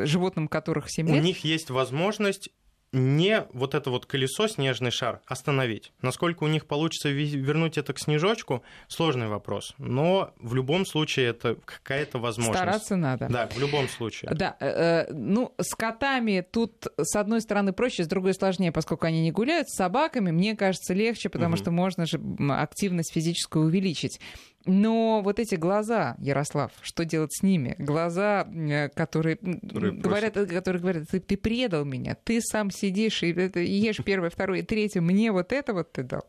животным 0.05 0.49
которых 0.49 0.91
7 0.91 1.00
лет? 1.09 1.17
У 1.17 1.25
них 1.25 1.45
есть 1.45 1.71
возможность 1.71 2.51
не 2.93 3.47
вот 3.53 3.75
это 3.75 3.91
вот 3.91 4.07
колесо, 4.07 4.49
снежный 4.49 4.91
шар, 4.91 5.21
остановить. 5.27 5.93
Насколько 6.03 6.45
у 6.45 6.49
них 6.49 6.67
получится 6.67 7.09
вернуть 7.09 7.79
это 7.79 7.93
к 7.93 7.99
снежочку, 8.01 8.63
сложный 8.89 9.29
вопрос. 9.29 9.75
Но 9.79 10.35
в 10.41 10.55
любом 10.55 10.85
случае 10.85 11.29
это 11.29 11.57
какая-то 11.65 12.19
возможность. 12.19 12.59
Стараться 12.59 12.97
надо. 12.97 13.29
Да, 13.31 13.47
в 13.47 13.59
любом 13.59 13.89
случае. 13.89 14.33
Да, 14.35 14.57
э, 14.59 15.07
э, 15.09 15.13
ну, 15.13 15.55
с 15.59 15.75
котами 15.75 16.45
тут, 16.51 16.89
с 16.99 17.15
одной 17.15 17.41
стороны, 17.41 17.73
проще, 17.73 18.03
с 18.03 18.09
другой 18.09 18.35
сложнее, 18.35 18.73
поскольку 18.73 19.07
они 19.07 19.23
не 19.23 19.31
гуляют. 19.31 19.69
С 19.69 19.77
собаками, 19.77 20.33
мне 20.33 20.57
кажется, 20.57 20.93
легче, 20.93 21.29
потому 21.29 21.55
угу. 21.55 21.63
что 21.63 21.71
можно 21.71 22.07
же 22.07 22.21
активность 22.51 23.13
физическую 23.13 23.67
увеличить. 23.67 24.21
Но 24.67 25.23
вот 25.23 25.39
эти 25.39 25.55
глаза, 25.55 26.17
Ярослав, 26.19 26.73
что 26.83 27.05
делать 27.05 27.33
с 27.33 27.43
ними? 27.43 27.77
Глаза, 27.79 28.47
э, 28.47 28.89
которые, 28.91 29.37
которые 29.37 29.93
говорят, 29.93 30.35
которые 30.35 30.81
говорят, 30.81 31.09
ты, 31.11 31.21
ты 31.21 31.37
предал 31.37 31.85
меня, 31.85 32.15
ты 32.15 32.41
сам 32.43 32.71
сидишь 32.71 33.23
и 33.23 33.33
ешь 33.33 34.05
первое, 34.05 34.29
второе, 34.29 34.63
третье, 34.63 35.01
мне 35.01 35.33
вот 35.33 35.53
это 35.53 35.73
вот 35.73 35.93
ты 35.93 36.03
дал. 36.03 36.27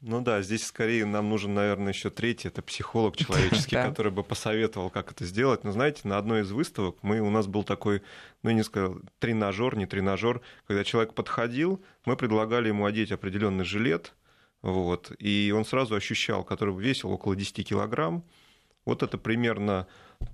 Ну 0.00 0.20
да, 0.20 0.42
здесь 0.42 0.64
скорее 0.64 1.06
нам 1.06 1.28
нужен, 1.28 1.54
наверное, 1.54 1.92
еще 1.92 2.08
третий, 2.08 2.48
это 2.48 2.62
психолог 2.62 3.16
человеческий, 3.16 3.74
который 3.74 4.12
бы 4.12 4.22
посоветовал, 4.22 4.90
как 4.90 5.10
это 5.10 5.24
сделать. 5.24 5.64
Но 5.64 5.72
знаете, 5.72 6.02
на 6.04 6.18
одной 6.18 6.42
из 6.42 6.52
выставок 6.52 6.98
мы, 7.02 7.20
у 7.20 7.30
нас 7.30 7.48
был 7.48 7.64
такой, 7.64 8.02
ну, 8.44 8.50
не 8.50 8.62
сказал, 8.62 8.98
тренажер, 9.18 9.76
не 9.76 9.86
тренажер, 9.86 10.40
когда 10.68 10.84
человек 10.84 11.14
подходил, 11.14 11.82
мы 12.04 12.16
предлагали 12.16 12.68
ему 12.68 12.86
одеть 12.86 13.10
определенный 13.10 13.64
жилет, 13.64 14.14
вот, 14.62 15.12
и 15.18 15.52
он 15.56 15.64
сразу 15.64 15.94
ощущал, 15.94 16.44
который 16.44 16.74
весил 16.76 17.10
около 17.10 17.36
10 17.36 17.68
килограмм. 17.68 18.24
Вот 18.84 19.02
это 19.02 19.18
примерно 19.18 19.86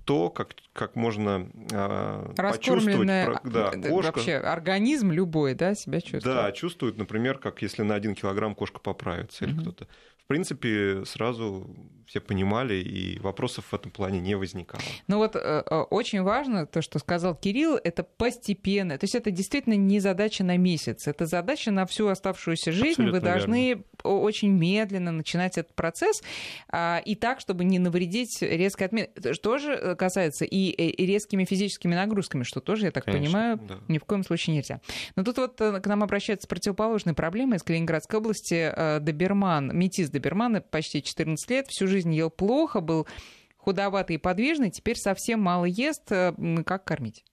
то, 0.05 0.29
как, 0.29 0.55
как 0.73 0.95
можно 0.95 1.49
э, 1.71 2.33
почувствовать 2.35 3.07
да, 3.43 3.71
кошка. 3.71 4.13
Вообще 4.13 4.35
организм 4.37 5.11
любой 5.11 5.53
да, 5.53 5.75
себя 5.75 5.99
чувствует. 5.99 6.23
Да, 6.23 6.51
чувствует, 6.53 6.97
например, 6.97 7.37
как 7.37 7.61
если 7.61 7.83
на 7.83 7.95
один 7.95 8.15
килограмм 8.15 8.55
кошка 8.55 8.79
поправится 8.79 9.45
или 9.45 9.53
mm-hmm. 9.53 9.61
кто-то 9.61 9.87
в 10.25 10.27
принципе, 10.27 11.05
сразу 11.05 11.69
все 12.05 12.19
понимали, 12.19 12.75
и 12.75 13.19
вопросов 13.19 13.65
в 13.71 13.73
этом 13.73 13.91
плане 13.91 14.19
не 14.19 14.35
возникало. 14.35 14.81
Ну 15.07 15.17
вот 15.17 15.35
э, 15.35 15.39
э, 15.39 15.75
очень 15.89 16.21
важно 16.21 16.65
то, 16.65 16.81
что 16.81 16.99
сказал 16.99 17.35
Кирилл, 17.35 17.79
это 17.83 18.03
постепенно. 18.03 18.97
То 18.97 19.05
есть 19.05 19.15
это 19.15 19.31
действительно 19.31 19.73
не 19.73 19.99
задача 19.99 20.43
на 20.43 20.57
месяц, 20.57 21.07
это 21.07 21.25
задача 21.25 21.71
на 21.71 21.85
всю 21.85 22.07
оставшуюся 22.07 22.71
жизнь. 22.71 23.01
Абсолютно 23.01 23.19
Вы 23.19 23.25
должны 23.25 23.67
верно. 23.69 23.83
очень 24.03 24.51
медленно 24.51 25.11
начинать 25.11 25.57
этот 25.57 25.73
процесс, 25.73 26.21
а, 26.69 27.01
и 27.03 27.15
так, 27.15 27.39
чтобы 27.39 27.63
не 27.63 27.79
навредить 27.79 28.41
резкой 28.41 28.87
отмене. 28.87 29.09
Что 29.31 29.57
же 29.57 29.95
касается 29.95 30.45
и, 30.45 31.05
резкими 31.05 31.45
физическими 31.45 31.95
нагрузками, 31.95 32.43
что 32.43 32.59
тоже, 32.59 32.85
я 32.85 32.91
так 32.91 33.05
Конечно, 33.05 33.25
понимаю, 33.25 33.59
да. 33.67 33.79
ни 33.87 33.97
в 33.97 34.05
коем 34.05 34.23
случае 34.23 34.57
нельзя. 34.57 34.79
Но 35.15 35.23
тут 35.23 35.37
вот 35.37 35.59
э, 35.59 35.79
к 35.79 35.87
нам 35.87 36.03
обращаются 36.03 36.45
с 36.45 36.47
противоположной 36.47 37.15
проблемой 37.15 37.57
из 37.57 37.63
Калининградской 37.63 38.19
области 38.19 38.71
доберман, 38.99 39.75
метис 39.75 40.09
добермана 40.09 40.61
почти 40.61 41.01
14 41.01 41.49
лет, 41.49 41.67
всю 41.67 41.87
жизнь 41.87 41.94
ел 41.97 42.29
плохо, 42.29 42.81
был 42.81 43.07
худоватый 43.57 44.17
и 44.17 44.19
подвижный, 44.19 44.69
теперь 44.69 44.97
совсем 44.97 45.39
мало 45.41 45.65
ест. 45.65 46.11
Э, 46.11 46.33
как 46.65 46.85
кормить? 46.85 47.23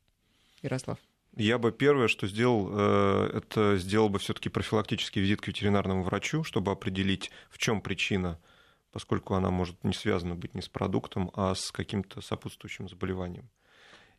Ярослав. 0.62 0.98
Я 1.36 1.58
бы 1.58 1.72
первое, 1.72 2.08
что 2.08 2.26
сделал, 2.26 2.68
э, 2.72 3.30
это 3.38 3.78
сделал 3.78 4.10
бы 4.10 4.18
все-таки 4.18 4.50
профилактический 4.50 5.22
визит 5.22 5.40
к 5.40 5.48
ветеринарному 5.48 6.02
врачу, 6.02 6.44
чтобы 6.44 6.72
определить, 6.72 7.30
в 7.48 7.58
чем 7.58 7.80
причина, 7.80 8.38
поскольку 8.90 9.34
она 9.34 9.50
может 9.50 9.82
не 9.82 9.94
связана 9.94 10.34
быть 10.34 10.54
не 10.54 10.60
с 10.60 10.68
продуктом, 10.68 11.30
а 11.34 11.54
с 11.54 11.72
каким-то 11.72 12.20
сопутствующим 12.20 12.88
заболеванием. 12.88 13.48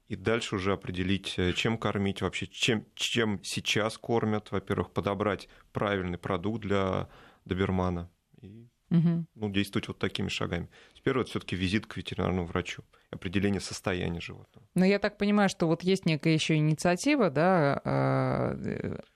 И 0.08 0.16
дальше 0.16 0.56
уже 0.56 0.74
определить, 0.74 1.36
э, 1.38 1.54
чем 1.54 1.78
кормить 1.78 2.22
вообще, 2.22 2.48
чем, 2.48 2.86
чем 2.96 3.44
сейчас 3.44 3.98
кормят. 3.98 4.52
Во-первых, 4.52 4.92
подобрать 4.92 5.48
правильный 5.72 6.18
продукт 6.18 6.62
для 6.62 7.10
добермана 7.46 8.10
и 8.42 8.68
угу. 8.94 9.26
ну, 9.36 9.50
действовать 9.50 9.88
вот 9.88 10.00
такими 10.00 10.30
шагами. 10.30 10.70
Теперь 11.04 11.18
это 11.18 11.30
все-таки 11.32 11.58
визит 11.58 11.86
к 11.86 11.98
ветеринарному 11.98 12.48
врачу, 12.48 12.82
определение 13.12 13.60
состояния 13.60 14.22
животного. 14.22 14.66
Но 14.74 14.86
я 14.86 15.00
так 15.00 15.18
понимаю, 15.18 15.50
что 15.50 15.68
вот 15.68 15.84
есть 15.84 16.06
некая 16.06 16.34
еще 16.34 16.56
инициатива, 16.56 17.30
да, 17.30 17.82
а, 17.84 18.58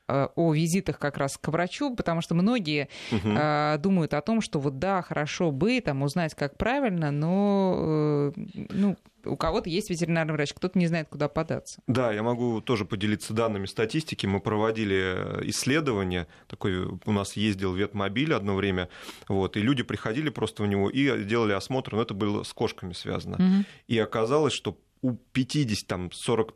а, 0.09 0.29
о 0.35 0.53
визитах 0.53 0.99
как 0.99 1.15
раз 1.15 1.37
к 1.37 1.47
врачу, 1.47 1.95
потому 1.95 2.19
что 2.19 2.35
многие 2.35 2.89
угу. 3.09 3.81
думают 3.81 4.13
о 4.13 4.21
том, 4.21 4.41
что 4.41 4.59
вот 4.59 4.79
да, 4.79 5.01
хорошо 5.01 5.51
бы 5.51 5.79
там 5.79 6.01
узнать, 6.01 6.35
как 6.35 6.57
правильно, 6.57 7.09
но 7.11 8.33
э, 8.35 8.41
ну, 8.69 8.97
у 9.27 9.35
кого-то 9.35 9.69
есть 9.69 9.89
ветеринарный 9.89 10.33
врач, 10.33 10.53
кто-то 10.53 10.77
не 10.77 10.87
знает, 10.87 11.07
куда 11.09 11.27
податься. 11.27 11.81
Да, 11.87 12.11
я 12.11 12.23
могу 12.23 12.61
тоже 12.61 12.85
поделиться 12.85 13.33
данными 13.33 13.65
статистики. 13.65 14.25
Мы 14.25 14.39
проводили 14.39 15.49
исследование, 15.49 16.27
такой 16.47 16.85
у 17.05 17.11
нас 17.11 17.33
ездил 17.33 17.73
ветмобиль 17.73 18.33
одно 18.33 18.55
время, 18.55 18.89
вот, 19.27 19.57
и 19.57 19.61
люди 19.61 19.83
приходили 19.83 20.29
просто 20.29 20.63
в 20.63 20.67
него 20.67 20.89
и 20.89 21.23
делали 21.23 21.53
осмотр, 21.53 21.76
но 21.91 22.01
это 22.01 22.13
было 22.13 22.43
с 22.43 22.53
кошками 22.53 22.93
связано. 22.93 23.35
Угу. 23.35 23.65
И 23.87 23.97
оказалось, 23.99 24.53
что 24.53 24.77
у 25.01 25.13
50, 25.33 25.87
там, 25.87 26.11
40 26.11 26.53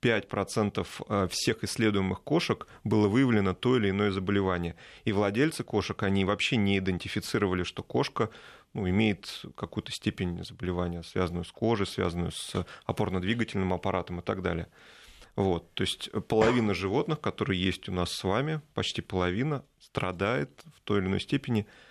5% 0.00 0.86
э, 1.08 1.28
всех 1.28 1.64
исследуемых 1.64 2.22
кошек 2.22 2.66
было 2.84 3.08
выявлено 3.08 3.54
то 3.54 3.76
или 3.76 3.90
иное 3.90 4.10
заболевание. 4.10 4.76
И 5.04 5.12
владельцы 5.12 5.64
кошек, 5.64 6.00
они 6.02 6.24
вообще 6.24 6.56
не 6.56 6.78
идентифицировали, 6.78 7.64
что 7.64 7.82
кошка 7.82 8.30
ну, 8.74 8.88
имеет 8.88 9.42
какую-то 9.56 9.90
степень 9.92 10.44
заболевания, 10.44 11.02
связанную 11.02 11.44
с 11.44 11.50
кожей, 11.50 11.86
связанную 11.86 12.32
с 12.32 12.64
опорно-двигательным 12.86 13.72
аппаратом 13.72 14.20
и 14.20 14.22
так 14.22 14.42
далее. 14.42 14.68
Вот, 15.34 15.72
то 15.74 15.82
есть 15.82 16.10
половина 16.26 16.74
животных, 16.74 17.20
которые 17.20 17.62
есть 17.62 17.88
у 17.88 17.92
нас 17.92 18.10
с 18.10 18.24
вами, 18.24 18.60
почти 18.74 19.02
половина, 19.02 19.64
страдает 19.80 20.50
в 20.76 20.80
той 20.80 20.98
или 20.98 21.06
иной 21.06 21.20
степени 21.20 21.60
э, 21.60 21.87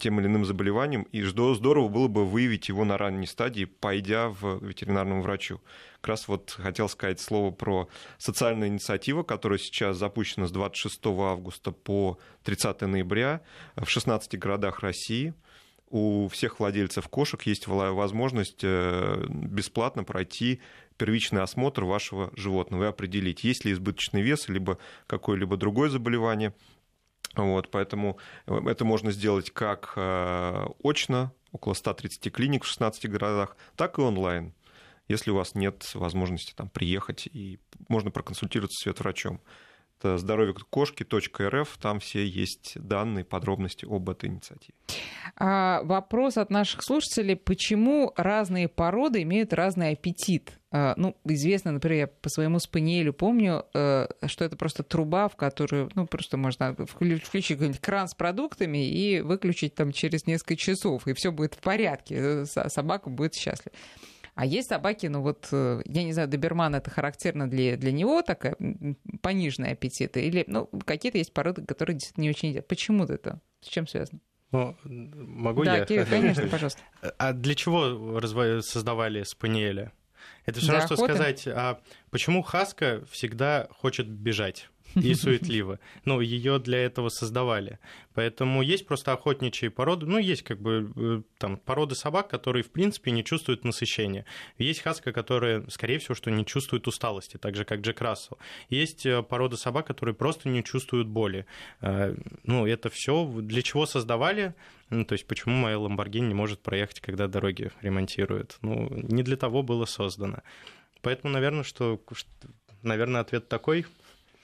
тем 0.00 0.20
или 0.20 0.26
иным 0.26 0.44
заболеванием, 0.44 1.02
и 1.12 1.22
здорово 1.22 1.88
было 1.88 2.08
бы 2.08 2.24
выявить 2.24 2.68
его 2.68 2.84
на 2.84 2.96
ранней 2.96 3.26
стадии, 3.26 3.64
пойдя 3.64 4.28
в 4.28 4.64
ветеринарному 4.64 5.22
врачу. 5.22 5.60
Как 6.00 6.08
раз 6.08 6.28
вот 6.28 6.56
хотел 6.58 6.88
сказать 6.88 7.20
слово 7.20 7.50
про 7.50 7.88
социальную 8.18 8.68
инициативу, 8.68 9.24
которая 9.24 9.58
сейчас 9.58 9.96
запущена 9.96 10.46
с 10.46 10.52
26 10.52 11.06
августа 11.06 11.72
по 11.72 12.18
30 12.44 12.82
ноября 12.82 13.40
в 13.76 13.86
16 13.88 14.38
городах 14.38 14.80
России– 14.80 15.34
у 15.90 16.28
всех 16.28 16.60
владельцев 16.60 17.08
кошек 17.08 17.40
есть 17.42 17.66
возможность 17.66 18.60
э, 18.62 19.24
бесплатно 19.28 20.04
пройти 20.04 20.60
первичный 20.98 21.42
осмотр 21.42 21.84
вашего 21.84 22.30
животного 22.34 22.84
и 22.84 22.88
определить, 22.88 23.44
есть 23.44 23.64
ли 23.64 23.72
избыточный 23.72 24.20
вес, 24.20 24.48
либо 24.48 24.78
какое-либо 25.06 25.56
другое 25.56 25.88
заболевание. 25.88 26.54
Вот, 27.34 27.70
поэтому 27.70 28.18
э, 28.46 28.58
это 28.66 28.84
можно 28.84 29.12
сделать 29.12 29.50
как 29.50 29.92
э, 29.96 30.66
очно, 30.82 31.32
около 31.52 31.74
130 31.74 32.32
клиник 32.32 32.64
в 32.64 32.66
16 32.66 33.08
городах, 33.10 33.56
так 33.76 33.98
и 33.98 34.02
онлайн, 34.02 34.54
если 35.08 35.30
у 35.30 35.36
вас 35.36 35.54
нет 35.54 35.90
возможности 35.94 36.52
там, 36.54 36.68
приехать 36.68 37.26
и 37.26 37.58
можно 37.88 38.10
проконсультироваться 38.10 38.82
с 38.82 38.86
ветврачом 38.86 39.40
это 39.98 40.16
здоровье 40.18 40.54
кошки.рф, 40.70 41.76
там 41.80 41.98
все 42.00 42.24
есть 42.24 42.74
данные, 42.76 43.24
подробности 43.24 43.84
об 43.84 44.08
этой 44.08 44.28
инициативе. 44.28 44.74
А, 45.36 45.82
вопрос 45.82 46.36
от 46.36 46.50
наших 46.50 46.82
слушателей, 46.82 47.36
почему 47.36 48.12
разные 48.16 48.68
породы 48.68 49.22
имеют 49.22 49.52
разный 49.52 49.90
аппетит? 49.90 50.57
Э, 50.72 50.94
ну, 50.96 51.16
известно, 51.24 51.72
например, 51.72 51.98
я 51.98 52.06
по 52.06 52.28
своему 52.28 52.58
спаниелю 52.58 53.12
помню, 53.12 53.66
э, 53.74 54.08
что 54.26 54.44
это 54.44 54.56
просто 54.56 54.82
труба, 54.82 55.28
в 55.28 55.36
которую, 55.36 55.90
ну, 55.94 56.06
просто 56.06 56.36
можно 56.36 56.74
включить 56.74 57.48
какой-нибудь 57.48 57.80
кран 57.80 58.08
с 58.08 58.14
продуктами 58.14 58.88
и 58.88 59.20
выключить 59.20 59.74
там 59.74 59.92
через 59.92 60.26
несколько 60.26 60.56
часов, 60.56 61.06
и 61.06 61.12
все 61.14 61.32
будет 61.32 61.54
в 61.54 61.58
порядке, 61.58 62.44
собака 62.46 63.10
будет 63.10 63.34
счастлива. 63.34 63.74
А 64.34 64.46
есть 64.46 64.68
собаки, 64.68 65.06
ну 65.06 65.20
вот, 65.20 65.48
я 65.50 66.04
не 66.04 66.12
знаю, 66.12 66.28
доберман 66.28 66.76
это 66.76 66.90
характерно 66.90 67.50
для, 67.50 67.76
для 67.76 67.90
него, 67.90 68.22
такая 68.22 68.56
пониженная 69.20 69.72
аппетита, 69.72 70.20
или, 70.20 70.44
ну, 70.46 70.66
какие-то 70.84 71.18
есть 71.18 71.32
породы, 71.32 71.66
которые 71.66 71.94
действительно 71.94 72.22
не 72.22 72.30
очень 72.30 72.50
едят. 72.50 72.68
Почему 72.68 73.04
это? 73.04 73.40
С 73.60 73.66
чем 73.66 73.88
связано? 73.88 74.20
Ну, 74.50 74.76
могу 74.84 75.64
да, 75.64 75.78
я? 75.78 75.84
Кирилл, 75.84 76.06
конечно, 76.08 76.46
пожалуйста. 76.48 76.80
А 77.18 77.32
для 77.32 77.54
чего 77.54 78.20
создавали 78.62 79.22
спаниеля? 79.22 79.92
Это 80.48 80.60
все 80.60 80.72
равно, 80.72 80.86
что 80.86 80.96
сказать, 80.96 81.46
а 81.46 81.80
почему 82.10 82.42
Хаска 82.42 83.04
всегда 83.10 83.68
хочет 83.70 84.08
бежать? 84.08 84.68
И 84.94 85.14
суетливо. 85.14 85.78
Ну, 86.04 86.20
ее 86.20 86.58
для 86.58 86.78
этого 86.78 87.08
создавали. 87.08 87.78
Поэтому 88.14 88.62
есть 88.62 88.86
просто 88.86 89.12
охотничьи 89.12 89.68
породы. 89.68 90.06
Ну, 90.06 90.18
есть 90.18 90.42
как 90.42 90.60
бы 90.60 90.92
э, 90.96 91.22
там 91.38 91.56
породы 91.56 91.94
собак, 91.94 92.28
которые, 92.28 92.62
в 92.62 92.70
принципе, 92.70 93.10
не 93.10 93.24
чувствуют 93.24 93.64
насыщения. 93.64 94.24
Есть 94.58 94.80
хаска, 94.80 95.12
которая, 95.12 95.64
скорее 95.68 95.98
всего, 95.98 96.14
что 96.14 96.30
не 96.30 96.44
чувствует 96.44 96.86
усталости, 96.86 97.36
так 97.36 97.54
же, 97.56 97.64
как 97.64 97.80
Джек 97.80 98.00
Рассел. 98.00 98.38
Есть 98.70 99.06
э, 99.06 99.22
породы 99.22 99.56
собак, 99.56 99.86
которые 99.86 100.14
просто 100.14 100.48
не 100.48 100.64
чувствуют 100.64 101.08
боли. 101.08 101.46
Э, 101.80 102.14
ну, 102.44 102.66
это 102.66 102.90
все 102.90 103.24
для 103.26 103.62
чего 103.62 103.86
создавали? 103.86 104.54
Ну, 104.90 105.04
то 105.04 105.12
есть, 105.12 105.26
почему 105.26 105.54
моя 105.54 105.78
Ламборгини 105.78 106.28
не 106.28 106.34
может 106.34 106.60
проехать, 106.60 107.00
когда 107.00 107.28
дороги 107.28 107.70
ремонтируют? 107.82 108.56
Ну, 108.62 108.88
не 108.90 109.22
для 109.22 109.36
того 109.36 109.62
было 109.62 109.84
создано. 109.84 110.38
Поэтому, 111.02 111.32
наверное, 111.32 111.62
что, 111.62 112.00
наверное, 112.82 113.20
ответ 113.20 113.48
такой– 113.48 113.86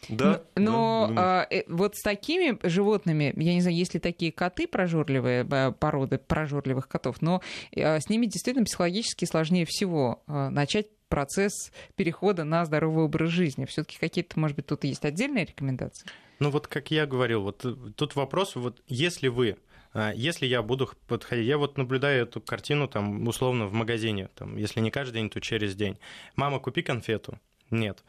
да. 0.08 0.42
Но 0.56 1.10
да, 1.14 1.42
а, 1.42 1.46
э, 1.50 1.64
вот 1.68 1.96
с 1.96 2.02
такими 2.02 2.58
животными, 2.62 3.32
я 3.36 3.54
не 3.54 3.60
знаю, 3.60 3.76
есть 3.76 3.94
ли 3.94 4.00
такие 4.00 4.32
коты 4.32 4.66
прожорливые, 4.66 5.46
э, 5.50 5.72
породы 5.72 6.18
прожорливых 6.18 6.88
котов, 6.88 7.22
но 7.22 7.40
э, 7.72 8.00
с 8.00 8.08
ними 8.08 8.26
действительно 8.26 8.64
психологически 8.64 9.24
сложнее 9.24 9.64
всего 9.66 10.22
э, 10.26 10.48
начать 10.48 10.86
процесс 11.08 11.72
перехода 11.94 12.44
на 12.44 12.64
здоровый 12.64 13.04
образ 13.04 13.30
жизни. 13.30 13.64
Все-таки 13.66 13.98
какие-то, 13.98 14.38
может 14.38 14.56
быть, 14.56 14.66
тут 14.66 14.84
есть 14.84 15.04
отдельные 15.04 15.44
рекомендации? 15.44 16.08
Ну 16.40 16.50
вот, 16.50 16.66
как 16.66 16.90
я 16.90 17.06
говорил, 17.06 17.42
вот 17.42 17.64
тут 17.96 18.16
вопрос, 18.16 18.56
вот 18.56 18.82
если 18.88 19.28
вы 19.28 19.56
если 20.16 20.46
я 20.46 20.60
буду 20.60 20.90
подходить, 21.06 21.46
я 21.46 21.56
вот 21.56 21.78
наблюдаю 21.78 22.24
эту 22.24 22.40
картину 22.40 22.88
там 22.88 23.28
условно 23.28 23.68
в 23.68 23.72
магазине, 23.72 24.28
там, 24.34 24.56
если 24.56 24.80
не 24.80 24.90
каждый 24.90 25.20
день, 25.20 25.30
то 25.30 25.40
через 25.40 25.76
день. 25.76 26.00
Мама, 26.34 26.58
купи 26.58 26.82
конфету. 26.82 27.38
Нет. 27.70 28.04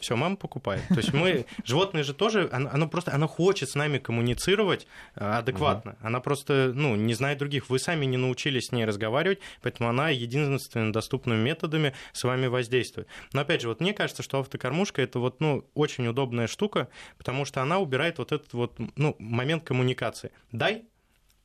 Все, 0.00 0.16
мама 0.16 0.36
покупает. 0.36 0.82
То 0.88 0.96
есть 0.96 1.12
мы, 1.12 1.46
животные 1.64 2.04
же 2.04 2.12
тоже, 2.12 2.48
оно, 2.52 2.70
оно 2.72 2.88
просто, 2.88 3.14
оно 3.14 3.28
хочет 3.28 3.70
с 3.70 3.74
нами 3.74 3.98
коммуницировать 3.98 4.86
э, 5.14 5.24
адекватно. 5.24 5.92
Угу. 5.92 6.06
Она 6.06 6.20
просто, 6.20 6.72
ну, 6.74 6.96
не 6.96 7.14
знает 7.14 7.38
других. 7.38 7.70
Вы 7.70 7.78
сами 7.78 8.04
не 8.04 8.16
научились 8.16 8.66
с 8.66 8.72
ней 8.72 8.84
разговаривать, 8.84 9.38
поэтому 9.62 9.88
она 9.88 10.10
единственными 10.10 10.92
доступными 10.92 11.40
методами 11.40 11.94
с 12.12 12.24
вами 12.24 12.46
воздействует. 12.46 13.08
Но 13.32 13.40
опять 13.40 13.62
же, 13.62 13.68
вот 13.68 13.80
мне 13.80 13.92
кажется, 13.92 14.22
что 14.22 14.40
автокормушка 14.40 15.02
это 15.02 15.18
вот, 15.18 15.40
ну, 15.40 15.64
очень 15.74 16.06
удобная 16.06 16.46
штука, 16.46 16.88
потому 17.16 17.44
что 17.44 17.62
она 17.62 17.78
убирает 17.78 18.18
вот 18.18 18.32
этот 18.32 18.52
вот, 18.52 18.78
ну, 18.96 19.16
момент 19.18 19.64
коммуникации. 19.64 20.30
Дай, 20.52 20.84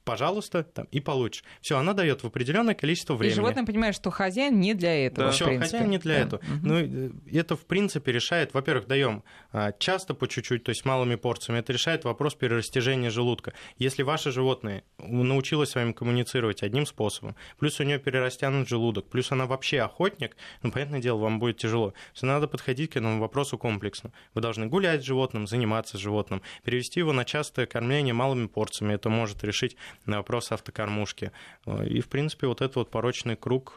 пожалуйста, 0.04 0.64
там, 0.64 0.88
и 0.91 1.00
получишь. 1.00 1.43
Все, 1.62 1.78
она 1.78 1.93
дает 1.93 2.24
в 2.24 2.28
определенное 2.28 2.74
количество 2.74 3.16
времени. 3.16 3.34
И 3.34 3.36
животное 3.36 3.66
понимает, 3.66 3.95
что 3.95 4.10
хозяин 4.10 4.60
не 4.60 4.74
для 4.74 5.06
этого. 5.06 5.28
Да. 5.28 5.32
Все, 5.32 5.58
хозяин 5.58 5.89
не 5.89 5.97
для 5.97 6.16
да. 6.16 6.22
этого. 6.22 6.41
Угу. 6.41 6.60
Ну, 6.64 7.12
это, 7.32 7.56
в 7.56 7.66
принципе, 7.66 8.12
решает, 8.12 8.54
во-первых, 8.54 8.88
даем 8.88 9.24
а, 9.52 9.72
часто 9.74 10.14
по 10.14 10.28
чуть-чуть, 10.28 10.64
то 10.64 10.70
есть 10.70 10.86
малыми 10.86 11.16
порциями, 11.16 11.60
это 11.60 11.74
решает 11.74 12.04
вопрос 12.04 12.36
перерастяжения 12.36 13.10
желудка. 13.10 13.54
Если 13.78 14.04
ваше 14.04 14.32
животное 14.32 14.84
научилось 14.97 15.70
с 15.70 15.76
вами 15.76 15.91
коммуницировать 15.91 16.64
одним 16.64 16.86
способом, 16.86 17.36
плюс 17.58 17.80
у 17.80 17.84
нее 17.84 18.00
перерастянут 18.00 18.68
желудок, 18.68 19.10
плюс 19.10 19.32
она 19.32 19.45
вообще 19.45 19.82
охотник, 19.82 20.36
ну, 20.64 20.72
понятное 20.72 21.00
дело, 21.00 21.18
вам 21.20 21.39
будет 21.39 21.58
тяжело. 21.58 21.93
Все 22.14 22.26
надо 22.26 22.47
подходить 22.47 22.91
к 22.91 22.97
этому 22.97 23.20
вопросу 23.20 23.58
комплексно. 23.58 24.12
Вы 24.34 24.41
должны 24.41 24.68
гулять 24.68 25.02
с 25.02 25.06
животным, 25.06 25.47
заниматься 25.47 25.97
с 25.97 26.00
животным, 26.00 26.41
перевести 26.64 27.00
его 27.00 27.14
на 27.14 27.26
частое 27.26 27.66
кормление 27.66 28.14
малыми 28.14 28.47
порциями. 28.47 28.93
Это 28.93 29.10
может 29.10 29.43
решить 29.43 29.76
на 30.06 30.18
вопрос 30.18 30.52
автокормушки. 30.52 31.32
Э, 31.66 31.86
и, 31.88 32.02
в 32.02 32.08
принципе, 32.08 32.47
вот 32.47 32.62
этот 32.62 32.76
вот 32.76 32.91
порочный 32.91 33.36
круг 33.36 33.76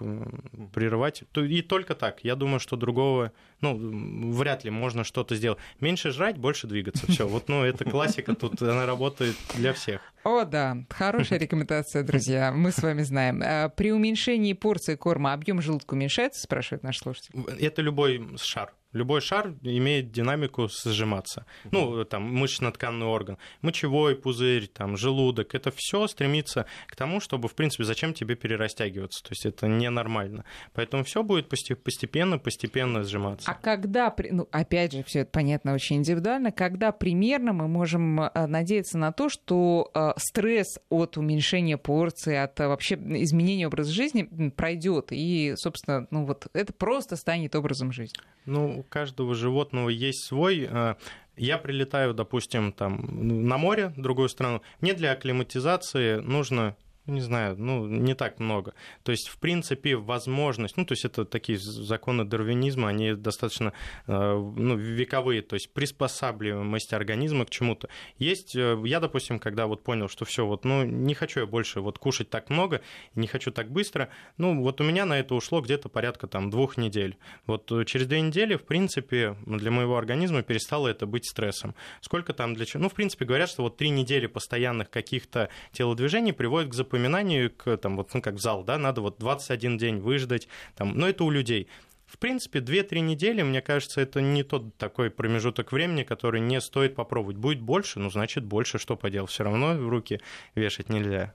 прерывать. 0.74 1.24
И 1.36 1.62
только 1.62 1.94
так. 1.94 2.24
Я 2.24 2.36
думаю, 2.36 2.60
что 2.60 2.76
другого, 2.76 3.32
ну, 3.60 4.32
вряд 4.32 4.64
ли 4.64 4.70
можно 4.70 5.04
что-то 5.04 5.34
сделать. 5.34 5.58
Меньше 5.80 6.10
жрать, 6.10 6.38
больше 6.38 6.66
двигаться. 6.66 7.10
Все. 7.10 7.26
Вот, 7.26 7.48
ну, 7.48 7.64
это 7.64 7.84
классика, 7.84 8.34
тут 8.34 8.60
она 8.62 8.86
работает 8.86 9.36
для 9.54 9.72
всех. 9.72 10.00
О, 10.24 10.44
да, 10.44 10.76
хорошая 10.88 11.38
рекомендация, 11.38 12.02
друзья. 12.02 12.52
Мы 12.52 12.70
с 12.70 12.82
вами 12.82 13.02
знаем. 13.02 13.42
Э, 13.42 13.70
при 13.74 13.92
уменьшении 13.92 14.52
порции 14.52 14.94
корма 14.94 15.32
объем 15.32 15.60
желудка 15.60 15.94
уменьшается, 15.94 16.42
спрашивает 16.42 16.82
наш 16.82 16.98
слушатель. 16.98 17.32
Это 17.58 17.82
любой 17.82 18.36
шар. 18.36 18.72
Любой 18.92 19.20
шар 19.20 19.54
имеет 19.62 20.10
динамику 20.10 20.68
сжиматься. 20.68 21.46
Ну, 21.70 22.04
там, 22.04 22.22
мышечно-тканный 22.22 23.06
орган, 23.06 23.38
мочевой 23.62 24.16
пузырь, 24.16 24.66
там, 24.66 24.96
желудок. 24.96 25.54
Это 25.54 25.72
все 25.74 26.06
стремится 26.06 26.66
к 26.86 26.96
тому, 26.96 27.20
чтобы, 27.20 27.48
в 27.48 27.54
принципе, 27.54 27.84
зачем 27.84 28.12
тебе 28.14 28.34
перерастягиваться. 28.34 29.22
То 29.22 29.28
есть 29.30 29.46
это 29.46 29.66
ненормально. 29.66 30.44
Поэтому 30.74 31.04
все 31.04 31.22
будет 31.22 31.48
постепенно, 31.48 32.38
постепенно 32.38 33.02
сжиматься. 33.02 33.50
А 33.50 33.54
когда, 33.54 34.14
ну, 34.30 34.48
опять 34.50 34.92
же, 34.92 35.02
все 35.04 35.20
это 35.20 35.30
понятно 35.30 35.74
очень 35.74 35.96
индивидуально, 35.96 36.52
когда 36.52 36.92
примерно 36.92 37.52
мы 37.52 37.68
можем 37.68 38.20
э, 38.20 38.46
надеяться 38.46 38.98
на 38.98 39.12
то, 39.12 39.28
что 39.28 39.90
э, 39.94 40.12
стресс 40.16 40.78
от 40.90 41.16
уменьшения 41.16 41.78
порции, 41.78 42.36
от 42.36 42.58
э, 42.60 42.68
вообще 42.68 42.94
изменения 42.94 43.66
образа 43.66 43.92
жизни 43.92 44.50
пройдет, 44.50 45.08
и, 45.10 45.54
собственно, 45.56 46.06
ну 46.10 46.24
вот 46.26 46.46
это 46.52 46.72
просто 46.72 47.16
станет 47.16 47.54
образом 47.54 47.92
жизни? 47.92 48.18
Ну, 48.44 48.81
каждого 48.82 49.34
животного 49.34 49.88
есть 49.88 50.24
свой. 50.24 50.68
Э, 50.70 50.94
я 51.36 51.58
прилетаю, 51.58 52.14
допустим, 52.14 52.72
там 52.72 53.46
на 53.48 53.56
море, 53.56 53.88
в 53.96 54.00
другую 54.00 54.28
страну. 54.28 54.62
Мне 54.80 54.94
для 54.94 55.12
акклиматизации 55.12 56.16
нужно 56.16 56.76
не 57.06 57.20
знаю, 57.20 57.56
ну, 57.58 57.86
не 57.86 58.14
так 58.14 58.38
много. 58.38 58.74
То 59.02 59.12
есть, 59.12 59.28
в 59.28 59.38
принципе, 59.38 59.96
возможность, 59.96 60.76
ну, 60.76 60.84
то 60.84 60.92
есть, 60.92 61.04
это 61.04 61.24
такие 61.24 61.58
законы 61.58 62.24
дарвинизма, 62.24 62.88
они 62.88 63.14
достаточно 63.14 63.72
э, 64.06 64.12
ну, 64.12 64.76
вековые, 64.76 65.42
то 65.42 65.54
есть, 65.54 65.72
приспосабливаемость 65.72 66.92
организма 66.92 67.44
к 67.44 67.50
чему-то. 67.50 67.88
Есть, 68.18 68.54
э, 68.54 68.80
я, 68.84 69.00
допустим, 69.00 69.40
когда 69.40 69.66
вот 69.66 69.82
понял, 69.82 70.08
что 70.08 70.24
все, 70.24 70.46
вот, 70.46 70.64
ну, 70.64 70.84
не 70.84 71.14
хочу 71.14 71.40
я 71.40 71.46
больше 71.46 71.80
вот 71.80 71.98
кушать 71.98 72.30
так 72.30 72.50
много, 72.50 72.82
не 73.14 73.26
хочу 73.26 73.50
так 73.50 73.70
быстро, 73.70 74.08
ну, 74.36 74.62
вот 74.62 74.80
у 74.80 74.84
меня 74.84 75.04
на 75.04 75.18
это 75.18 75.34
ушло 75.34 75.60
где-то 75.60 75.88
порядка 75.88 76.28
там 76.28 76.50
двух 76.50 76.76
недель. 76.76 77.16
Вот 77.46 77.70
э, 77.72 77.84
через 77.84 78.06
две 78.06 78.20
недели, 78.20 78.54
в 78.54 78.64
принципе, 78.64 79.36
для 79.44 79.72
моего 79.72 79.96
организма 79.96 80.42
перестало 80.42 80.86
это 80.86 81.06
быть 81.06 81.28
стрессом. 81.28 81.74
Сколько 82.00 82.32
там 82.32 82.54
для 82.54 82.64
чего? 82.64 82.84
Ну, 82.84 82.88
в 82.88 82.94
принципе, 82.94 83.24
говорят, 83.24 83.48
что 83.48 83.62
вот 83.62 83.76
три 83.76 83.90
недели 83.90 84.26
постоянных 84.26 84.88
каких-то 84.88 85.48
телодвижений 85.72 86.32
приводят 86.32 86.70
к 86.70 86.74
упоминанию, 86.92 87.50
к, 87.50 87.76
там, 87.78 87.96
вот, 87.96 88.12
ну, 88.12 88.20
как 88.20 88.34
в 88.34 88.40
зал, 88.40 88.64
да, 88.64 88.76
надо 88.76 89.00
вот 89.00 89.18
21 89.18 89.78
день 89.78 89.98
выждать, 89.98 90.48
там, 90.76 90.92
но 90.96 91.08
это 91.08 91.24
у 91.24 91.30
людей. 91.30 91.68
В 92.12 92.18
принципе, 92.18 92.58
2-3 92.58 93.00
недели, 93.00 93.40
мне 93.40 93.62
кажется, 93.62 94.02
это 94.02 94.20
не 94.20 94.42
тот 94.42 94.76
такой 94.76 95.10
промежуток 95.10 95.72
времени, 95.72 96.02
который 96.02 96.42
не 96.42 96.60
стоит 96.60 96.94
попробовать. 96.94 97.38
Будет 97.38 97.62
больше, 97.62 98.00
ну, 98.00 98.10
значит, 98.10 98.44
больше, 98.44 98.76
что 98.76 98.96
поделать. 98.96 99.30
Все 99.30 99.44
равно 99.44 99.72
в 99.72 99.88
руки 99.88 100.20
вешать 100.54 100.90
нельзя. 100.90 101.32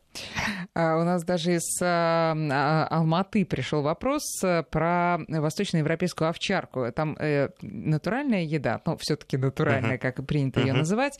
А 0.75 0.97
у 0.97 1.03
нас 1.03 1.23
даже 1.23 1.55
из 1.55 1.81
а, 1.81 2.35
а, 2.51 2.87
Алматы 2.91 3.43
пришел 3.43 3.81
вопрос 3.81 4.21
э, 4.43 4.61
про 4.69 5.17
восточноевропейскую 5.27 6.29
овчарку. 6.29 6.91
Там 6.91 7.17
э, 7.19 7.49
натуральная 7.61 8.43
еда, 8.43 8.79
ну, 8.85 8.97
все-таки 8.99 9.37
натуральная, 9.37 9.97
uh-huh. 9.97 10.13
как 10.13 10.27
принято 10.27 10.59
uh-huh. 10.59 10.67
ее 10.67 10.73
называть. 10.73 11.19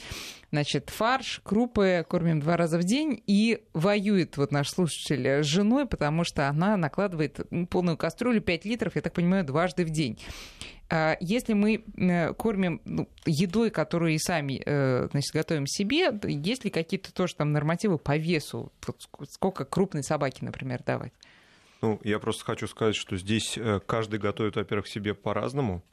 Значит, 0.52 0.92
фарш, 0.92 1.42
крупы 1.44 2.06
кормим 2.08 2.42
два 2.42 2.58
раза 2.58 2.78
в 2.78 2.84
день. 2.84 3.24
И 3.26 3.64
воюет 3.74 4.38
вот 4.38 4.52
наш 4.52 4.70
слушатель 4.70 5.44
с 5.44 5.48
женой, 5.48 5.88
потому 5.88 6.24
что 6.24 6.48
она 6.48 6.78
накладывает 6.78 7.40
полную 7.72 7.98
кастрюлю 7.98 8.40
5 8.40 8.66
литров, 8.66 8.96
я 8.96 9.02
так 9.02 9.14
понимаю, 9.14 9.47
дважды 9.48 9.84
в 9.84 9.90
день. 9.90 10.20
А 10.90 11.18
если 11.20 11.54
мы 11.54 11.84
э, 11.98 12.34
кормим 12.34 12.82
ну, 12.86 13.10
едой, 13.26 13.72
которую 13.72 14.14
и 14.14 14.18
сами 14.18 14.62
э, 14.66 15.10
значит, 15.12 15.34
готовим 15.34 15.68
себе, 15.68 16.18
есть 16.24 16.64
ли 16.64 16.70
какие-то 16.70 17.14
тоже 17.14 17.36
там 17.36 17.52
нормативы 17.52 17.98
по 17.98 18.16
весу? 18.16 18.72
Сколько 19.30 19.66
крупной 19.66 20.04
собаки, 20.04 20.44
например, 20.44 20.84
давать? 20.84 21.12
Ну, 21.82 22.00
я 22.04 22.20
просто 22.20 22.46
хочу 22.46 22.68
сказать, 22.68 22.96
что 22.96 23.18
здесь 23.18 23.58
э, 23.58 23.82
каждый 23.86 24.20
готовит, 24.20 24.56
во-первых, 24.56 24.88
себе 24.88 25.14
по-разному, 25.14 25.84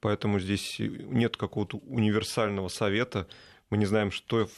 поэтому 0.00 0.40
здесь 0.40 0.76
нет 0.78 1.36
какого-то 1.36 1.78
универсального 1.86 2.68
совета. 2.68 3.28
Мы 3.70 3.78
не 3.78 3.86
знаем, 3.86 4.10
что... 4.10 4.48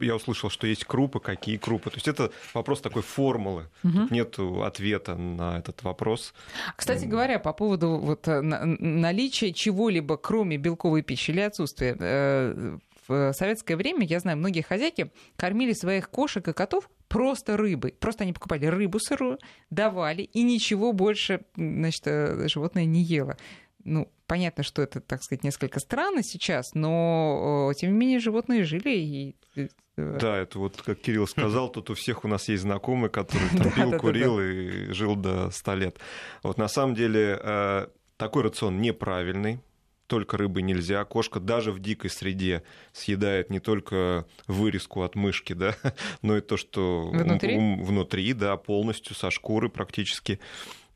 Я 0.00 0.16
услышал, 0.16 0.50
что 0.50 0.66
есть 0.66 0.84
крупы, 0.84 1.20
какие 1.20 1.58
крупы. 1.58 1.90
То 1.90 1.96
есть 1.96 2.08
это 2.08 2.32
вопрос 2.54 2.80
такой 2.80 3.02
формулы. 3.02 3.68
Угу. 3.84 3.92
Тут 3.92 4.10
нет 4.10 4.38
ответа 4.38 5.16
на 5.16 5.58
этот 5.58 5.82
вопрос. 5.82 6.34
Кстати 6.76 7.04
говоря, 7.04 7.38
по 7.38 7.52
поводу 7.52 7.98
вот 7.98 8.26
э, 8.26 8.40
наличия 8.40 9.52
чего-либо, 9.52 10.16
кроме 10.16 10.56
белковой 10.56 11.02
пищи 11.02 11.30
или 11.30 11.40
отсутствия, 11.40 11.96
э, 11.98 12.78
в 13.08 13.32
советское 13.32 13.76
время, 13.76 14.04
я 14.04 14.20
знаю, 14.20 14.36
многие 14.36 14.60
хозяйки 14.60 15.10
кормили 15.36 15.72
своих 15.72 16.10
кошек 16.10 16.46
и 16.46 16.52
котов 16.52 16.88
просто 17.08 17.56
рыбой. 17.56 17.94
Просто 17.98 18.24
они 18.24 18.32
покупали 18.32 18.66
рыбу 18.66 19.00
сырую, 19.00 19.38
давали, 19.70 20.22
и 20.22 20.42
ничего 20.42 20.92
больше 20.92 21.40
значит, 21.56 22.02
э, 22.06 22.48
животное 22.48 22.84
не 22.84 23.02
ело. 23.02 23.36
Ну, 23.84 24.10
понятно, 24.26 24.62
что 24.62 24.82
это, 24.82 25.00
так 25.00 25.22
сказать, 25.22 25.44
несколько 25.44 25.80
странно 25.80 26.22
сейчас, 26.22 26.74
но 26.74 27.72
тем 27.76 27.92
не 27.92 27.96
менее 27.96 28.18
животные 28.18 28.64
жили 28.64 28.90
и 28.90 29.36
э, 29.56 29.68
да, 29.96 30.36
это 30.36 30.58
вот, 30.58 30.80
как 30.80 31.00
Кирилл 31.00 31.26
сказал, 31.26 31.68
тут 31.72 31.90
у 31.90 31.94
всех 31.94 32.24
у 32.24 32.28
нас 32.28 32.48
есть 32.48 32.62
знакомый, 32.62 33.10
который 33.10 33.48
там, 33.58 33.72
пил, 33.72 33.98
курил 33.98 34.40
и 34.40 34.92
жил 34.92 35.16
до 35.16 35.50
100 35.50 35.74
лет. 35.74 35.98
Вот 36.42 36.58
на 36.58 36.68
самом 36.68 36.94
деле 36.94 37.38
э, 37.42 37.86
такой 38.16 38.44
рацион 38.44 38.80
неправильный, 38.80 39.60
только 40.06 40.36
рыбы 40.36 40.62
нельзя. 40.62 41.04
Кошка 41.04 41.38
даже 41.38 41.70
в 41.70 41.78
дикой 41.80 42.10
среде 42.10 42.62
съедает 42.92 43.50
не 43.50 43.60
только 43.60 44.26
вырезку 44.46 45.02
от 45.02 45.14
мышки, 45.14 45.52
да, 45.52 45.76
но 46.22 46.36
и 46.36 46.40
то, 46.40 46.56
что 46.56 47.10
внутри, 47.12 47.56
внутри 47.56 48.32
да, 48.32 48.56
полностью 48.56 49.14
со 49.14 49.30
шкуры 49.30 49.68
практически. 49.68 50.40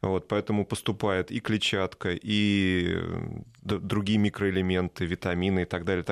Вот, 0.02 0.26
поэтому 0.26 0.66
поступает 0.66 1.30
и 1.30 1.38
клетчатка, 1.38 2.10
и 2.10 2.98
другие 3.62 4.18
микроэлементы, 4.18 5.06
витамины 5.06 5.62
и 5.62 5.64
так 5.64 5.84
далее. 5.84 6.04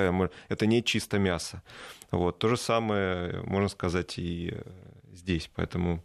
Это 0.47 0.65
не 0.65 0.81
чисто 0.81 1.19
мясо. 1.19 1.61
Вот, 2.09 2.39
то 2.39 2.47
же 2.47 2.57
самое, 2.57 3.41
можно 3.43 3.67
сказать, 3.67 4.17
и 4.17 4.55
здесь. 5.11 5.51
Поэтому 5.55 6.03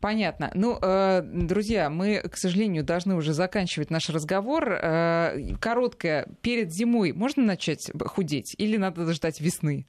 Понятно. 0.00 0.50
Ну, 0.54 0.78
э, 0.80 1.20
друзья, 1.22 1.90
мы, 1.90 2.22
к 2.22 2.38
сожалению, 2.38 2.82
должны 2.82 3.14
уже 3.14 3.34
заканчивать 3.34 3.90
наш 3.90 4.08
разговор. 4.08 4.72
Э, 4.72 5.54
короткое. 5.60 6.26
Перед 6.40 6.72
зимой 6.72 7.12
можно 7.12 7.44
начать 7.44 7.90
худеть 8.06 8.54
или 8.56 8.78
надо 8.78 9.12
ждать 9.12 9.42
весны? 9.42 9.86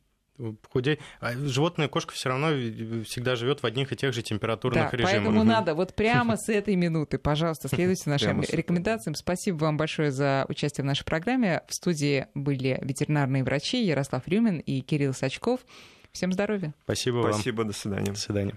Худеть. 0.70 1.00
А 1.20 1.34
животное 1.34 1.88
кошка 1.88 2.14
все 2.14 2.30
равно 2.30 2.50
всегда 3.04 3.36
живет 3.36 3.62
в 3.62 3.66
одних 3.66 3.92
и 3.92 3.96
тех 3.96 4.14
же 4.14 4.22
температурных 4.22 4.92
да, 4.92 4.98
режимах. 4.98 5.14
Поэтому 5.14 5.44
надо 5.44 5.76
вот 5.76 5.94
прямо 5.96 6.38
с 6.38 6.50
этой 6.50 6.76
минуты, 6.76 7.18
пожалуйста, 7.18 7.68
следуйте 7.68 8.04
нашим 8.10 8.42
рекомендациям. 8.42 9.16
Спасибо 9.16 9.58
вам 9.66 9.78
большое 9.78 10.12
за 10.12 10.46
участие 10.50 10.84
в 10.84 10.88
нашей 10.88 11.06
программе. 11.06 11.62
В 11.68 11.74
студии 11.74 12.28
были 12.34 12.80
ветеринарные 12.82 13.44
врачи 13.44 13.84
Ярослав 13.84 14.28
Рюмин 14.28 14.60
и 14.60 14.82
Кирилл 14.82 15.14
Сачков. 15.14 15.62
Всем 16.12 16.34
здоровья. 16.34 16.74
Спасибо, 16.84 17.22
Спасибо 17.22 17.24
вам. 17.24 17.34
Спасибо, 17.34 17.64
до 17.64 17.74
свидания. 17.74 18.12
До 18.12 18.20
свидания. 18.20 18.56